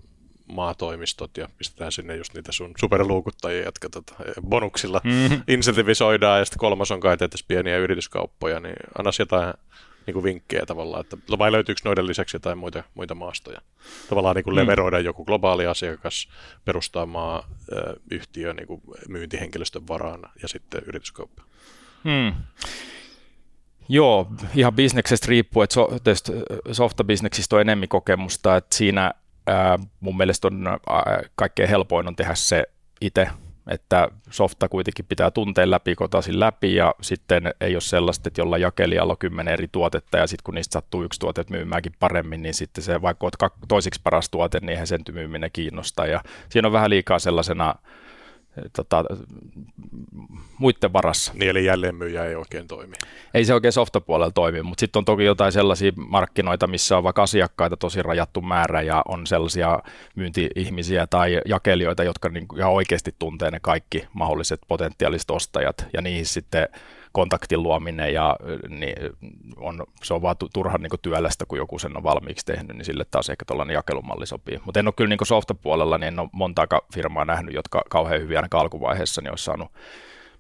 maatoimistot 0.48 1.38
ja 1.38 1.50
pistetään 1.58 1.92
sinne 1.92 2.16
just 2.16 2.34
niitä 2.34 2.52
sun 2.52 2.72
superluukuttajia, 2.80 3.66
jotka 3.66 3.90
tota, 3.90 4.14
bonuksilla 4.50 5.02
mm-hmm. 5.04 5.42
insentivisoidaan 5.48 6.40
ja 6.40 6.46
sitten 6.46 6.60
kolmas 6.60 6.92
on 6.92 7.00
kai 7.00 7.18
pieniä 7.48 7.78
yrityskauppoja, 7.78 8.60
niin 8.60 8.76
anna 8.98 9.12
jotain 9.20 9.54
niin 10.06 10.14
kuin 10.14 10.24
vinkkejä 10.24 10.66
tavallaan, 10.66 11.02
että 11.02 11.18
vai 11.38 11.52
löytyykö 11.52 11.82
noiden 11.86 12.08
lisäksi 12.08 12.36
jotain 12.36 12.58
muita, 12.58 12.84
muita 12.94 13.16
maastoja? 13.16 13.62
Tavallaan 14.10 14.36
niin 14.36 14.44
kuin 14.44 14.54
mm. 14.54 14.60
leveroida 14.60 15.00
joku 15.00 15.26
globaali 15.26 15.66
asiakas, 15.66 16.30
perustaa 16.66 17.06
maa 17.06 17.50
yhtiö 18.12 18.54
niin 18.54 18.68
kuin 18.68 18.82
myyntihenkilöstön 19.08 19.88
varaan 19.88 20.22
ja 20.42 20.48
sitten 20.48 20.82
yrityskauppa. 20.86 21.44
Hmm. 22.04 22.34
Joo, 23.90 24.28
ihan 24.56 24.74
bisneksestä 24.74 25.28
riippuu, 25.30 25.64
että 25.64 25.74
so, 25.74 25.90
softabisneksistä 26.72 27.56
on 27.56 27.62
enemmän 27.62 27.88
kokemusta, 27.88 28.58
että 28.58 28.76
siinä 28.76 29.12
ää, 29.48 29.80
mun 30.00 30.18
mielestä 30.18 30.48
on 30.48 30.68
ää, 30.68 30.78
kaikkein 31.36 31.70
helpoin 31.70 32.08
on 32.08 32.16
tehdä 32.16 32.36
se 32.36 32.64
itse, 33.02 33.28
että 33.70 34.08
softa 34.30 34.70
kuitenkin 34.70 35.06
pitää 35.06 35.32
tuntea 35.32 35.72
läpi 35.72 35.96
kotaisin 35.96 36.40
läpi 36.40 36.76
ja 36.76 36.96
sitten 37.02 37.54
ei 37.62 37.76
ole 37.76 37.82
sellaista, 37.82 38.30
että 38.30 38.42
jolla 38.42 38.58
jakelijalla 38.58 39.14
on 39.14 39.18
kymmenen 39.18 39.54
eri 39.54 39.68
tuotetta 39.72 40.18
ja 40.18 40.28
sitten 40.28 40.44
kun 40.44 40.56
niistä 40.56 40.74
sattuu 40.74 41.04
yksi 41.04 41.20
tuote 41.20 41.46
myymääkin 41.50 41.94
paremmin, 42.00 42.42
niin 42.42 42.54
sitten 42.54 42.84
se 42.84 43.02
vaikka 43.02 43.26
olet 43.26 43.54
toisiksi 43.68 44.02
paras 44.04 44.30
tuote, 44.30 44.60
niin 44.60 44.70
eihän 44.70 44.88
sen 44.88 45.02
myyminen 45.12 45.52
kiinnosta 45.54 46.06
ja 46.06 46.22
siinä 46.50 46.68
on 46.68 46.72
vähän 46.72 46.90
liikaa 46.90 47.20
sellaisena 47.20 47.76
tota, 48.76 49.04
muiden 50.58 50.94
varassa. 50.94 51.34
Niin, 51.36 51.50
eli 51.50 51.66
jälleenmyyjä 51.66 52.26
ei 52.26 52.36
oikein 52.36 52.68
toimi. 52.68 52.96
Ei 53.34 53.46
se 53.46 53.54
oikein 53.54 53.72
softapuolella 53.72 54.32
toimi, 54.32 54.62
mutta 54.62 54.80
sitten 54.80 55.00
on 55.00 55.06
toki 55.06 55.24
jotain 55.26 55.52
sellaisia 55.52 55.92
markkinoita, 55.96 56.68
missä 56.68 56.98
on 56.98 57.04
vaikka 57.04 57.24
asiakkaita 57.24 57.78
tosi 57.78 58.04
rajattu 58.04 58.42
määrä 58.42 58.82
ja 58.82 59.02
on 59.08 59.28
sellaisia 59.28 59.80
myynti-ihmisiä 60.16 61.08
tai 61.08 61.42
jakelijoita, 61.46 62.04
jotka 62.04 62.30
niin 62.30 62.48
ihan 62.58 62.72
oikeasti 62.72 63.16
tuntee 63.20 63.52
ne 63.52 63.60
kaikki 63.60 64.08
mahdolliset 64.14 64.62
potentiaaliset 64.68 65.30
ostajat 65.30 65.86
ja 65.94 66.02
niihin 66.02 66.26
sitten 66.26 66.68
kontaktin 67.18 67.64
luominen 67.64 68.14
ja 68.14 68.36
niin 68.70 68.96
on, 69.58 69.84
se 70.04 70.14
on 70.14 70.22
vaan 70.22 70.36
turhan 70.54 70.82
niin 70.82 70.92
työlästä, 71.02 71.46
kun 71.48 71.58
joku 71.58 71.80
sen 71.80 71.98
on 71.98 72.04
valmiiksi 72.04 72.46
tehnyt, 72.46 72.78
niin 72.78 72.86
sille 72.86 73.06
taas 73.12 73.30
ehkä 73.30 73.46
tuollainen 73.46 73.74
jakelumalli 73.74 74.28
sopii. 74.28 74.60
Mutta 74.66 74.80
en 74.80 74.88
ole 74.88 74.94
kyllä 74.98 75.10
niin 75.10 75.28
softapuolella, 75.28 75.98
niin 75.98 76.08
en 76.08 76.20
ole 76.20 76.30
monta 76.32 76.68
firmaa 76.94 77.26
nähnyt, 77.26 77.54
jotka 77.54 77.82
kauhean 77.90 78.22
hyvin 78.22 78.38
ainakaan 78.38 78.62
alkuvaiheessa 78.62 79.22
niin 79.22 79.32
olisi 79.32 79.44
saanut 79.44 79.72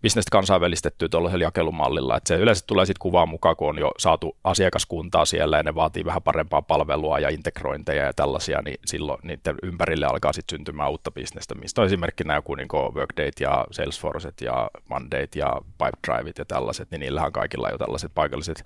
bisnestä 0.01 0.31
kansainvälistettyä 0.31 1.09
tuollaisella 1.09 1.43
jakelumallilla. 1.43 2.17
että 2.17 2.27
se 2.27 2.35
yleensä 2.35 2.63
tulee 2.67 2.85
sitten 2.85 3.01
kuvaan 3.01 3.29
mukaan, 3.29 3.55
kun 3.55 3.69
on 3.69 3.77
jo 3.77 3.91
saatu 3.97 4.37
asiakaskuntaa 4.43 5.25
siellä 5.25 5.57
ja 5.57 5.63
ne 5.63 5.75
vaatii 5.75 6.05
vähän 6.05 6.21
parempaa 6.21 6.61
palvelua 6.61 7.19
ja 7.19 7.29
integrointeja 7.29 8.05
ja 8.05 8.13
tällaisia, 8.13 8.61
niin 8.61 8.77
silloin 8.85 9.19
niiden 9.23 9.55
ympärille 9.63 10.05
alkaa 10.05 10.33
sitten 10.33 10.57
syntymään 10.57 10.91
uutta 10.91 11.11
bisnestä, 11.11 11.55
mistä 11.55 11.81
on 11.81 11.87
esimerkkinä 11.87 12.35
joku 12.35 12.55
niin 12.55 12.67
Workday 12.93 13.29
ja 13.39 13.65
Salesforce 13.71 14.31
ja 14.41 14.69
Monday 14.89 15.27
ja 15.35 15.53
Pipedriveit 15.77 16.37
ja 16.37 16.45
tällaiset, 16.45 16.91
niin 16.91 16.99
niillähän 16.99 17.31
kaikilla 17.31 17.69
jo 17.69 17.77
tällaiset 17.77 18.11
paikalliset 18.15 18.65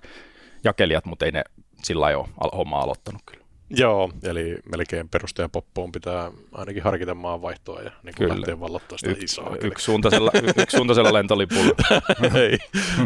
jakelijat, 0.64 1.04
mutta 1.04 1.24
ei 1.24 1.32
ne 1.32 1.44
sillä 1.82 2.06
ole 2.06 2.28
hommaa 2.56 2.82
aloittanut 2.82 3.22
kyllä. 3.26 3.41
Joo, 3.76 4.12
eli 4.22 4.58
melkein 4.72 5.08
perustajan 5.08 5.50
poppoon 5.50 5.92
pitää 5.92 6.30
ainakin 6.52 6.82
harkita 6.82 7.14
maanvaihtoa 7.14 7.80
ja 7.80 7.90
niin 8.02 8.14
Kyllä. 8.14 8.34
lähteä 8.34 8.60
vallottaa 8.60 8.98
sitä 8.98 9.10
Yks, 9.10 9.22
isoa. 9.22 9.56
Yksisuuntaisella, 9.60 10.30
yksisuuntaisella 10.62 11.12
lentolipulla. 11.12 11.74
Ei, 12.40 12.58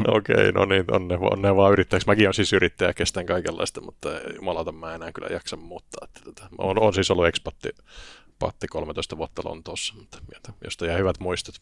okei, 0.08 0.34
okay, 0.34 0.52
no 0.52 0.64
niin, 0.64 0.84
on 0.90 1.08
ne, 1.08 1.18
on 1.20 1.42
ne 1.42 1.56
vaan 1.56 1.72
yrittäjäksi. 1.72 2.06
Mäkin 2.08 2.28
on 2.28 2.34
siis 2.34 2.52
yrittäjä, 2.52 2.94
kestän 2.94 3.26
kaikenlaista, 3.26 3.80
mutta 3.80 4.08
jumalauta 4.34 4.72
mä 4.72 4.94
enää 4.94 5.12
kyllä 5.12 5.28
jaksa 5.30 5.56
muuttaa. 5.56 6.08
Tätä. 6.14 6.24
Tota, 6.24 6.48
on, 6.58 6.78
on 6.78 6.94
siis 6.94 7.10
ollut 7.10 7.26
ekspatti 7.26 7.68
patti 8.38 8.68
13 8.68 9.16
vuotta 9.16 9.42
Lontoossa, 9.44 9.94
mutta 9.94 10.18
josta 10.64 10.86
jäi 10.86 10.98
hyvät 10.98 11.20
muistot. 11.20 11.54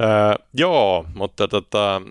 Öö, 0.00 0.44
joo, 0.54 1.06
mutta 1.14 1.48
tota, 1.48 2.02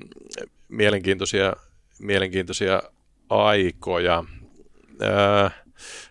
mielenkiintoisia, 0.69 1.53
mielenkiintoisia 1.99 2.84
aikoja. 3.30 4.24
Öö, 5.01 5.49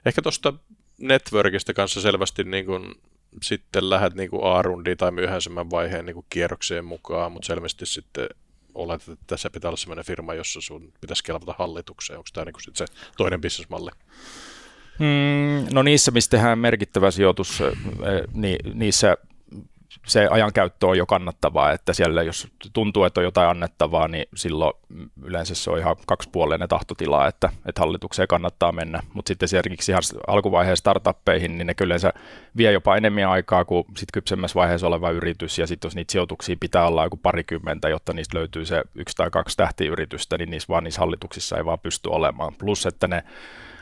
ehkä 0.06 0.22
tuosta 0.22 0.52
networkista 0.98 1.74
kanssa 1.74 2.00
selvästi 2.00 2.44
niin 2.44 2.66
kuin, 2.66 2.94
sitten 3.42 3.90
lähdet 3.90 4.14
niin 4.14 4.30
kuin 4.30 4.44
A-rundiin 4.44 4.96
tai 4.96 5.10
myöhäisemmän 5.10 5.70
vaiheen 5.70 6.06
niin 6.06 6.14
kuin 6.14 6.26
kierrokseen 6.30 6.84
mukaan, 6.84 7.32
mutta 7.32 7.46
selvästi 7.46 7.86
sitten 7.86 8.28
olet, 8.74 9.00
että 9.08 9.24
tässä 9.26 9.50
pitää 9.50 9.68
olla 9.68 9.76
sellainen 9.76 10.04
firma, 10.04 10.34
jossa 10.34 10.60
sun 10.60 10.92
pitäisi 11.00 11.24
kelvata 11.24 11.54
hallitukseen. 11.58 12.18
Onko 12.18 12.28
tämä 12.32 12.44
niin 12.44 12.52
kuin 12.52 12.76
se 12.76 12.84
toinen 13.16 13.40
bisnesmalli? 13.40 13.90
Mm, 14.98 15.66
no 15.74 15.82
niissä, 15.82 16.10
missä 16.10 16.30
tehdään 16.30 16.58
merkittävä 16.58 17.10
sijoitus, 17.10 17.62
niin 18.32 18.78
niissä 18.78 19.16
se 20.07 20.28
ajankäyttö 20.30 20.86
on 20.86 20.98
jo 20.98 21.07
kannattavaa, 21.07 21.72
että 21.72 21.92
siellä 21.92 22.22
jos 22.22 22.48
tuntuu, 22.72 23.05
että 23.05 23.20
on 23.20 23.24
jotain 23.24 23.51
annettavaa, 23.51 24.09
niin 24.09 24.26
silloin 24.34 24.72
yleensä 25.22 25.55
se 25.55 25.70
on 25.70 25.78
ihan 25.78 25.96
kaksipuolinen 26.07 26.68
tahtotila, 26.68 27.26
että, 27.26 27.53
että 27.66 27.80
hallitukseen 27.80 28.28
kannattaa 28.28 28.72
mennä. 28.72 29.03
Mutta 29.14 29.28
sitten 29.28 29.44
esimerkiksi 29.46 29.92
ihan 29.92 30.03
alkuvaiheen 30.26 30.76
startuppeihin, 30.76 31.59
niin 31.59 31.66
ne 31.66 31.74
kyllä 31.74 31.90
yleensä 31.90 32.12
vie 32.57 32.72
jopa 32.72 32.96
enemmän 32.96 33.28
aikaa 33.28 33.64
kuin 33.64 33.84
sit 33.96 34.09
kypsemmässä 34.12 34.55
vaiheessa 34.55 34.86
oleva 34.86 35.11
yritys, 35.11 35.59
ja 35.59 35.66
sitten 35.66 35.88
jos 35.88 35.94
niitä 35.94 36.12
sijoituksia 36.12 36.57
pitää 36.61 36.86
olla 36.86 37.05
joku 37.05 37.16
parikymmentä, 37.16 37.88
jotta 37.88 38.12
niistä 38.12 38.38
löytyy 38.38 38.64
se 38.64 38.82
yksi 38.94 39.16
tai 39.16 39.30
kaksi 39.30 39.57
tähtiyritystä, 39.57 40.38
niin 40.38 40.51
niissä 40.51 40.68
vaan 40.68 40.84
niissä 40.84 41.01
hallituksissa 41.01 41.57
ei 41.57 41.64
vaan 41.64 41.78
pysty 41.78 42.09
olemaan. 42.12 42.55
Plus, 42.59 42.86
että 42.86 43.09
ne 43.09 43.24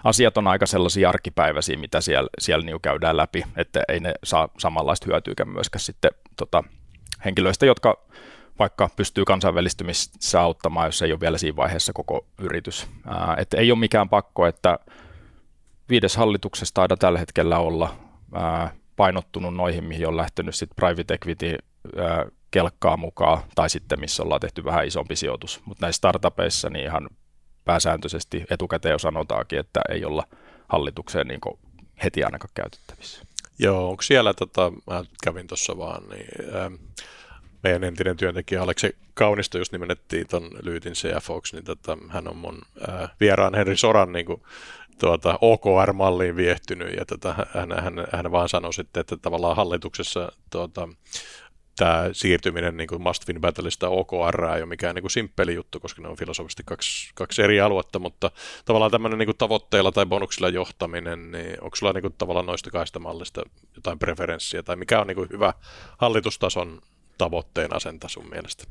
asiat 0.05 0.39
on 0.39 0.47
aika 0.47 0.67
sellaisia 0.67 1.09
arkipäiväisiä, 1.09 1.77
mitä 1.77 2.01
siellä, 2.01 2.29
siellä 2.39 2.65
niin 2.65 2.81
käydään 2.83 3.17
läpi, 3.17 3.45
että 3.57 3.83
ei 3.89 4.01
ne 4.01 4.15
saa 4.25 4.49
samanlaista 4.59 5.07
hyötyäkään 5.07 5.49
myöskään 5.49 5.81
sitten 5.81 6.11
tota, 6.37 6.65
henkilöistä, 7.25 7.67
jotka 7.67 8.09
vaikka 8.59 8.91
pystyy 8.97 9.25
kansainvälistymissä 9.25 10.41
auttamaan, 10.41 10.89
jos 10.89 11.03
ei 11.03 11.13
ole 11.13 11.21
vielä 11.21 11.39
siinä 11.39 11.57
vaiheessa 11.57 11.93
koko 11.93 12.27
yritys. 12.41 12.87
Ää, 13.07 13.37
että 13.39 13.57
ei 13.57 13.73
ole 13.73 13.79
mikään 13.79 14.09
pakko, 14.09 14.47
että 14.47 14.79
viides 15.89 16.17
hallituksessa 16.17 16.75
taida 16.75 16.97
tällä 16.97 17.19
hetkellä 17.19 17.59
olla 17.59 17.97
ää, 18.35 18.75
painottunut 18.97 19.55
noihin, 19.55 19.85
mihin 19.85 20.09
on 20.09 20.17
lähtenyt 20.17 20.55
sitten 20.55 20.77
private 20.77 21.15
equity 21.15 21.59
ää, 21.97 22.27
kelkkaa 22.51 22.97
mukaan, 22.97 23.43
tai 23.55 23.71
sitten 23.71 24.01
missä 24.01 24.23
ollaan 24.23 24.41
tehty 24.41 24.65
vähän 24.65 24.87
isompi 24.87 25.17
sijoitus. 25.17 25.61
Mutta 25.65 25.87
näissä 25.87 25.99
startupeissa 25.99 26.71
niin 26.71 26.85
ihan 26.85 27.09
pääsääntöisesti 27.69 28.45
etukäteen 28.51 28.93
jo 28.93 28.99
sanotaankin, 28.99 29.59
että 29.59 29.81
ei 29.89 30.05
olla 30.05 30.25
hallitukseen 30.69 31.29
niin 31.29 31.41
heti 32.05 32.25
ainakaan 32.25 32.51
käytettävissä. 32.55 33.23
Joo, 33.59 33.91
onko 33.91 34.03
siellä, 34.03 34.35
tota, 34.35 34.73
mä 34.91 35.05
kävin 35.25 35.47
tuossa 35.47 35.79
vaan, 35.79 36.03
niin 36.09 36.55
ähm, 36.57 36.75
meidän 37.62 37.85
entinen 37.85 38.16
työntekijä 38.16 38.62
Aleksi 38.62 38.97
Kaunisto 39.14 39.59
just 39.59 39.73
nimennettiin 39.73 40.29
tuon 40.29 40.51
Lyytin 40.62 40.93
CFOksi, 40.93 41.57
niin 41.57 41.64
tota, 41.64 41.99
hän 42.09 42.29
on 42.29 42.37
mun 42.37 42.62
äh, 42.89 43.11
vieraan 43.21 43.55
Henri 43.55 43.77
Soran 43.77 44.12
niin 44.12 44.27
kuin, 44.27 44.43
tuota, 44.99 45.39
OKR-malliin 45.41 46.37
viehtynyt, 46.37 46.97
ja 46.97 47.05
tota, 47.05 47.35
hän, 47.55 47.73
hän, 47.83 48.07
hän 48.12 48.33
vaan 48.33 48.49
sanoi 48.49 48.73
sitten, 48.73 49.01
että 49.01 49.16
tavallaan 49.16 49.57
hallituksessa 49.57 50.33
tuota, 50.51 50.89
tämä 51.79 52.09
siirtyminen 52.12 52.76
niin 52.76 52.87
kuin 52.87 53.03
Must 53.03 53.29
Win 53.29 53.41
Battleista 53.41 53.89
OKR 53.89 54.45
ei 54.45 54.62
ole 54.62 54.66
mikään 54.66 54.95
niin 54.95 55.03
kuin 55.03 55.11
simppeli 55.11 55.55
juttu, 55.55 55.81
koska 55.81 56.03
ne 56.03 56.09
on 56.09 56.16
filosofisesti 56.16 56.62
kaksi, 56.66 57.11
kaksi 57.14 57.43
eri 57.43 57.61
aluetta, 57.61 57.99
mutta 57.99 58.31
tavallaan 58.64 58.91
tämmöinen 58.91 59.18
niin 59.18 59.26
kuin 59.26 59.39
tavoitteilla 59.39 59.93
tai 59.93 60.07
bonuksilla 60.07 60.49
johtaminen, 60.49 61.31
niin 61.31 61.61
onko 61.61 61.76
sulla 61.76 61.93
niin 61.93 62.03
kuin 62.03 62.14
tavallaan 62.18 62.47
noista 62.47 62.70
kaista 62.70 62.99
mallista 62.99 63.43
jotain 63.76 63.99
preferenssiä, 63.99 64.62
tai 64.62 64.76
mikä 64.76 65.01
on 65.01 65.07
niin 65.07 65.16
kuin 65.16 65.29
hyvä 65.33 65.55
hallitustason 65.99 66.81
tavoitteen 67.18 67.76
asenta 67.76 68.09
sun 68.09 68.31
mielestä? 68.31 68.64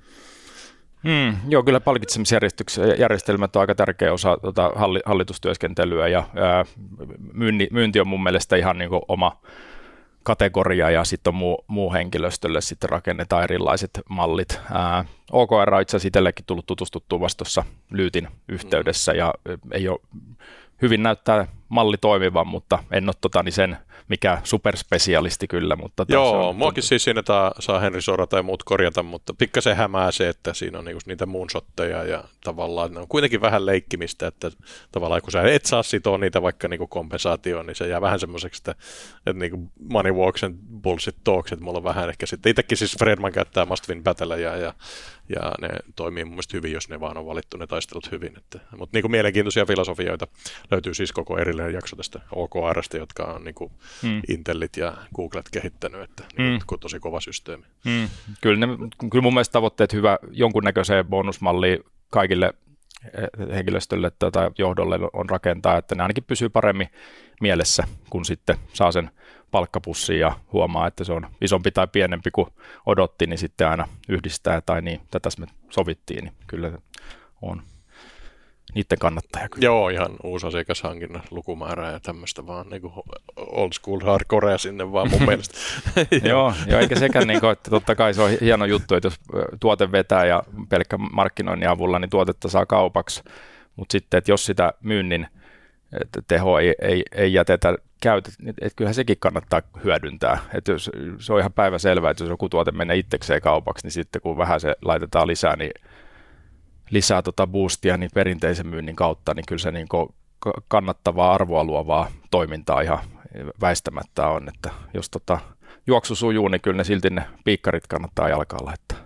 Hmm, 1.04 1.38
joo, 1.50 1.64
kyllä 1.64 1.80
palkitsemisjärjestelmät 1.80 3.56
on 3.56 3.60
aika 3.60 3.76
tärkeä 3.76 4.14
osa 4.14 4.38
tota, 4.42 4.72
hallitustyöskentelyä 5.06 6.08
ja 6.08 6.24
ää, 6.36 6.66
myynti, 7.34 7.68
myynti 7.72 8.00
on 8.00 8.08
mun 8.08 8.24
mielestä 8.24 8.56
ihan 8.56 8.78
niin 8.78 8.90
kuin 8.90 9.02
oma, 9.08 9.42
kategoria 10.28 10.90
ja 10.90 11.04
sitten 11.04 11.36
muu, 11.36 11.66
muu 11.68 11.94
henkilöstölle 11.94 12.62
sitten 12.62 12.90
rakennetaan 12.90 13.44
erilaiset 13.44 14.02
mallit. 14.10 14.60
Ää, 14.72 15.06
OKR 15.32 15.74
on 15.74 15.82
itse 15.82 15.98
asiassa 15.98 16.08
itsellekin 16.08 16.46
tullut 16.46 16.66
tutustuttua 16.66 17.20
vasta 17.20 17.38
tuossa 17.38 17.64
Lyytin 17.92 18.28
yhteydessä 18.48 19.14
ja 19.14 19.34
ei 19.72 19.88
ole, 19.90 20.00
hyvin 20.82 21.04
näyttää 21.04 21.48
malli 21.70 21.98
toimivan, 21.98 22.48
mutta 22.48 22.84
en 22.92 23.10
ole 23.10 23.16
tota, 23.22 23.44
niin 23.44 23.54
sen 23.54 23.78
mikä 24.08 24.42
superspesialisti 24.44 25.48
kyllä. 25.48 25.76
Mutta 25.76 26.06
Joo, 26.10 26.50
on, 26.50 26.56
muakin 26.56 26.84
siis 26.84 27.04
siinä 27.04 27.24
taa, 27.24 27.52
saa 27.60 27.80
Henri 27.80 28.02
Sora 28.02 28.28
tai 28.28 28.44
muut 28.44 28.64
korjata, 28.64 29.04
mutta 29.04 29.34
pikkasen 29.34 29.76
hämää 29.76 30.12
se, 30.12 30.30
että 30.30 30.54
siinä 30.54 30.80
on 30.80 30.86
niinku 30.86 31.02
niitä 31.06 31.26
moonshotteja 31.26 32.04
ja 32.04 32.24
tavallaan 32.44 32.94
ne 32.94 33.00
on 33.00 33.08
kuitenkin 33.08 33.42
vähän 33.42 33.66
leikkimistä, 33.66 34.28
että 34.28 34.52
tavallaan 34.92 35.22
kun 35.22 35.32
sä 35.32 35.42
et 35.42 35.66
saa 35.66 35.84
sitoa 35.84 36.18
niitä 36.18 36.42
vaikka 36.42 36.68
niinku 36.68 36.88
kompensaatioon, 36.88 37.66
niin 37.66 37.76
se 37.76 37.88
jää 37.88 38.02
vähän 38.02 38.20
semmoiseksi, 38.20 38.60
että, 38.60 38.72
että 39.18 39.40
niinku 39.40 39.72
money 39.90 40.12
walks 40.12 40.44
and 40.44 40.56
bullshit 40.82 41.16
talks, 41.24 41.52
että 41.52 41.66
mulla 41.66 41.78
on 41.78 41.84
vähän 41.84 42.10
ehkä 42.10 42.26
sitten, 42.26 42.50
itsekin 42.50 42.78
siis 42.78 42.98
Fredman 43.00 43.32
käyttää 43.32 43.66
must 43.66 43.90
win 43.90 44.04
battleja 44.04 44.50
ja, 44.50 44.58
ja 44.58 44.74
ne 45.62 45.70
toimii 45.96 46.24
mun 46.24 46.34
mielestä 46.34 46.58
hyvin, 46.58 46.72
jos 46.72 46.90
ne 46.90 47.00
vaan 47.00 47.18
on 47.18 47.26
valittu 47.26 47.58
ne 47.58 47.68
taistelut 47.68 48.12
hyvin. 48.12 48.38
Että, 48.38 48.60
mutta 48.78 48.98
niinku 48.98 49.10
mielenkiintoisia 49.10 49.66
filosofioita 49.66 50.28
löytyy 50.72 50.94
siis 50.94 51.12
koko 51.12 51.38
erillinen 51.38 51.74
jakso 51.74 51.96
tästä 51.96 52.20
OKRstä, 52.32 52.98
jotka 52.98 53.24
on 53.24 53.44
niinku 53.44 53.72
mm. 54.04 54.22
Intellit 54.30 54.78
ja 54.78 54.98
Googlet 55.16 55.50
kehittänyt, 55.50 56.02
että 56.02 56.24
niin 56.38 56.54
mm. 56.72 56.80
tosi 56.80 57.00
kova 57.00 57.20
systeemi. 57.20 57.66
Mm. 57.86 58.10
Kyllä, 58.42 58.66
ne, 58.66 58.78
kyllä 59.12 59.22
mun 59.22 59.34
mielestä 59.34 59.54
tavoitteet 59.54 59.94
hyvä 59.94 60.18
jonkunnäköiseen 60.32 61.06
bonusmalliin 61.06 61.84
kaikille 62.10 62.54
henkilöstölle 63.54 64.12
tai 64.20 64.52
johdolle 64.58 65.00
on 65.14 65.30
rakentaa, 65.30 65.78
että 65.78 65.96
ne 65.96 66.04
ainakin 66.04 66.24
pysyy 66.24 66.50
paremmin 66.50 66.88
mielessä, 67.42 67.84
kun 68.10 68.26
sitten 68.26 68.58
saa 68.74 68.92
sen 68.92 69.10
palkkapussiin 69.52 70.20
ja 70.20 70.40
huomaa, 70.54 70.88
että 70.88 71.04
se 71.04 71.14
on 71.14 71.28
isompi 71.42 71.72
tai 71.72 71.88
pienempi 71.88 72.32
kuin 72.32 72.48
odotti, 72.86 73.28
niin 73.28 73.38
sitten 73.38 73.68
aina 73.68 73.88
yhdistää 74.10 74.62
tai 74.62 74.82
niin, 74.82 75.02
tätä 75.12 75.30
me 75.40 75.48
sovittiin, 75.70 76.24
niin 76.24 76.34
kyllä 76.48 76.72
on 77.42 77.62
niiden 78.78 78.98
kannattaja. 79.00 79.50
Kyllä. 79.50 79.66
Joo, 79.66 79.90
ihan 79.90 80.10
uusi 80.24 80.48
asiakashankinnan 80.48 81.24
lukumäärä 81.32 81.92
ja 81.92 82.00
tämmöistä 82.00 82.48
vaan 82.48 82.70
niin 82.70 82.82
kuin 82.82 82.94
old 83.36 83.74
school 83.74 84.00
hardcore 84.00 84.58
sinne 84.58 84.92
vaan 84.92 85.10
mun 85.10 85.26
mielestä. 85.28 85.58
joo, 86.30 86.54
joo, 86.68 86.80
eikä 86.80 87.00
sekään, 87.00 87.28
niin 87.28 87.40
kuin, 87.40 87.52
että 87.52 87.70
totta 87.70 87.96
kai 87.96 88.14
se 88.14 88.22
on 88.22 88.32
hieno 88.42 88.66
juttu, 88.66 88.96
että 88.96 89.06
jos 89.06 89.20
tuote 89.60 89.92
vetää 89.92 90.26
ja 90.26 90.44
pelkkä 90.70 90.98
markkinoinnin 90.98 91.70
avulla, 91.70 92.00
niin 92.00 92.10
tuotetta 92.10 92.50
saa 92.50 92.66
kaupaksi, 92.66 93.24
mutta 93.76 93.92
sitten, 93.92 94.18
että 94.18 94.32
jos 94.32 94.46
sitä 94.46 94.74
myynnin 94.84 95.28
teho 96.28 96.60
ei, 96.60 96.76
ei, 96.82 97.04
ei 97.12 97.34
jätetä 97.34 97.76
käytä, 98.02 98.30
että 98.62 98.76
kyllähän 98.76 98.94
sekin 98.94 99.18
kannattaa 99.20 99.62
hyödyntää. 99.84 100.38
Että 100.54 100.72
jos, 100.72 100.92
se 101.20 101.34
on 101.34 101.40
ihan 101.40 101.54
päivä 101.54 101.78
selvää, 101.78 102.12
että 102.12 102.24
jos 102.24 102.30
joku 102.30 102.50
tuote 102.50 102.72
menee 102.72 102.98
itsekseen 102.98 103.42
kaupaksi, 103.42 103.86
niin 103.86 103.92
sitten 103.92 104.22
kun 104.22 104.38
vähän 104.38 104.60
se 104.60 104.76
laitetaan 104.82 105.28
lisää, 105.28 105.56
niin 105.56 105.72
lisää 106.90 107.22
tota 107.22 107.48
boostia 107.48 107.98
niin 107.98 108.12
perinteisen 108.14 108.68
myynnin 108.68 108.96
kautta, 108.96 109.34
niin 109.34 109.46
kyllä 109.48 109.60
se 109.60 109.72
niin 109.72 109.88
kannattavaa 110.68 111.34
arvoa 111.34 111.64
luovaa 111.64 112.12
toimintaa 112.32 112.82
ihan 112.82 113.00
väistämättä 113.62 114.28
on, 114.28 114.50
että 114.50 114.70
jos 114.94 115.10
tota 115.10 115.40
juoksu 115.88 116.16
sujuu, 116.16 116.48
niin 116.48 116.62
kyllä 116.62 116.78
ne 116.78 116.84
silti 116.84 117.10
ne 117.10 117.24
piikkarit 117.44 117.88
kannattaa 117.88 118.30
jalkaan 118.30 118.66
laittaa. 118.66 118.98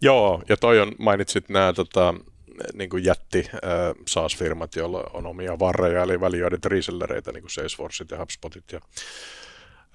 Joo, 0.00 0.42
ja 0.48 0.56
toi 0.56 0.80
on, 0.80 0.92
mainitsit 0.98 1.48
nämä 1.48 1.72
tota, 1.72 2.14
niin 2.74 2.90
kuin 2.90 3.04
jätti 3.04 3.48
äh, 3.54 3.60
SaaS-firmat, 4.08 4.76
joilla 4.76 5.04
on 5.12 5.26
omia 5.26 5.58
varreja, 5.58 6.02
eli 6.02 6.20
valioidit 6.20 6.66
resellereitä, 6.66 7.32
niin 7.32 7.42
kuin 7.42 7.50
Salesforceit 7.50 8.10
ja 8.10 8.18
HubSpotit 8.18 8.72
ja 8.72 8.80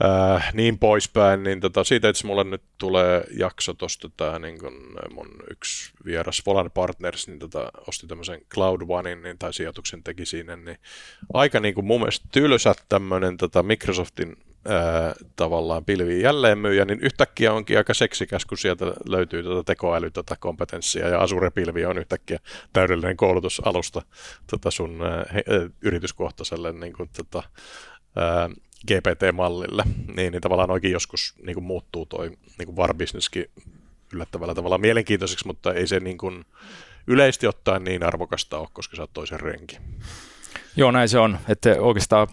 äh, 0.05 0.53
niin 0.53 0.79
poispäin, 0.79 1.43
niin 1.43 1.59
tota, 1.59 1.83
siitä 1.83 2.09
itse 2.09 2.27
mulle 2.27 2.43
nyt 2.43 2.61
tulee 2.77 3.23
jakso 3.39 3.73
tuosta 3.73 4.09
tämä 4.17 4.39
niin 4.39 4.59
kun 4.59 4.97
mun 5.13 5.29
yksi 5.51 5.91
vieras 6.05 6.41
Volan 6.45 6.71
Partners, 6.71 7.27
niin 7.27 7.39
tota, 7.39 7.71
osti 7.87 8.07
tämmöisen 8.07 8.41
Cloud 8.53 8.81
Onein, 8.87 9.23
niin, 9.23 9.37
tai 9.37 9.53
sijoituksen 9.53 10.03
teki 10.03 10.25
siinä, 10.25 10.55
niin 10.55 10.77
aika 11.33 11.59
niin 11.59 11.73
kuin 11.73 11.85
mun 11.85 11.99
mielestä 11.99 12.27
tylsä 12.31 12.75
tämmöinen 12.89 13.37
tota 13.37 13.63
Microsoftin 13.63 14.35
ää, 14.67 15.15
tavallaan 15.35 15.85
pilviin 15.85 16.21
jälleenmyyjä, 16.21 16.85
niin 16.85 16.99
yhtäkkiä 16.99 17.53
onkin 17.53 17.77
aika 17.77 17.93
seksikäs, 17.93 18.45
kun 18.45 18.57
sieltä 18.57 18.85
löytyy 19.09 19.43
tuota 19.43 19.63
tekoäly, 19.63 20.11
tuota 20.11 20.35
kompetenssia, 20.35 21.07
ja 21.07 21.21
Azure-pilvi 21.21 21.85
on 21.85 21.97
yhtäkkiä 21.97 22.39
täydellinen 22.73 23.17
koulutusalusta 23.17 24.01
tuota 24.49 24.71
sun 24.71 25.01
ää, 25.01 25.25
he, 25.33 25.43
yrityskohtaiselle 25.81 26.71
niin 26.71 26.93
kuin, 26.93 27.09
tuota, 27.15 27.49
ää, 28.15 28.49
GPT-mallille, 28.91 29.83
niin, 30.15 30.31
niin 30.31 30.41
tavallaan 30.41 30.71
oikein 30.71 30.91
joskus 30.91 31.35
niin 31.41 31.53
kuin 31.53 31.63
muuttuu 31.63 32.05
toi 32.05 32.31
niin 32.57 32.75
VAR-bisneskin 32.75 33.49
yllättävällä 34.13 34.55
tavalla 34.55 34.77
mielenkiintoiseksi, 34.77 35.47
mutta 35.47 35.73
ei 35.73 35.87
se 35.87 35.99
niin 35.99 36.17
kuin 36.17 36.45
yleisesti 37.07 37.47
ottaen 37.47 37.83
niin 37.83 38.03
arvokasta 38.03 38.59
ole, 38.59 38.67
koska 38.73 38.95
sä 38.95 39.03
oot 39.03 39.13
toisen 39.13 39.39
renki. 39.39 39.77
Joo, 40.75 40.91
näin 40.91 41.09
se 41.09 41.19
on. 41.19 41.37
Että 41.49 41.75
oikeastaan 41.79 42.27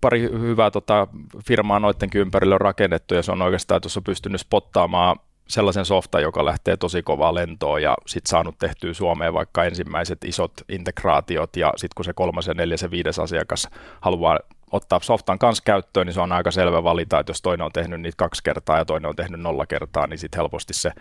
pari 0.00 0.22
hyvää 0.22 0.70
tota, 0.70 1.08
firmaa 1.46 1.80
noidenkin 1.80 2.20
ympärille 2.20 2.54
on 2.54 2.60
rakennettu 2.60 3.14
ja 3.14 3.22
se 3.22 3.32
on 3.32 3.42
oikeastaan 3.42 3.80
tuossa 3.80 4.02
pystynyt 4.02 4.40
spottaamaan 4.40 5.16
sellaisen 5.48 5.84
softan, 5.84 6.22
joka 6.22 6.44
lähtee 6.44 6.76
tosi 6.76 7.02
kovaa 7.02 7.34
lentoon 7.34 7.82
ja 7.82 7.96
sitten 8.06 8.30
saanut 8.30 8.58
tehtyä 8.58 8.94
Suomeen 8.94 9.34
vaikka 9.34 9.64
ensimmäiset 9.64 10.24
isot 10.24 10.52
integraatiot 10.68 11.56
ja 11.56 11.72
sitten 11.76 11.94
kun 11.96 12.04
se 12.04 12.12
kolmas 12.12 12.46
ja 12.46 12.54
neljäs 12.54 12.82
ja 12.82 12.90
viides 12.90 13.18
asiakas 13.18 13.68
haluaa 14.00 14.38
ottaa 14.72 15.00
softan 15.02 15.38
kanssa 15.38 15.62
käyttöön, 15.64 16.06
niin 16.06 16.14
se 16.14 16.20
on 16.20 16.32
aika 16.32 16.50
selvä 16.50 16.84
valita, 16.84 17.18
että 17.18 17.30
jos 17.30 17.42
toinen 17.42 17.64
on 17.64 17.72
tehnyt 17.72 18.00
niitä 18.00 18.16
kaksi 18.16 18.42
kertaa 18.42 18.78
ja 18.78 18.84
toinen 18.84 19.08
on 19.08 19.16
tehnyt 19.16 19.40
nolla 19.40 19.66
kertaa, 19.66 20.06
niin 20.06 20.18
sitten 20.18 20.38
helposti 20.38 20.74
se 20.74 20.92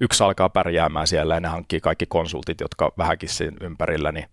yksi 0.00 0.24
alkaa 0.24 0.48
pärjäämään 0.48 1.06
siellä 1.06 1.34
ja 1.34 1.40
ne 1.40 1.48
hankkii 1.48 1.80
kaikki 1.80 2.06
konsultit, 2.06 2.60
jotka 2.60 2.92
vähänkin 2.98 3.28
sen 3.28 3.56
ympärillä, 3.60 4.12
niin 4.12 4.26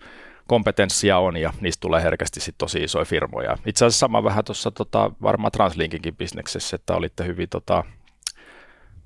kompetenssia 0.48 1.18
on 1.18 1.38
ja 1.38 1.54
niistä 1.62 1.82
tulee 1.82 2.04
herkästi 2.04 2.40
sit 2.40 2.56
tosi 2.58 2.84
isoja 2.84 3.06
firmoja. 3.06 3.58
Itse 3.66 3.86
asiassa 3.86 4.00
sama 4.00 4.24
vähän 4.24 4.46
tuossa 4.46 4.72
tota, 4.72 5.12
varmaan 5.22 5.52
Translinkinkin 5.52 6.16
bisneksessä, 6.16 6.76
että 6.76 6.96
olitte 6.96 7.26
hyvin 7.26 7.50
tota, 7.50 7.84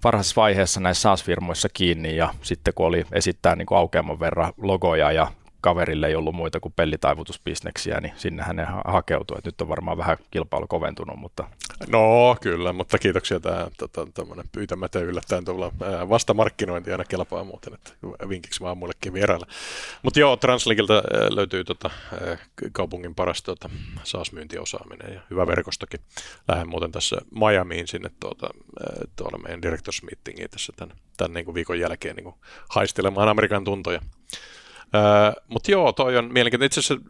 varhaisessa 0.04 0.42
vaiheessa 0.42 0.80
näissä 0.80 1.02
SaaS-firmoissa 1.02 1.70
kiinni 1.74 2.16
ja 2.16 2.34
sitten 2.42 2.74
kun 2.74 2.86
oli 2.86 3.06
esittää 3.12 3.56
niin 3.56 3.68
aukeaman 3.72 4.20
verran 4.20 4.54
logoja 4.58 5.12
ja 5.12 5.28
kaverille 5.66 6.08
ei 6.08 6.16
ollut 6.16 6.36
muita 6.36 6.60
kuin 6.60 6.74
pellitaivutusbisneksiä, 6.76 8.02
niin 8.02 8.14
sinnehän 8.16 8.56
ne 8.56 8.68
hakeutui. 8.86 9.38
Nyt 9.46 9.62
on 9.62 9.70
varmaan 9.70 9.98
vähän 9.98 10.18
kilpailu 10.32 10.68
koventunut, 10.68 11.20
mutta... 11.20 11.50
No 11.88 12.36
kyllä, 12.42 12.74
mutta 12.74 12.98
kiitoksia 12.98 13.40
tämä 13.40 13.68
tota, 13.78 14.08
pyytämätön 14.52 15.04
yllättäen 15.04 15.46
tulla 15.46 15.72
vastamarkkinointi 16.10 16.92
aina 16.92 17.04
kelpaa 17.04 17.44
muuten, 17.44 17.74
että 17.74 17.92
vinkiksi 18.30 18.62
vaan 18.62 18.78
muillekin 18.78 19.14
vierailla. 19.14 19.48
Mutta 20.04 20.20
joo, 20.20 20.38
Translinkilta 20.38 21.04
löytyy 21.30 21.64
tota, 21.64 21.90
kaupungin 22.72 23.16
paras 23.16 23.44
tota, 23.44 23.70
SaaS-myyntiosaaminen 24.04 25.14
ja 25.14 25.22
hyvä 25.30 25.48
verkostokin. 25.48 26.00
Lähden 26.48 26.70
muuten 26.70 26.92
tässä 26.92 27.18
Miamiin 27.40 27.88
sinne 27.88 28.10
tuota, 28.20 28.50
tuolla 29.16 29.38
meidän 29.38 29.62
directors 29.62 30.04
meetingiin 30.04 30.50
tässä 30.50 30.74
tämän, 30.76 30.98
tämän 31.18 31.34
niin 31.34 31.46
kuin 31.46 31.56
viikon 31.56 31.80
jälkeen 31.80 32.16
niin 32.16 32.24
kuin 32.24 32.36
haistelemaan 32.70 33.30
Amerikan 33.30 33.64
tuntoja. 33.64 34.02
Mutta 35.48 35.72
joo, 35.72 35.92
toi 35.94 36.18
on 36.18 36.34
mielenkiintoinen. 36.34 36.66
Itse 36.66 36.80
asiassa 36.80 37.06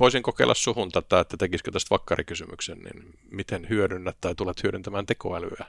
voisin 0.00 0.22
kokeilla 0.22 0.54
suhun 0.54 0.92
tätä, 0.92 1.20
että 1.20 1.36
tekisikö 1.36 1.70
tästä 1.70 1.90
vakkarikysymyksen, 1.90 2.78
niin 2.78 3.18
miten 3.30 3.66
hyödynnät 3.68 4.16
tai 4.20 4.34
tulet 4.34 4.62
hyödyntämään 4.62 5.06
tekoälyä? 5.06 5.66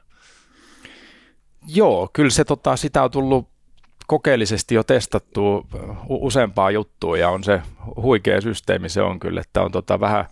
Joo, 1.68 2.10
kyllä 2.14 2.30
se 2.30 2.44
tota, 2.44 2.76
sitä 2.76 3.04
on 3.04 3.12
tullut 3.12 3.50
kokeellisesti 4.08 4.76
jo 4.76 4.84
testattu 4.84 5.68
useampaa 6.10 6.72
juttua 6.72 7.18
ja 7.18 7.30
on 7.30 7.44
se 7.44 7.62
huikea 7.96 8.42
systeemi 8.42 8.90
se 8.90 9.02
on 9.02 9.20
kyllä, 9.20 9.42
että 9.42 9.62
on 9.62 9.72
tota 9.72 10.00
vähän 10.00 10.26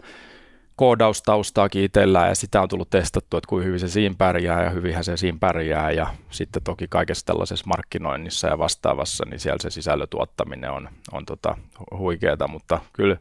koodaustaustaakin 0.76 1.84
itsellään 1.84 2.30
ja 2.30 2.36
sitä 2.36 2.62
on 2.62 2.70
tullut 2.70 2.90
testattua, 2.90 3.38
että 3.38 3.50
kuinka 3.50 3.66
hyvin 3.66 3.80
se 3.80 3.88
siinä 3.88 4.16
pärjää 4.18 4.64
ja 4.64 4.70
hyvinhän 4.70 5.04
se 5.04 5.18
siinä 5.18 5.38
pärjää. 5.40 5.92
Ja 5.92 6.08
sitten 6.30 6.64
toki 6.64 6.88
kaikessa 6.90 7.26
tällaisessa 7.26 7.68
markkinoinnissa 7.68 8.48
ja 8.48 8.58
vastaavassa, 8.58 9.26
niin 9.26 9.40
siellä 9.40 9.60
se 9.62 9.70
sisällön 9.70 10.08
tuottaminen 10.10 10.72
on, 10.72 10.90
on 11.12 11.26
tota 11.26 11.58
huikeeta, 11.98 12.48
mutta 12.48 12.80
kyllä 12.94 13.18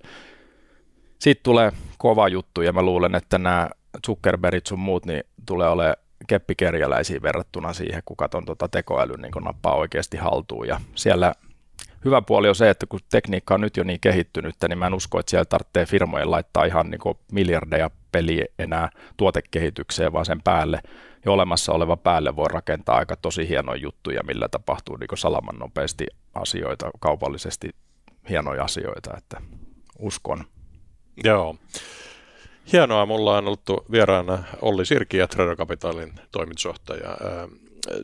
siitä 1.18 1.40
tulee 1.42 1.72
kova 1.98 2.28
juttu 2.28 2.62
ja 2.62 2.72
mä 2.72 2.82
luulen, 2.82 3.14
että 3.14 3.38
nämä 3.38 3.70
Zuckerbergit 4.06 4.66
sun 4.66 4.78
muut 4.78 5.06
niin 5.06 5.24
tulee 5.46 5.68
olemaan 5.68 5.96
keppikerjäläisiä 6.28 7.22
verrattuna 7.22 7.72
siihen, 7.72 8.02
kuka 8.04 8.28
ton 8.28 8.44
tota 8.44 8.68
tekoälyn 8.68 9.20
niin 9.20 9.44
nappaa 9.44 9.74
oikeasti 9.74 10.16
haltuun. 10.16 10.68
Ja 10.68 10.80
siellä 10.94 11.34
hyvä 12.04 12.22
puoli 12.22 12.48
on 12.48 12.54
se, 12.54 12.70
että 12.70 12.86
kun 12.86 13.00
tekniikka 13.10 13.54
on 13.54 13.60
nyt 13.60 13.76
jo 13.76 13.84
niin 13.84 14.00
kehittynyt, 14.00 14.54
niin 14.68 14.78
mä 14.78 14.86
en 14.86 14.94
usko, 14.94 15.20
että 15.20 15.30
siellä 15.30 15.44
tarvitsee 15.44 15.86
firmojen 15.86 16.30
laittaa 16.30 16.64
ihan 16.64 16.90
niin 16.90 16.98
kuin 16.98 17.18
miljardeja 17.32 17.90
peliä 18.12 18.44
enää 18.58 18.90
tuotekehitykseen, 19.16 20.12
vaan 20.12 20.26
sen 20.26 20.42
päälle 20.42 20.80
jo 21.24 21.32
olemassa 21.32 21.72
oleva 21.72 21.96
päälle 21.96 22.36
voi 22.36 22.48
rakentaa 22.48 22.96
aika 22.96 23.16
tosi 23.16 23.48
hienoja 23.48 23.82
juttuja, 23.82 24.22
millä 24.22 24.48
tapahtuu 24.48 24.96
niin 24.96 25.08
salaman 25.18 25.58
nopeasti 25.58 26.06
asioita, 26.34 26.90
kaupallisesti 27.00 27.70
hienoja 28.28 28.64
asioita, 28.64 29.16
että 29.16 29.40
uskon. 29.98 30.44
Joo. 31.24 31.56
Hienoa, 32.72 33.06
mulla 33.06 33.38
on 33.38 33.46
ollut 33.46 33.90
vieraana 33.90 34.38
Olli 34.62 34.86
Sirki 34.86 35.16
ja 35.16 35.28
Trero 35.28 35.56
Capitalin 35.56 36.12
toimitusjohtaja. 36.32 37.16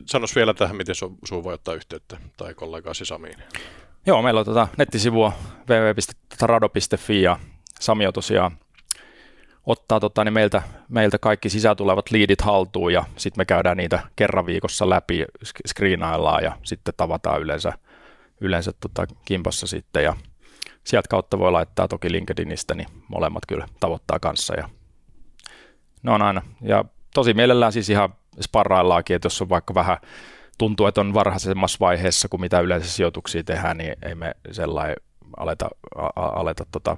Sanois 0.05 0.35
vielä 0.35 0.53
tähän, 0.53 0.75
miten 0.75 0.95
sinun 0.95 1.43
voi 1.43 1.53
ottaa 1.53 1.73
yhteyttä 1.73 2.17
tai 2.37 2.53
kollegaasi 2.53 3.05
Samiin. 3.05 3.35
Joo, 4.05 4.21
meillä 4.21 4.39
on 4.39 4.45
tuota 4.45 4.67
nettisivua 4.77 5.33
www.rado.fi 5.69 7.21
ja 7.21 7.39
Samio 7.79 8.11
tosiaan 8.11 8.51
ottaa 9.65 9.99
tota, 9.99 10.23
niin 10.23 10.33
meiltä, 10.33 10.61
meiltä 10.89 11.17
kaikki 11.17 11.49
sisätulevat 11.49 12.11
liidit 12.11 12.41
haltuun 12.41 12.93
ja 12.93 13.03
sitten 13.17 13.41
me 13.41 13.45
käydään 13.45 13.77
niitä 13.77 13.99
kerran 14.15 14.45
viikossa 14.45 14.89
läpi, 14.89 15.25
screenaillaan 15.67 16.43
ja 16.43 16.57
sitten 16.63 16.93
tavataan 16.97 17.41
yleensä, 17.41 17.73
yleensä 18.41 18.71
tota, 18.79 19.05
kimpassa 19.25 19.67
sitten 19.67 20.03
ja 20.03 20.15
sieltä 20.83 21.07
kautta 21.09 21.39
voi 21.39 21.51
laittaa 21.51 21.87
toki 21.87 22.11
LinkedInistä, 22.11 22.73
niin 22.73 22.87
molemmat 23.07 23.43
kyllä 23.47 23.67
tavoittaa 23.79 24.19
kanssa 24.19 24.55
ja 24.55 24.69
ne 26.03 26.11
on 26.11 26.21
aina, 26.21 26.41
ja 26.61 26.85
tosi 27.13 27.33
mielellään 27.33 27.71
siis 27.71 27.89
ihan 27.89 28.13
sparraillaankin, 28.41 29.15
että 29.15 29.25
jos 29.25 29.41
on 29.41 29.49
vaikka 29.49 29.73
vähän 29.73 29.97
tuntuu, 30.61 30.87
että 30.87 31.01
on 31.01 31.13
varhaisemmassa 31.13 31.77
vaiheessa 31.79 32.27
kuin 32.27 32.41
mitä 32.41 32.59
yleensä 32.59 32.89
sijoituksia 32.89 33.43
tehdään, 33.43 33.77
niin 33.77 33.95
ei 34.01 34.15
me 34.15 34.35
sellainen 34.51 34.95
aleta, 35.37 35.69
a, 35.95 36.09
aleta 36.15 36.65
tota, 36.71 36.97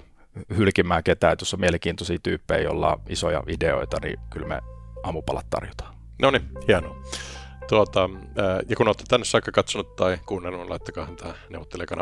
hylkimään 0.58 1.04
ketään, 1.04 1.34
että 1.34 1.44
jos 1.44 1.54
on 1.54 1.60
mielenkiintoisia 1.60 2.18
tyyppejä, 2.24 2.62
joilla 2.62 2.94
on 2.94 3.02
isoja 3.10 3.44
ideoita, 3.48 3.98
niin 4.02 4.20
kyllä 4.30 4.48
me 4.48 4.60
aamupalat 5.04 5.46
tarjotaan. 5.50 5.96
No 6.22 6.32
niin, 6.32 6.44
hienoa. 6.68 7.04
Tuota, 7.70 8.10
ja 8.70 8.76
kun 8.76 8.88
olette 8.88 9.04
tänne 9.08 9.26
saakka 9.26 9.52
katsonut 9.52 9.96
tai 9.96 10.18
kuunnellut, 10.26 10.60
niin 10.62 10.70
laittakaa 10.70 11.08
tämä 11.18 11.34